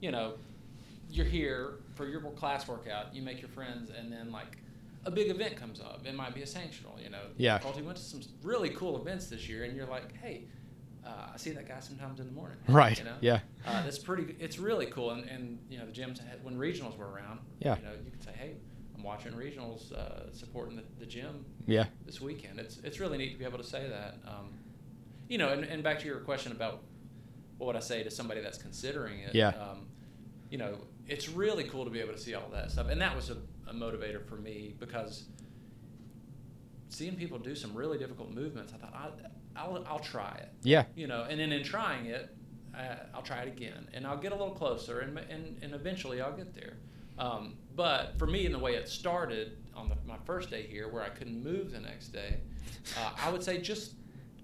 you 0.01 0.11
know, 0.11 0.35
you're 1.11 1.27
here 1.27 1.75
for 1.95 2.07
your 2.07 2.21
class 2.33 2.67
workout, 2.69 3.15
you 3.15 3.23
make 3.23 3.41
your 3.41 3.49
friends, 3.49 3.91
and 3.97 4.13
then 4.13 4.31
like 4.33 4.59
a 5.05 5.11
big 5.11 5.31
event 5.31 5.57
comes 5.57 5.81
up. 5.81 6.03
It 6.05 6.15
might 6.15 6.35
be 6.35 6.43
a 6.43 6.47
sanctional, 6.47 7.03
you 7.03 7.11
know. 7.11 7.23
Yeah. 7.37 7.59
Colty 7.61 7.85
went 7.85 7.97
to 7.97 8.03
some 8.03 8.21
really 8.43 8.71
cool 8.71 9.01
events 9.01 9.27
this 9.29 9.49
year, 9.49 9.65
and 9.65 9.77
you're 9.77 9.87
like, 9.87 10.17
hey, 10.21 10.45
uh, 11.07 11.31
I 11.35 11.37
see 11.37 11.51
that 11.53 11.69
guy 11.69 11.79
sometimes 11.79 12.19
in 12.19 12.27
the 12.27 12.33
morning. 12.33 12.59
Right, 12.69 12.99
You 12.99 13.05
know? 13.05 13.15
yeah. 13.21 13.41
Uh, 13.65 13.83
that's 13.85 13.99
pretty. 13.99 14.35
It's 14.41 14.59
really 14.59 14.87
cool, 14.87 15.11
and, 15.13 15.25
and 15.29 15.59
you 15.71 15.79
know 15.79 15.87
the 15.87 15.93
gyms 15.93 16.19
had, 16.19 16.43
when 16.43 16.57
regionals 16.57 16.97
were 16.99 17.09
around. 17.09 17.39
Yeah. 17.61 17.77
You 17.77 17.85
know 17.85 17.93
you 18.05 18.11
could 18.11 18.23
say, 18.25 18.33
hey, 18.37 18.55
I'm 18.97 19.05
watching 19.05 19.33
regionals, 19.33 19.93
uh, 19.93 20.33
supporting 20.33 20.75
the, 20.77 20.83
the 20.99 21.07
gym 21.07 21.45
yeah 21.67 21.87
this 22.05 22.21
weekend. 22.21 22.59
It's 22.59 22.79
it's 22.83 22.99
really 22.99 23.19
neat 23.19 23.33
to 23.33 23.39
be 23.39 23.45
able 23.45 23.59
to 23.59 23.65
say 23.65 23.89
that. 23.89 24.17
Um, 24.27 24.51
you 25.29 25.39
know, 25.39 25.51
and, 25.51 25.65
and 25.65 25.83
back 25.83 25.99
to 26.01 26.07
your 26.07 26.21
question 26.21 26.53
about 26.53 26.83
what 27.59 27.69
would 27.69 27.77
I 27.77 27.81
say 27.81 28.03
to 28.03 28.11
somebody 28.11 28.41
that's 28.41 28.59
considering 28.59 29.21
it. 29.21 29.35
Yeah. 29.35 29.49
Um, 29.49 29.87
you 30.51 30.59
know, 30.59 30.79
it's 31.09 31.29
really 31.29 31.65
cool 31.65 31.85
to 31.85 31.91
be 31.91 32.01
able 32.01 32.13
to 32.13 32.19
see 32.19 32.35
all 32.35 32.49
that 32.53 32.71
stuff, 32.71 32.89
and 32.89 33.01
that 33.01 33.15
was 33.15 33.31
a, 33.31 33.37
a 33.69 33.75
motivator 33.75 34.25
for 34.25 34.37
me 34.37 34.75
because 34.79 35.25
seeing 36.89 37.17
people 37.17 37.39
do 37.39 37.55
some 37.55 37.75
really 37.75 37.99
difficult 37.99 38.31
movements, 38.31 38.73
I 38.73 38.79
thought 38.79 38.95
I, 38.95 39.61
I'll 39.61 39.85
I'll 39.89 39.99
try 39.99 40.37
it. 40.39 40.51
yeah 40.63 40.85
You 40.95 41.07
know, 41.07 41.27
and 41.29 41.41
then 41.41 41.53
in 41.53 41.63
trying 41.65 42.07
it, 42.07 42.35
uh, 42.77 42.97
I'll 43.15 43.23
try 43.23 43.39
it 43.39 43.49
again, 43.49 43.89
and 43.93 44.07
I'll 44.07 44.19
get 44.19 44.33
a 44.33 44.37
little 44.37 44.55
closer, 44.55 45.01
and 45.01 45.19
and, 45.19 45.59
and 45.63 45.75
eventually 45.75 46.21
I'll 46.21 46.37
get 46.37 46.55
there. 46.55 46.75
Um, 47.19 47.55
but 47.75 48.19
for 48.19 48.27
me, 48.27 48.45
in 48.45 48.53
the 48.53 48.59
way 48.59 48.75
it 48.75 48.89
started 48.89 49.57
on 49.75 49.89
the, 49.89 49.97
my 50.07 50.17
first 50.25 50.51
day 50.51 50.67
here, 50.67 50.89
where 50.89 51.03
I 51.03 51.09
couldn't 51.09 51.43
move 51.43 51.73
the 51.73 51.81
next 51.81 52.09
day, 52.09 52.39
uh, 52.99 53.11
I 53.25 53.31
would 53.31 53.43
say 53.43 53.59
just 53.59 53.95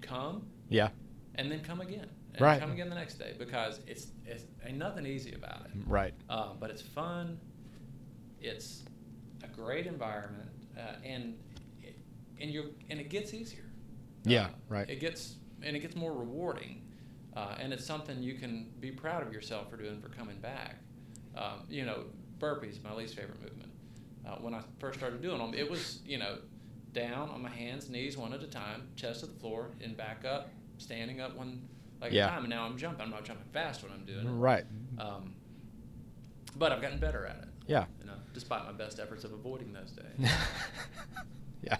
come 0.01 0.47
yeah 0.69 0.89
and 1.35 1.51
then 1.51 1.61
come 1.61 1.81
again, 1.81 2.07
and 2.33 2.41
Right. 2.41 2.59
come 2.59 2.71
again 2.71 2.89
the 2.89 2.95
next 2.95 3.15
day 3.15 3.33
because 3.39 3.79
it's 3.87 4.07
it's 4.25 4.43
ain't 4.65 4.77
nothing 4.77 5.05
easy 5.05 5.33
about 5.33 5.65
it. 5.65 5.71
right 5.87 6.13
Um, 6.29 6.57
but 6.59 6.69
it's 6.69 6.81
fun. 6.81 7.39
It's 8.39 8.83
a 9.43 9.47
great 9.47 9.87
environment, 9.87 10.49
uh, 10.77 10.95
and 11.03 11.35
it, 11.81 11.97
and 12.39 12.51
you 12.51 12.73
and 12.89 12.99
it 12.99 13.09
gets 13.09 13.33
easier. 13.33 13.65
Yeah, 14.25 14.45
Uh, 14.45 14.49
right. 14.69 14.89
It 14.89 14.99
gets 14.99 15.37
and 15.61 15.75
it 15.75 15.79
gets 15.79 15.95
more 15.95 16.13
rewarding, 16.13 16.81
uh, 17.35 17.55
and 17.59 17.71
it's 17.73 17.85
something 17.85 18.21
you 18.21 18.35
can 18.35 18.71
be 18.79 18.91
proud 18.91 19.25
of 19.25 19.33
yourself 19.33 19.69
for 19.69 19.77
doing 19.77 19.99
for 20.01 20.09
coming 20.09 20.39
back. 20.39 20.75
Um, 21.35 21.63
you 21.69 21.85
know, 21.85 22.05
burpees 22.39 22.83
my 22.83 22.93
least 22.93 23.15
favorite 23.15 23.41
movement. 23.41 23.71
Uh, 24.25 24.35
when 24.35 24.53
I 24.53 24.61
first 24.79 24.99
started 24.99 25.21
doing 25.21 25.39
them, 25.39 25.53
it 25.53 25.69
was 25.69 25.99
you 26.05 26.17
know 26.17 26.37
down 26.93 27.29
on 27.29 27.41
my 27.41 27.49
hands, 27.49 27.89
knees 27.89 28.17
one 28.17 28.33
at 28.33 28.41
a 28.43 28.47
time, 28.47 28.87
chest 28.95 29.21
to 29.21 29.25
the 29.25 29.33
floor, 29.39 29.71
and 29.81 29.97
back 29.97 30.23
up, 30.25 30.49
standing 30.77 31.19
up 31.21 31.35
one 31.35 31.67
like 32.01 32.11
Yeah. 32.11 32.27
a 32.27 32.29
time. 32.29 32.39
And 32.43 32.49
now 32.49 32.63
I'm 32.65 32.77
jumping. 32.77 33.01
I'm 33.01 33.09
not 33.11 33.25
jumping 33.25 33.45
fast 33.51 33.83
when 33.83 33.91
I'm 33.91 34.05
doing 34.05 34.27
it. 34.27 34.31
right 34.31 34.65
Um, 34.97 35.33
but 36.55 36.71
I've 36.71 36.81
gotten 36.81 36.99
better 36.99 37.25
at 37.25 37.37
it. 37.43 37.49
yeah 37.67 37.85
You 37.99 38.05
know, 38.07 38.13
despite 38.33 38.65
my 38.65 38.71
best 38.71 38.99
efforts 38.99 39.23
of 39.23 39.33
avoiding 39.33 39.73
those 39.73 39.91
days. 39.91 40.31
yeah. 41.63 41.77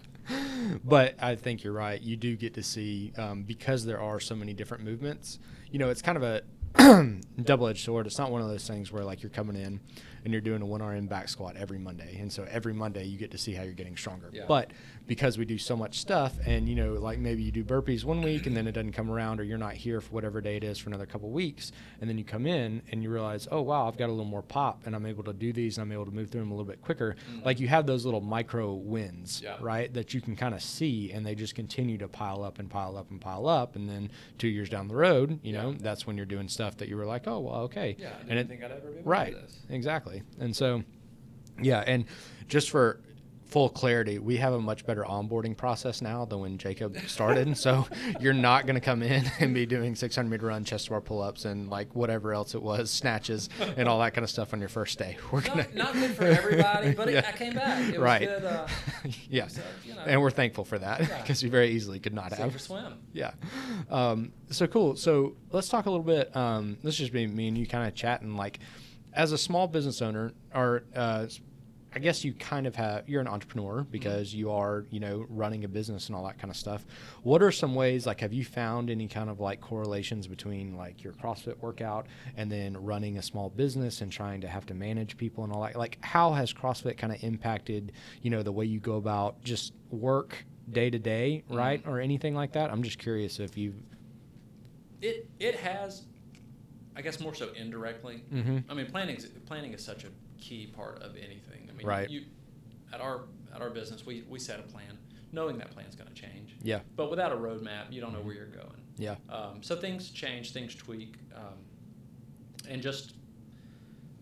But 0.84 1.16
I 1.22 1.36
think 1.36 1.64
you're 1.64 1.74
right. 1.74 2.02
You 2.02 2.16
do 2.16 2.36
get 2.36 2.54
to 2.56 2.64
see, 2.64 3.12
um, 3.18 3.44
because 3.44 3.86
there 3.86 4.00
are 4.00 4.20
so 4.20 4.36
many 4.36 4.54
different 4.54 4.84
movements, 4.84 5.38
you 5.72 5.78
know, 5.80 5.90
it's 5.90 6.02
kind 6.02 6.18
of 6.18 6.24
a 6.24 6.42
double 7.44 7.68
edged 7.68 7.84
sword. 7.84 8.08
It's 8.08 8.18
not 8.18 8.32
one 8.32 8.42
of 8.42 8.48
those 8.48 8.66
things 8.68 8.92
where, 8.92 9.04
like, 9.04 9.22
you're 9.22 9.30
coming 9.30 9.56
in 9.58 9.80
and 10.24 10.32
you're 10.34 10.42
doing 10.42 10.62
a 10.62 10.66
1RM 10.66 11.08
back 11.10 11.28
squat 11.30 11.56
every 11.58 11.78
Monday. 11.80 12.18
And 12.20 12.32
so 12.32 12.46
every 12.50 12.74
Monday 12.74 13.06
you 13.06 13.18
get 13.18 13.32
to 13.32 13.38
see 13.38 13.54
how 13.54 13.64
you're 13.64 13.74
getting 13.74 13.98
stronger. 13.98 14.30
Yeah. 14.34 14.44
But 14.48 14.72
because 15.08 15.38
we 15.38 15.46
do 15.46 15.58
so 15.58 15.76
much 15.76 16.00
stuff, 16.00 16.34
and, 16.46 16.68
you 16.70 16.76
know, 16.76 16.94
like 16.94 17.20
maybe 17.20 17.44
you 17.44 17.52
do 17.52 17.64
burpees 17.64 18.04
one 18.06 18.22
week 18.22 18.46
and 18.48 18.56
then 18.56 18.68
it 18.68 18.72
doesn't 18.72 18.94
come 18.94 19.12
around, 19.12 19.40
or 19.40 19.44
you're 19.44 19.58
not 19.58 19.74
here 19.74 20.00
for 20.00 20.12
whatever 20.12 20.40
day 20.42 20.56
it 20.56 20.64
is 20.64 20.78
for 20.78 20.90
another 20.90 21.06
couple 21.06 21.30
weeks, 21.30 21.72
and 22.00 22.10
then 22.10 22.18
you 22.18 22.24
come 22.24 22.46
in 22.46 22.82
and 22.92 23.04
you 23.04 23.10
realize, 23.10 23.48
oh, 23.52 23.62
wow, 23.62 23.88
I've 23.88 23.98
got 23.98 24.08
a 24.08 24.14
little 24.14 24.24
more 24.26 24.42
pop 24.42 24.86
and 24.86 24.96
I'm 24.96 25.06
able 25.06 25.24
to 25.26 25.34
do 25.34 25.52
these 25.52 25.78
and 25.78 25.84
I'm 25.86 25.92
able 25.92 26.06
to 26.06 26.12
move 26.12 26.30
through 26.30 26.42
them 26.42 26.52
a 26.52 26.54
little 26.54 26.70
bit 26.70 26.82
quicker. 26.82 27.16
Mhm. 27.34 27.46
Like, 27.46 27.60
you 27.60 27.68
have 27.68 27.86
those 27.86 28.06
little 28.06 28.22
micro 28.22 28.74
wins, 28.74 29.42
Yeah. 29.44 29.58
right? 29.60 29.94
That 29.94 30.14
you 30.14 30.22
can 30.22 30.36
kind 30.36 30.56
of 30.56 30.62
see, 30.62 31.12
and 31.12 31.26
they 31.26 31.36
just 31.36 31.54
continue 31.56 31.98
to 31.98 32.08
pile 32.08 32.44
up 32.44 32.60
and 32.60 32.70
pile 32.70 32.96
up 32.98 33.12
and 33.12 33.20
pile 33.20 33.48
up, 33.48 33.76
and 33.76 33.90
then 33.90 34.10
two 34.38 34.48
years 34.48 34.70
down 34.70 34.88
the 34.88 34.96
road, 34.96 35.40
you 35.44 35.52
know, 35.54 35.74
that's 35.74 36.08
when 36.08 36.16
you're 36.16 36.26
doing 36.26 36.48
stuff 36.48 36.78
that 36.78 36.88
you 36.88 36.96
were 36.96 37.06
like, 37.06 37.28
oh, 37.28 37.40
well, 37.40 37.56
okay, 37.64 37.96
Yeah, 38.00 38.14
I 38.20 38.24
didn't 38.24 38.38
it, 38.38 38.48
think 38.48 38.64
I'd 38.64 38.72
ever 38.72 38.90
be 38.92 39.00
able 39.00 39.10
right, 39.12 39.34
to 39.34 39.36
do 39.36 39.42
this. 39.42 39.60
Exactly, 40.18 40.46
and 40.46 40.56
so, 40.56 40.84
yeah, 41.62 41.84
and 41.86 42.06
just 42.48 42.70
for 42.70 43.00
full 43.54 43.70
clarity, 43.70 44.18
we 44.18 44.38
have 44.38 44.52
a 44.54 44.60
much 44.60 44.84
better 44.84 45.04
onboarding 45.04 45.56
process 45.56 46.02
now 46.02 46.26
than 46.26 46.40
when 46.40 46.58
Jacob 46.58 46.98
started. 47.06 47.56
so 47.56 47.86
you're 48.20 48.34
not 48.34 48.66
going 48.66 48.74
to 48.74 48.82
come 48.82 49.04
in 49.04 49.24
and 49.40 49.54
be 49.54 49.68
doing 49.68 49.94
600 49.94 50.28
meter 50.28 50.48
run, 50.48 50.64
chest 50.66 50.90
bar 50.90 51.00
pull 51.00 51.22
ups, 51.22 51.46
and 51.46 51.70
like 51.70 51.96
whatever 51.96 52.34
else 52.34 52.56
it 52.56 52.64
was, 52.64 52.90
snatches, 52.90 53.50
and 53.78 53.88
all 53.88 54.00
that 54.00 54.16
kind 54.16 54.24
of 54.24 54.32
stuff 54.32 54.54
on 54.54 54.60
your 54.60 54.70
first 54.70 54.98
day. 54.98 55.18
We're 55.32 55.42
not, 55.42 55.56
gonna 55.56 55.68
not 55.76 55.94
good 55.94 56.16
for 56.16 56.24
everybody, 56.24 56.94
but 56.94 57.08
yeah. 57.12 57.20
it, 57.20 57.26
I 57.28 57.32
came 57.34 57.54
back. 57.54 57.94
It 57.94 58.00
right. 58.00 58.28
Good, 58.28 58.44
uh, 58.44 58.68
yeah. 59.30 59.46
So, 59.46 59.62
you 59.86 59.94
know, 59.94 60.02
and 60.02 60.20
we're 60.20 60.32
thankful 60.32 60.66
for 60.66 60.80
that 60.80 61.02
because 61.02 61.44
yeah. 61.44 61.48
we 61.48 61.52
very 61.52 61.70
easily 61.70 62.00
could 62.00 62.16
not 62.16 62.32
Save 62.32 62.40
have. 62.40 62.60
swim. 62.60 62.98
Yeah. 63.14 63.34
Um, 63.92 64.34
so 64.50 64.66
cool. 64.66 64.96
So 64.96 65.36
let's 65.52 65.70
talk 65.70 65.86
a 65.86 65.92
little 65.92 66.04
bit. 66.04 66.36
Um, 66.36 66.80
let's 66.82 66.98
just 66.98 67.14
be 67.14 67.28
me 67.28 67.50
and 67.50 67.58
you 67.58 67.68
kind 67.68 67.88
of 67.88 67.94
chatting 67.94 68.36
like 68.36 68.60
as 69.16 69.32
a 69.32 69.38
small 69.38 69.68
business 69.68 70.02
owner 70.02 70.32
or 70.54 70.84
uh, 70.96 71.28
I 71.96 72.00
guess 72.00 72.24
you 72.24 72.34
kind 72.34 72.66
of 72.66 72.76
have 72.76 73.08
you're 73.08 73.22
an 73.22 73.28
entrepreneur 73.28 73.82
mm-hmm. 73.82 73.92
because 73.92 74.30
mm-hmm. 74.30 74.40
you 74.40 74.52
are 74.52 74.86
you 74.90 75.00
know 75.00 75.26
running 75.30 75.64
a 75.64 75.68
business 75.68 76.08
and 76.08 76.16
all 76.16 76.26
that 76.26 76.40
kind 76.40 76.50
of 76.50 76.58
stuff. 76.58 76.86
What 77.22 77.44
are 77.44 77.52
some 77.52 77.76
ways 77.76 78.06
like 78.06 78.20
have 78.22 78.34
you 78.34 78.44
found 78.44 78.90
any 78.90 79.08
kind 79.08 79.30
of 79.30 79.40
like 79.40 79.62
correlations 79.62 80.28
between 80.28 80.76
like 80.76 81.04
your 81.04 81.14
CrossFit 81.14 81.58
workout 81.60 82.08
and 82.36 82.52
then 82.52 82.76
running 82.84 83.18
a 83.18 83.22
small 83.22 83.50
business 83.50 84.02
and 84.02 84.12
trying 84.12 84.42
to 84.42 84.48
have 84.48 84.66
to 84.68 84.74
manage 84.74 85.18
people 85.18 85.44
and 85.44 85.54
all 85.54 85.62
that? 85.62 85.76
Like 85.76 86.00
how 86.02 86.34
has 86.34 86.52
CrossFit 86.54 86.98
kind 86.98 87.14
of 87.14 87.24
impacted 87.24 87.92
you 88.22 88.32
know 88.32 88.42
the 88.42 88.52
way 88.52 88.66
you 88.66 88.80
go 88.80 88.96
about 88.96 89.44
just 89.44 89.74
work 89.92 90.46
day 90.72 90.90
to 90.90 91.00
day, 91.00 91.44
right, 91.50 91.82
mm-hmm. 91.82 91.90
or 91.90 92.00
anything 92.00 92.36
like 92.36 92.54
that? 92.54 92.72
I'm 92.72 92.84
just 92.84 93.00
curious 93.00 93.40
if 93.40 93.58
you. 93.58 93.76
It 95.02 95.28
it 95.40 95.56
has, 95.56 96.08
I 96.96 97.02
guess 97.02 97.20
more 97.20 97.34
so 97.34 97.50
indirectly. 97.56 98.24
Mm-hmm. 98.32 98.70
I 98.70 98.74
mean, 98.74 98.86
planning 98.88 99.18
planning 99.46 99.74
is 99.74 99.84
such 99.84 100.04
a 100.04 100.10
key 100.40 100.68
part 100.68 101.02
of 101.02 101.16
anything. 101.16 101.70
I 101.70 101.74
mean, 101.74 101.88
right. 101.88 102.10
you 102.10 102.26
at 102.94 103.02
our 103.02 103.22
at 103.54 103.62
our 103.62 103.70
business, 103.70 104.06
we, 104.06 104.24
we 104.30 104.40
set 104.40 104.60
a 104.60 104.64
plan, 104.64 104.98
knowing 105.32 105.58
that 105.58 105.72
plan 105.72 105.86
is 105.88 105.96
going 105.96 106.10
to 106.10 106.16
change. 106.16 106.56
Yeah. 106.62 106.80
But 106.96 107.10
without 107.10 107.32
a 107.32 107.36
roadmap, 107.36 107.92
you 107.92 108.02
don't 108.02 108.14
know 108.14 108.22
where 108.22 108.36
you're 108.36 108.46
going. 108.48 108.82
Yeah. 108.98 109.16
Um, 109.30 109.62
so 109.62 109.76
things 109.76 110.10
change, 110.10 110.54
things 110.54 110.76
tweak, 110.76 111.16
um, 111.36 111.58
and 112.70 112.82
just 112.82 113.14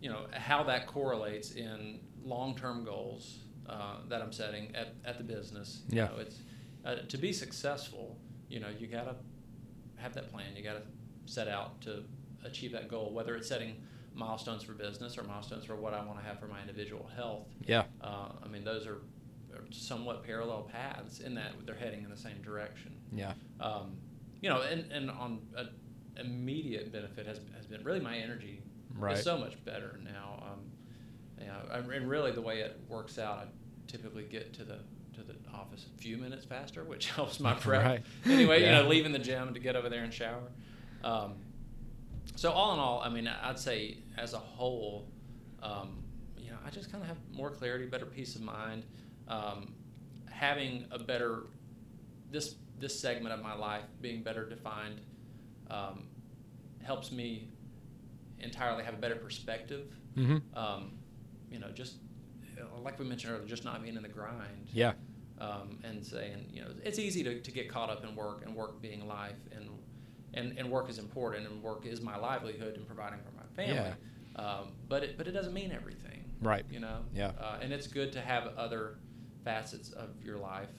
you 0.01 0.09
know 0.09 0.25
how 0.33 0.63
that 0.63 0.87
correlates 0.87 1.51
in 1.51 1.99
long-term 2.23 2.83
goals 2.85 3.39
uh, 3.67 3.97
that 4.09 4.21
I'm 4.21 4.31
setting 4.31 4.73
at, 4.75 4.95
at 5.05 5.17
the 5.17 5.23
business. 5.23 5.81
Yeah. 5.89 6.09
You 6.09 6.09
know, 6.09 6.21
it's 6.21 6.37
uh, 6.85 6.95
to 7.07 7.17
be 7.17 7.33
successful. 7.33 8.17
You 8.49 8.59
know, 8.59 8.69
you 8.77 8.87
got 8.87 9.05
to 9.05 9.15
have 9.95 10.13
that 10.13 10.31
plan. 10.31 10.55
You 10.55 10.63
got 10.63 10.73
to 10.73 10.83
set 11.25 11.47
out 11.47 11.81
to 11.81 12.03
achieve 12.43 12.71
that 12.73 12.87
goal, 12.87 13.11
whether 13.13 13.35
it's 13.35 13.47
setting 13.47 13.75
milestones 14.13 14.63
for 14.63 14.73
business 14.73 15.17
or 15.17 15.23
milestones 15.23 15.65
for 15.65 15.75
what 15.75 15.93
I 15.93 16.03
want 16.03 16.19
to 16.19 16.25
have 16.25 16.39
for 16.39 16.47
my 16.47 16.59
individual 16.61 17.09
health. 17.15 17.47
Yeah. 17.65 17.83
Uh, 18.01 18.29
I 18.43 18.47
mean, 18.47 18.63
those 18.63 18.85
are, 18.85 19.01
are, 19.53 19.63
somewhat 19.71 20.23
parallel 20.23 20.63
paths 20.63 21.19
in 21.19 21.35
that 21.35 21.53
they're 21.65 21.75
heading 21.75 22.03
in 22.03 22.09
the 22.09 22.17
same 22.17 22.41
direction. 22.41 22.95
Yeah. 23.11 23.33
Um, 23.59 23.97
you 24.41 24.49
know, 24.49 24.61
and, 24.61 24.91
and 24.91 25.09
on 25.09 25.39
an 25.55 25.69
immediate 26.17 26.91
benefit 26.91 27.25
has, 27.25 27.39
has 27.55 27.65
been 27.65 27.83
really 27.83 27.99
my 27.99 28.17
energy 28.17 28.61
right. 28.97 29.17
is 29.17 29.23
so 29.23 29.37
much 29.37 29.63
better 29.63 29.99
now. 30.03 30.43
Um, 30.51 30.59
you 31.39 31.47
know, 31.47 31.87
and 31.89 32.09
really 32.09 32.31
the 32.31 32.41
way 32.41 32.59
it 32.59 32.79
works 32.87 33.17
out, 33.17 33.37
I 33.39 33.45
typically 33.87 34.23
get 34.23 34.53
to 34.53 34.63
the 34.63 34.79
to 35.15 35.23
the 35.23 35.35
office 35.53 35.85
a 35.93 36.01
few 36.01 36.17
minutes 36.17 36.45
faster, 36.45 36.83
which 36.83 37.09
helps 37.11 37.39
my 37.39 37.53
prep. 37.53 37.83
Right. 37.85 38.01
Anyway, 38.25 38.61
yeah. 38.61 38.77
you 38.77 38.83
know, 38.83 38.89
leaving 38.89 39.11
the 39.11 39.19
gym 39.19 39.53
to 39.53 39.59
get 39.59 39.75
over 39.75 39.89
there 39.89 40.03
and 40.03 40.13
shower. 40.13 40.43
Um, 41.03 41.33
so 42.35 42.51
all 42.51 42.73
in 42.73 42.79
all, 42.79 43.01
I 43.01 43.09
mean, 43.09 43.27
I'd 43.27 43.59
say 43.59 43.97
as 44.17 44.33
a 44.33 44.39
whole, 44.39 45.07
um, 45.61 46.03
you 46.37 46.49
know, 46.49 46.57
I 46.65 46.69
just 46.69 46.91
kind 46.91 47.03
of 47.03 47.07
have 47.07 47.17
more 47.31 47.51
clarity, 47.51 47.85
better 47.85 48.05
peace 48.05 48.35
of 48.35 48.41
mind, 48.41 48.83
um, 49.27 49.73
having 50.29 50.85
a 50.91 50.99
better 50.99 51.43
this 52.31 52.55
this 52.79 52.99
segment 52.99 53.33
of 53.33 53.41
my 53.41 53.53
life 53.53 53.83
being 54.01 54.23
better 54.23 54.49
defined 54.49 55.01
um, 55.69 56.07
helps 56.81 57.11
me 57.11 57.47
entirely 58.39 58.83
have 58.83 58.95
a 58.95 58.97
better 58.97 59.15
perspective. 59.15 59.93
Mm-hmm. 60.17 60.57
Um, 60.57 60.93
you 61.51 61.59
know, 61.59 61.69
just 61.71 61.97
like 62.81 62.99
we 62.99 63.05
mentioned 63.05 63.33
earlier, 63.33 63.47
just 63.47 63.63
not 63.63 63.81
being 63.83 63.95
in 63.95 64.01
the 64.01 64.09
grind. 64.09 64.67
Yeah. 64.73 64.93
Um, 65.39 65.79
and 65.83 66.05
saying, 66.05 66.49
you 66.51 66.61
know, 66.61 66.67
it's 66.83 66.99
easy 66.99 67.23
to, 67.23 67.39
to 67.39 67.51
get 67.51 67.67
caught 67.67 67.89
up 67.89 68.03
in 68.03 68.15
work 68.15 68.43
and 68.45 68.55
work 68.55 68.79
being 68.79 69.07
life 69.07 69.39
and 69.51 69.70
and, 70.33 70.57
and 70.57 70.69
work 70.69 70.89
is 70.89 70.97
important 70.97 71.47
and 71.47 71.61
work 71.61 71.85
is 71.85 72.01
my 72.01 72.17
livelihood 72.17 72.77
and 72.77 72.85
providing 72.87 73.19
for 73.19 73.31
my 73.35 73.43
family. 73.55 73.75
Yeah. 73.75 74.41
Um, 74.41 74.69
but 74.87 75.03
it, 75.03 75.17
but 75.17 75.27
it 75.27 75.31
doesn't 75.31 75.53
mean 75.53 75.71
everything. 75.71 76.25
Right. 76.41 76.65
You 76.69 76.79
know. 76.79 76.99
Yeah. 77.13 77.31
Uh, 77.39 77.59
and 77.61 77.73
it's 77.73 77.87
good 77.87 78.11
to 78.13 78.21
have 78.21 78.47
other 78.57 78.95
facets 79.43 79.91
of 79.91 80.09
your 80.23 80.37
life 80.37 80.69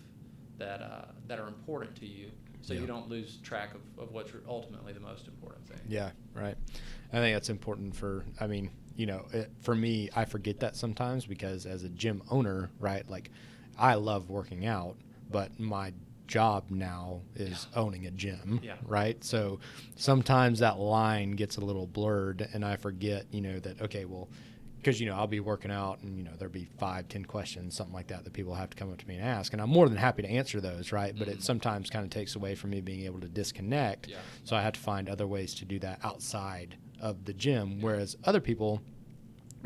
that 0.59 0.81
uh, 0.81 1.05
that 1.27 1.39
are 1.39 1.49
important 1.49 1.97
to 1.97 2.07
you, 2.07 2.31
so 2.61 2.73
yeah. 2.73 2.81
you 2.81 2.87
don't 2.87 3.09
lose 3.09 3.39
track 3.43 3.71
of, 3.75 4.03
of 4.03 4.13
what's 4.13 4.33
ultimately 4.49 4.93
the 4.93 5.01
most 5.01 5.29
important 5.29 5.67
thing. 5.67 5.81
Yeah. 5.89 6.11
Right. 6.35 6.57
I 7.13 7.17
think 7.17 7.35
that's 7.35 7.51
important 7.51 7.95
for. 7.95 8.25
I 8.41 8.47
mean, 8.47 8.71
you 8.97 9.07
know, 9.07 9.27
it, 9.33 9.51
for 9.61 9.75
me, 9.75 10.09
I 10.15 10.25
forget 10.25 10.61
that 10.61 10.77
sometimes 10.77 11.27
because 11.27 11.67
as 11.67 11.85
a 11.85 11.89
gym 11.89 12.23
owner, 12.31 12.71
right, 12.81 13.09
like 13.09 13.31
I 13.79 13.95
love 13.95 14.31
working 14.31 14.67
out, 14.67 14.97
but 15.31 15.59
my 15.61 15.93
job 16.33 16.65
now 16.71 17.21
is 17.37 17.67
yeah. 17.71 17.79
owning 17.79 18.07
a 18.07 18.11
gym, 18.11 18.59
yeah. 18.63 18.77
right? 18.87 19.23
So 19.23 19.61
sometimes 19.97 20.61
that 20.61 20.79
line 20.79 21.33
gets 21.33 21.59
a 21.59 21.61
little 21.61 21.87
blurred, 21.87 22.49
and 22.55 22.65
I 22.65 22.77
forget, 22.77 23.27
you 23.31 23.43
know, 23.43 23.59
that 23.61 23.83
okay, 23.83 24.07
well, 24.07 24.31
because 24.79 24.99
you 24.99 25.07
know 25.07 25.15
I'll 25.15 25.27
be 25.27 25.41
working 25.41 25.71
out, 25.71 26.01
and 26.01 26.17
you 26.17 26.25
know 26.25 26.31
there'll 26.39 26.51
be 26.51 26.69
five, 26.79 27.07
ten 27.09 27.27
questions, 27.27 27.77
something 27.77 27.95
like 27.95 28.07
that, 28.07 28.25
that 28.25 28.33
people 28.33 28.55
have 28.55 28.71
to 28.71 28.77
come 28.79 28.91
up 28.91 28.97
to 28.97 29.07
me 29.07 29.17
and 29.17 29.25
ask, 29.25 29.53
and 29.53 29.61
I'm 29.61 29.69
more 29.69 29.87
than 29.91 29.99
happy 29.99 30.23
to 30.23 30.29
answer 30.29 30.59
those, 30.59 30.91
right? 30.91 31.15
But 31.15 31.29
mm-hmm. 31.29 31.37
it 31.39 31.43
sometimes 31.43 31.91
kind 31.91 32.03
of 32.03 32.11
takes 32.11 32.35
away 32.35 32.55
from 32.55 32.71
me 32.71 32.81
being 32.81 33.05
able 33.05 33.21
to 33.21 33.29
disconnect, 33.29 34.09
yeah. 34.09 34.17
so 34.45 34.57
I 34.57 34.63
have 34.63 34.73
to 34.73 34.81
find 34.81 35.11
other 35.11 35.27
ways 35.27 35.55
to 35.57 35.67
do 35.67 35.79
that 35.81 36.01
outside 36.03 36.77
of 36.99 37.27
the 37.27 37.35
gym, 37.35 37.83
whereas 37.83 38.17
other 38.25 38.41
people 38.41 38.81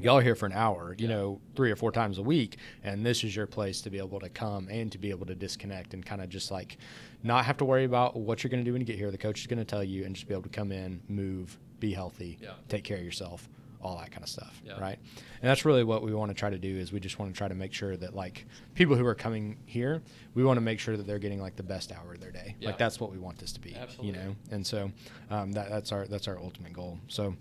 y'all 0.00 0.18
are 0.18 0.22
here 0.22 0.34
for 0.34 0.46
an 0.46 0.52
hour, 0.52 0.94
you 0.98 1.08
yeah. 1.08 1.14
know, 1.14 1.40
three 1.54 1.70
or 1.70 1.76
four 1.76 1.92
times 1.92 2.18
a 2.18 2.22
week, 2.22 2.56
and 2.84 3.04
this 3.04 3.24
is 3.24 3.34
your 3.34 3.46
place 3.46 3.80
to 3.82 3.90
be 3.90 3.98
able 3.98 4.20
to 4.20 4.28
come 4.28 4.68
and 4.70 4.92
to 4.92 4.98
be 4.98 5.10
able 5.10 5.26
to 5.26 5.34
disconnect 5.34 5.94
and 5.94 6.04
kind 6.04 6.20
of 6.20 6.28
just 6.28 6.50
like 6.50 6.78
not 7.22 7.44
have 7.44 7.56
to 7.58 7.64
worry 7.64 7.84
about 7.84 8.16
what 8.16 8.42
you're 8.44 8.50
going 8.50 8.62
to 8.62 8.68
do 8.68 8.72
when 8.72 8.80
you 8.80 8.86
get 8.86 8.96
here. 8.96 9.10
The 9.10 9.18
coach 9.18 9.40
is 9.40 9.46
going 9.46 9.58
to 9.58 9.64
tell 9.64 9.84
you, 9.84 10.04
and 10.04 10.14
just 10.14 10.28
be 10.28 10.34
able 10.34 10.42
to 10.42 10.48
come 10.48 10.72
in, 10.72 11.00
move, 11.08 11.58
be 11.80 11.92
healthy, 11.92 12.38
yeah. 12.40 12.50
take 12.68 12.84
care 12.84 12.98
of 12.98 13.04
yourself, 13.04 13.48
all 13.82 13.98
that 13.98 14.10
kind 14.10 14.22
of 14.22 14.28
stuff, 14.28 14.60
yeah. 14.64 14.78
right? 14.80 14.98
And 15.40 15.50
that's 15.50 15.64
really 15.64 15.84
what 15.84 16.02
we 16.02 16.14
want 16.14 16.30
to 16.30 16.34
try 16.34 16.50
to 16.50 16.58
do 16.58 16.76
is 16.76 16.92
we 16.92 17.00
just 17.00 17.18
want 17.18 17.32
to 17.32 17.36
try 17.38 17.48
to 17.48 17.54
make 17.54 17.72
sure 17.72 17.96
that 17.96 18.14
like 18.14 18.46
people 18.74 18.96
who 18.96 19.06
are 19.06 19.14
coming 19.14 19.58
here, 19.66 20.02
we 20.34 20.44
want 20.44 20.56
to 20.56 20.62
make 20.62 20.80
sure 20.80 20.96
that 20.96 21.06
they're 21.06 21.18
getting 21.18 21.40
like 21.40 21.56
the 21.56 21.62
best 21.62 21.92
hour 21.92 22.14
of 22.14 22.20
their 22.20 22.32
day. 22.32 22.56
Like 22.60 22.78
that's 22.78 23.00
what 23.00 23.12
we 23.12 23.18
want 23.18 23.38
this 23.38 23.52
to 23.52 23.60
be, 23.60 23.74
Absolutely. 23.74 24.06
you 24.06 24.12
know. 24.12 24.36
And 24.50 24.66
so 24.66 24.90
um, 25.30 25.52
that, 25.52 25.68
that's 25.70 25.92
our 25.92 26.06
that's 26.06 26.28
our 26.28 26.38
ultimate 26.38 26.72
goal. 26.72 26.98
So. 27.08 27.34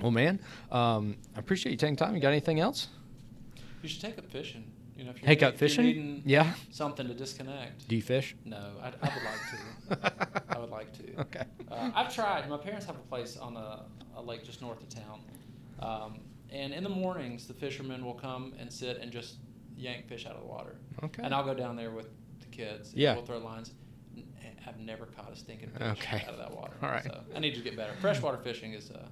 Well, 0.00 0.10
man, 0.10 0.40
um, 0.70 1.16
I 1.36 1.38
appreciate 1.38 1.72
you 1.72 1.78
taking 1.78 1.96
time. 1.96 2.14
You 2.14 2.20
got 2.20 2.30
anything 2.30 2.60
else? 2.60 2.88
You 3.82 3.88
should 3.88 4.00
take 4.00 4.18
up 4.18 4.30
fishing. 4.30 4.70
You 4.96 5.04
know, 5.04 5.10
if 5.12 5.22
you're, 5.22 5.26
take 5.26 5.42
up 5.42 5.56
fishing. 5.56 6.22
yeah. 6.26 6.52
Something 6.70 7.08
to 7.08 7.14
disconnect. 7.14 7.88
Do 7.88 7.96
you 7.96 8.02
fish? 8.02 8.36
No, 8.44 8.72
I, 8.82 8.88
I 8.88 9.14
would 9.14 9.24
like 9.24 10.12
to. 10.20 10.44
I 10.56 10.58
would 10.58 10.70
like 10.70 10.92
to. 10.98 11.20
Okay. 11.22 11.44
Uh, 11.70 11.90
I've 11.94 12.14
tried. 12.14 12.48
My 12.48 12.58
parents 12.58 12.84
have 12.86 12.96
a 12.96 13.06
place 13.08 13.36
on 13.36 13.56
a, 13.56 13.84
a 14.16 14.22
lake 14.22 14.44
just 14.44 14.60
north 14.60 14.82
of 14.82 14.88
town, 14.90 15.20
um, 15.80 16.20
and 16.50 16.74
in 16.74 16.82
the 16.82 16.90
mornings 16.90 17.46
the 17.46 17.54
fishermen 17.54 18.04
will 18.04 18.14
come 18.14 18.52
and 18.58 18.70
sit 18.70 18.98
and 18.98 19.10
just 19.10 19.36
yank 19.74 20.06
fish 20.06 20.26
out 20.26 20.34
of 20.34 20.42
the 20.42 20.46
water. 20.46 20.76
Okay. 21.02 21.22
And 21.22 21.34
I'll 21.34 21.46
go 21.46 21.54
down 21.54 21.76
there 21.76 21.92
with 21.92 22.08
the 22.40 22.46
kids. 22.46 22.92
Yeah. 22.94 23.14
We'll 23.14 23.24
throw 23.24 23.38
lines. 23.38 23.72
I've 24.66 24.78
never 24.78 25.06
caught 25.06 25.32
a 25.32 25.36
stinking 25.36 25.70
fish 25.70 25.82
okay. 25.82 26.24
out 26.26 26.34
of 26.34 26.38
that 26.38 26.54
water. 26.54 26.74
All 26.82 26.90
right. 26.90 27.02
So 27.02 27.20
I 27.34 27.38
need 27.38 27.54
to 27.54 27.62
get 27.62 27.74
better. 27.76 27.94
Freshwater 28.00 28.36
fishing 28.36 28.74
is. 28.74 28.90
Uh, 28.90 29.06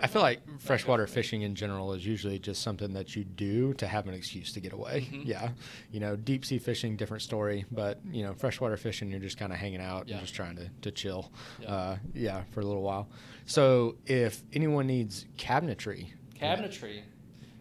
I 0.00 0.06
feel 0.06 0.22
like 0.22 0.40
freshwater 0.60 1.06
fishing 1.06 1.42
in 1.42 1.54
general 1.54 1.92
is 1.92 2.06
usually 2.06 2.38
just 2.38 2.62
something 2.62 2.92
that 2.94 3.14
you 3.16 3.24
do 3.24 3.74
to 3.74 3.86
have 3.86 4.06
an 4.06 4.14
excuse 4.14 4.52
to 4.52 4.60
get 4.60 4.72
away. 4.72 5.08
Mm-hmm. 5.10 5.22
Yeah. 5.34 5.50
You 5.90 6.00
know, 6.00 6.16
deep 6.16 6.44
sea 6.44 6.58
fishing, 6.58 6.96
different 6.96 7.22
story, 7.22 7.64
but, 7.72 7.98
you 8.10 8.22
know, 8.22 8.34
freshwater 8.34 8.76
fishing, 8.76 9.10
you're 9.10 9.20
just 9.20 9.38
kind 9.38 9.52
of 9.52 9.58
hanging 9.58 9.80
out 9.80 10.06
yeah. 10.06 10.16
and 10.16 10.22
just 10.22 10.34
trying 10.34 10.56
to, 10.56 10.68
to 10.82 10.90
chill. 10.90 11.32
Yeah. 11.60 11.68
Uh, 11.68 11.96
yeah, 12.12 12.42
for 12.50 12.60
a 12.60 12.64
little 12.64 12.82
while. 12.82 13.08
So 13.46 13.96
if 14.06 14.42
anyone 14.52 14.86
needs 14.86 15.24
cabinetry, 15.38 16.08
cabinetry, 16.38 17.02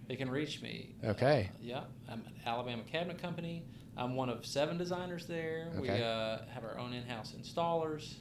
they 0.07 0.15
can 0.15 0.29
reach 0.29 0.61
me. 0.61 0.95
Okay. 1.03 1.49
Uh, 1.51 1.57
yeah. 1.61 1.81
I'm 2.09 2.23
at 2.25 2.47
Alabama 2.47 2.83
Cabinet 2.83 3.21
Company. 3.21 3.63
I'm 3.95 4.15
one 4.15 4.29
of 4.29 4.45
seven 4.45 4.77
designers 4.77 5.25
there. 5.25 5.69
Okay. 5.77 5.81
We 5.81 5.89
uh, 5.89 6.39
have 6.53 6.63
our 6.63 6.77
own 6.77 6.93
in 6.93 7.03
house 7.03 7.33
installers, 7.39 8.15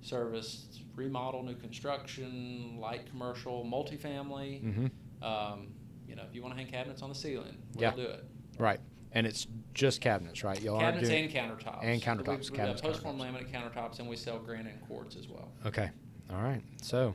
service 0.00 0.80
remodel, 0.94 1.42
new 1.42 1.54
construction, 1.54 2.78
light 2.80 3.08
commercial, 3.10 3.64
multifamily. 3.64 4.62
Mm-hmm. 4.62 5.24
Um, 5.24 5.68
you 6.06 6.16
know, 6.16 6.22
if 6.28 6.34
you 6.34 6.42
want 6.42 6.54
to 6.54 6.60
hang 6.60 6.70
cabinets 6.70 7.02
on 7.02 7.08
the 7.08 7.14
ceiling, 7.14 7.56
we'll 7.74 7.82
yeah. 7.82 7.96
do 7.96 8.02
it. 8.02 8.24
Right. 8.58 8.80
And 9.12 9.26
it's 9.26 9.46
just 9.74 10.00
cabinets, 10.00 10.44
right? 10.44 10.60
Y'all 10.60 10.80
cabinets 10.80 11.08
and 11.08 11.30
countertops. 11.30 11.82
And 11.82 12.02
countertops. 12.02 12.50
We've, 12.50 12.54
cabinets, 12.54 12.80
post 12.80 13.02
form 13.02 13.18
countertops. 13.18 13.50
laminate 13.50 13.52
countertops, 13.52 13.98
and 14.00 14.08
we 14.08 14.16
sell 14.16 14.38
granite 14.38 14.74
and 14.74 14.86
quartz 14.86 15.16
as 15.16 15.28
well. 15.28 15.50
Okay. 15.64 15.90
All 16.30 16.42
right. 16.42 16.62
So 16.82 17.14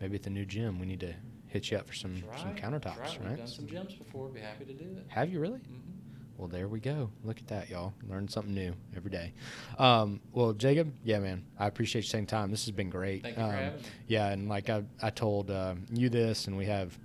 maybe 0.00 0.16
at 0.16 0.22
the 0.22 0.30
new 0.30 0.44
gym, 0.44 0.78
we 0.78 0.86
need 0.86 1.00
to 1.00 1.14
hit 1.46 1.70
you 1.70 1.78
up 1.78 1.86
for 1.86 1.94
some 1.94 2.22
That's 2.30 2.42
some 2.42 2.54
countertops, 2.54 2.96
that's 2.98 3.16
right. 3.16 3.20
right? 3.20 3.28
We've 3.30 3.38
done 3.38 3.46
some 3.46 3.66
gyms 3.66 3.98
before. 3.98 4.28
Be 4.28 4.40
happy 4.40 4.64
to 4.66 4.72
do 4.72 4.84
it. 4.84 5.06
Have 5.08 5.32
you 5.32 5.40
really? 5.40 5.58
hmm 5.58 5.95
Well, 6.36 6.48
there 6.48 6.68
we 6.68 6.80
go. 6.80 7.10
Look 7.24 7.38
at 7.38 7.46
that, 7.48 7.70
y'all. 7.70 7.94
Learn 8.08 8.28
something 8.28 8.52
new 8.52 8.74
every 8.94 9.10
day. 9.10 9.32
Um, 9.78 10.20
well, 10.32 10.52
Jacob, 10.52 10.92
yeah, 11.02 11.18
man, 11.18 11.44
I 11.58 11.66
appreciate 11.66 12.04
you 12.04 12.10
taking 12.10 12.26
time. 12.26 12.50
This 12.50 12.66
has 12.66 12.72
been 12.72 12.90
great. 12.90 13.22
Thank 13.22 13.36
you 13.36 13.42
for 13.42 13.48
Um, 13.48 13.54
having 13.54 13.78
me. 13.80 13.84
Yeah, 14.06 14.28
and 14.28 14.48
like 14.48 14.68
I, 14.68 14.82
I 15.02 15.10
told 15.10 15.50
uh, 15.50 15.74
you 15.90 16.10
this, 16.10 16.46
and 16.46 16.56
we 16.58 16.66
have, 16.66 16.96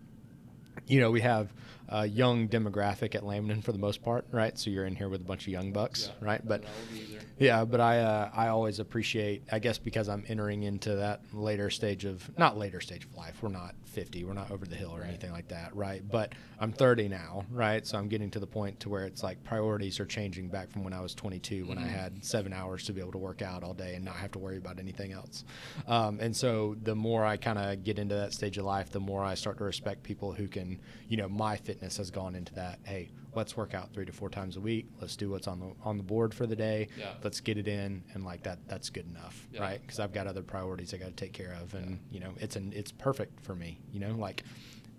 you 0.88 1.00
know, 1.00 1.12
we 1.12 1.22
have 1.22 1.54
a 1.92 2.06
young 2.06 2.48
demographic 2.48 3.14
at 3.16 3.22
Laminin 3.24 3.62
for 3.64 3.74
the 3.74 3.78
most 3.78 4.02
part, 4.02 4.26
right? 4.32 4.58
So 4.58 4.70
you're 4.70 4.86
in 4.86 4.96
here 4.96 5.10
with 5.10 5.22
a 5.22 5.26
bunch 5.26 5.44
of 5.44 5.50
young 5.54 5.72
bucks, 5.74 6.10
Yeah, 6.22 6.26
right? 6.28 6.42
But 6.48 6.64
that 6.64 6.72
would 6.80 6.90
be 6.98 7.04
easier. 7.04 7.20
yeah, 7.38 7.66
but 7.66 7.82
I 7.82 8.00
uh, 8.00 8.30
I 8.34 8.48
always 8.48 8.80
appreciate, 8.80 9.44
I 9.52 9.60
guess, 9.60 9.78
because 9.78 10.08
I'm 10.08 10.24
entering 10.28 10.64
into 10.64 10.96
that 10.96 11.22
later 11.34 11.70
stage 11.70 12.06
of 12.06 12.30
not 12.38 12.58
later 12.58 12.80
stage 12.82 13.06
of 13.06 13.16
life. 13.18 13.44
We're 13.44 13.50
not 13.50 13.76
50. 13.86 14.24
We're 14.24 14.34
not 14.34 14.52
over 14.52 14.66
the 14.66 14.76
hill 14.76 14.92
or 14.96 15.02
Right. 15.02 15.10
anything 15.10 15.32
like 15.34 15.50
that, 15.50 15.76
right? 15.76 16.02
But 16.10 16.34
I'm 16.60 16.72
30 16.72 17.10
now, 17.10 17.46
right? 17.52 17.86
So 17.86 17.98
I'm 17.98 18.08
getting 18.08 18.30
to 18.32 18.40
the 18.40 18.48
point 18.48 18.80
to 18.82 18.90
where 18.90 19.06
it's 19.06 19.22
like 19.22 19.44
priorities 19.44 20.00
are 20.00 20.06
changing 20.06 20.48
back 20.48 20.72
from 20.72 20.84
when 20.86 20.94
I 20.94 21.02
was 21.02 21.14
22, 21.14 21.66
when 21.66 21.78
I 21.78 21.82
Mhm. 21.88 21.90
had 21.90 22.24
seven 22.24 22.54
hours 22.54 22.86
to 22.86 22.94
be 22.94 23.02
able 23.02 23.12
to 23.12 23.18
work 23.18 23.42
out 23.42 23.64
all 23.64 23.74
day 23.74 23.96
and 23.96 24.06
not 24.06 24.16
have 24.16 24.32
to 24.32 24.40
worry 24.40 24.58
about 24.58 24.80
anything 24.80 25.12
else. 25.12 25.44
Um, 25.88 26.20
and 26.22 26.34
so 26.36 26.76
the 26.82 26.96
more 26.96 27.26
I 27.26 27.36
kind 27.36 27.60
of 27.60 27.84
get 27.84 28.00
into 28.00 28.16
that 28.16 28.32
stage 28.34 28.58
of 28.58 28.64
life, 28.66 28.92
the 28.92 29.00
more 29.02 29.24
I 29.26 29.34
start 29.34 29.58
to 29.58 29.66
respect 29.66 30.04
people 30.04 30.32
who 30.34 30.48
can, 30.48 30.80
you 31.10 31.18
know, 31.18 31.28
my 31.28 31.58
fitness 31.58 31.81
has 31.82 32.12
gone 32.12 32.36
into 32.36 32.54
that. 32.56 32.80
Hey, 32.84 33.10
let's 33.36 33.56
work 33.58 33.74
out 33.74 33.92
three 33.94 34.06
to 34.06 34.12
four 34.12 34.30
times 34.30 34.56
a 34.58 34.62
week. 34.62 34.88
Let's 35.00 35.16
do 35.16 35.30
what's 35.30 35.48
on 35.48 35.60
the 35.60 35.72
on 35.84 35.98
the 35.98 36.04
board 36.04 36.34
for 36.34 36.46
the 36.46 36.56
day 36.56 36.88
Yeah. 36.98 37.14
let's 37.24 37.40
get 37.40 37.58
it 37.58 37.68
in 37.68 38.04
and 38.14 38.24
like 38.26 38.44
that 38.44 38.60
that's 38.68 38.90
good 38.90 39.08
enough 39.10 39.48
Yeah. 39.52 39.62
right 39.62 39.82
because 39.82 40.00
i've 40.00 40.12
got 40.14 40.28
other 40.28 40.42
priorities 40.44 40.94
i 40.94 40.98
got 40.98 41.06
to 41.06 41.12
take 41.14 41.32
care 41.34 41.58
of 41.62 41.74
and 41.74 42.00
you 42.12 42.20
know 42.20 42.34
it's 42.40 42.56
an 42.56 42.72
it's 42.76 42.92
perfect 42.92 43.40
for 43.44 43.56
me 43.56 43.80
you 43.92 44.00
know 44.00 44.12
like 44.16 44.44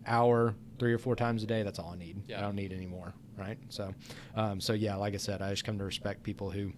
hour 0.07 0.55
three 0.79 0.93
or 0.93 0.99
four 0.99 1.15
times 1.15 1.43
a 1.43 1.47
day 1.47 1.63
that's 1.63 1.79
all 1.79 1.91
i 1.93 1.97
need 1.97 2.21
Yeah. 2.27 2.39
i 2.39 2.41
don't 2.43 2.57
need 2.57 2.73
any 2.73 2.87
more 2.87 3.13
right 3.39 3.59
so 3.69 3.95
um, 4.35 4.61
so 4.61 4.73
yeah 4.73 4.97
like 4.97 5.15
i 5.15 5.19
said 5.19 5.43
i 5.43 5.51
just 5.51 5.65
come 5.65 5.79
to 5.79 5.85
respect 5.85 6.23
people 6.23 6.51
who 6.51 6.73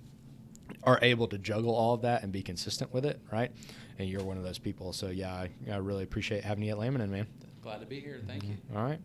are 0.82 0.98
able 1.02 1.26
to 1.28 1.38
juggle 1.38 1.74
all 1.74 1.94
of 1.94 2.02
that 2.02 2.22
and 2.22 2.32
be 2.32 2.42
consistent 2.42 2.92
with 2.92 3.05
it 3.07 3.20
right 3.32 3.50
and 3.98 4.09
you're 4.09 4.22
one 4.24 4.36
of 4.36 4.42
those 4.42 4.59
people 4.59 4.92
so 4.92 5.09
yeah 5.09 5.32
i, 5.34 5.50
I 5.70 5.76
really 5.76 6.02
appreciate 6.02 6.44
having 6.44 6.64
you 6.64 6.72
at 6.72 6.78
Laminin, 6.78 7.09
man 7.11 7.26
Glad 7.65 7.81
to 7.81 7.87
be 7.87 7.99
here. 7.99 8.21
Thank 8.27 8.45
you. 8.45 8.59
all 8.77 8.85
right. 8.85 9.01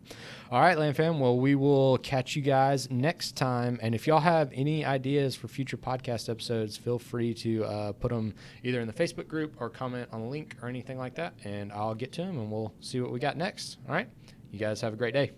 All 0.50 0.60
right, 0.60 0.78
Lam 0.78 0.92
Fam. 0.92 1.18
Well, 1.18 1.38
we 1.38 1.54
will 1.54 1.96
catch 1.96 2.36
you 2.36 2.42
guys 2.42 2.90
next 2.90 3.34
time. 3.34 3.78
And 3.80 3.94
if 3.94 4.06
y'all 4.06 4.20
have 4.20 4.50
any 4.52 4.84
ideas 4.84 5.34
for 5.34 5.48
future 5.48 5.78
podcast 5.78 6.28
episodes, 6.28 6.76
feel 6.76 6.98
free 6.98 7.32
to 7.34 7.64
uh, 7.64 7.92
put 7.92 8.10
them 8.10 8.34
either 8.62 8.80
in 8.82 8.86
the 8.86 8.92
Facebook 8.92 9.28
group 9.28 9.54
or 9.60 9.70
comment 9.70 10.10
on 10.12 10.20
the 10.20 10.28
link 10.28 10.56
or 10.60 10.68
anything 10.68 10.98
like 10.98 11.14
that. 11.14 11.32
And 11.42 11.72
I'll 11.72 11.94
get 11.94 12.12
to 12.12 12.20
them 12.20 12.38
and 12.38 12.52
we'll 12.52 12.74
see 12.80 13.00
what 13.00 13.10
we 13.12 13.18
got 13.18 13.38
next. 13.38 13.78
All 13.88 13.94
right. 13.94 14.10
You 14.50 14.58
guys 14.58 14.82
have 14.82 14.92
a 14.92 14.96
great 14.96 15.14
day. 15.14 15.32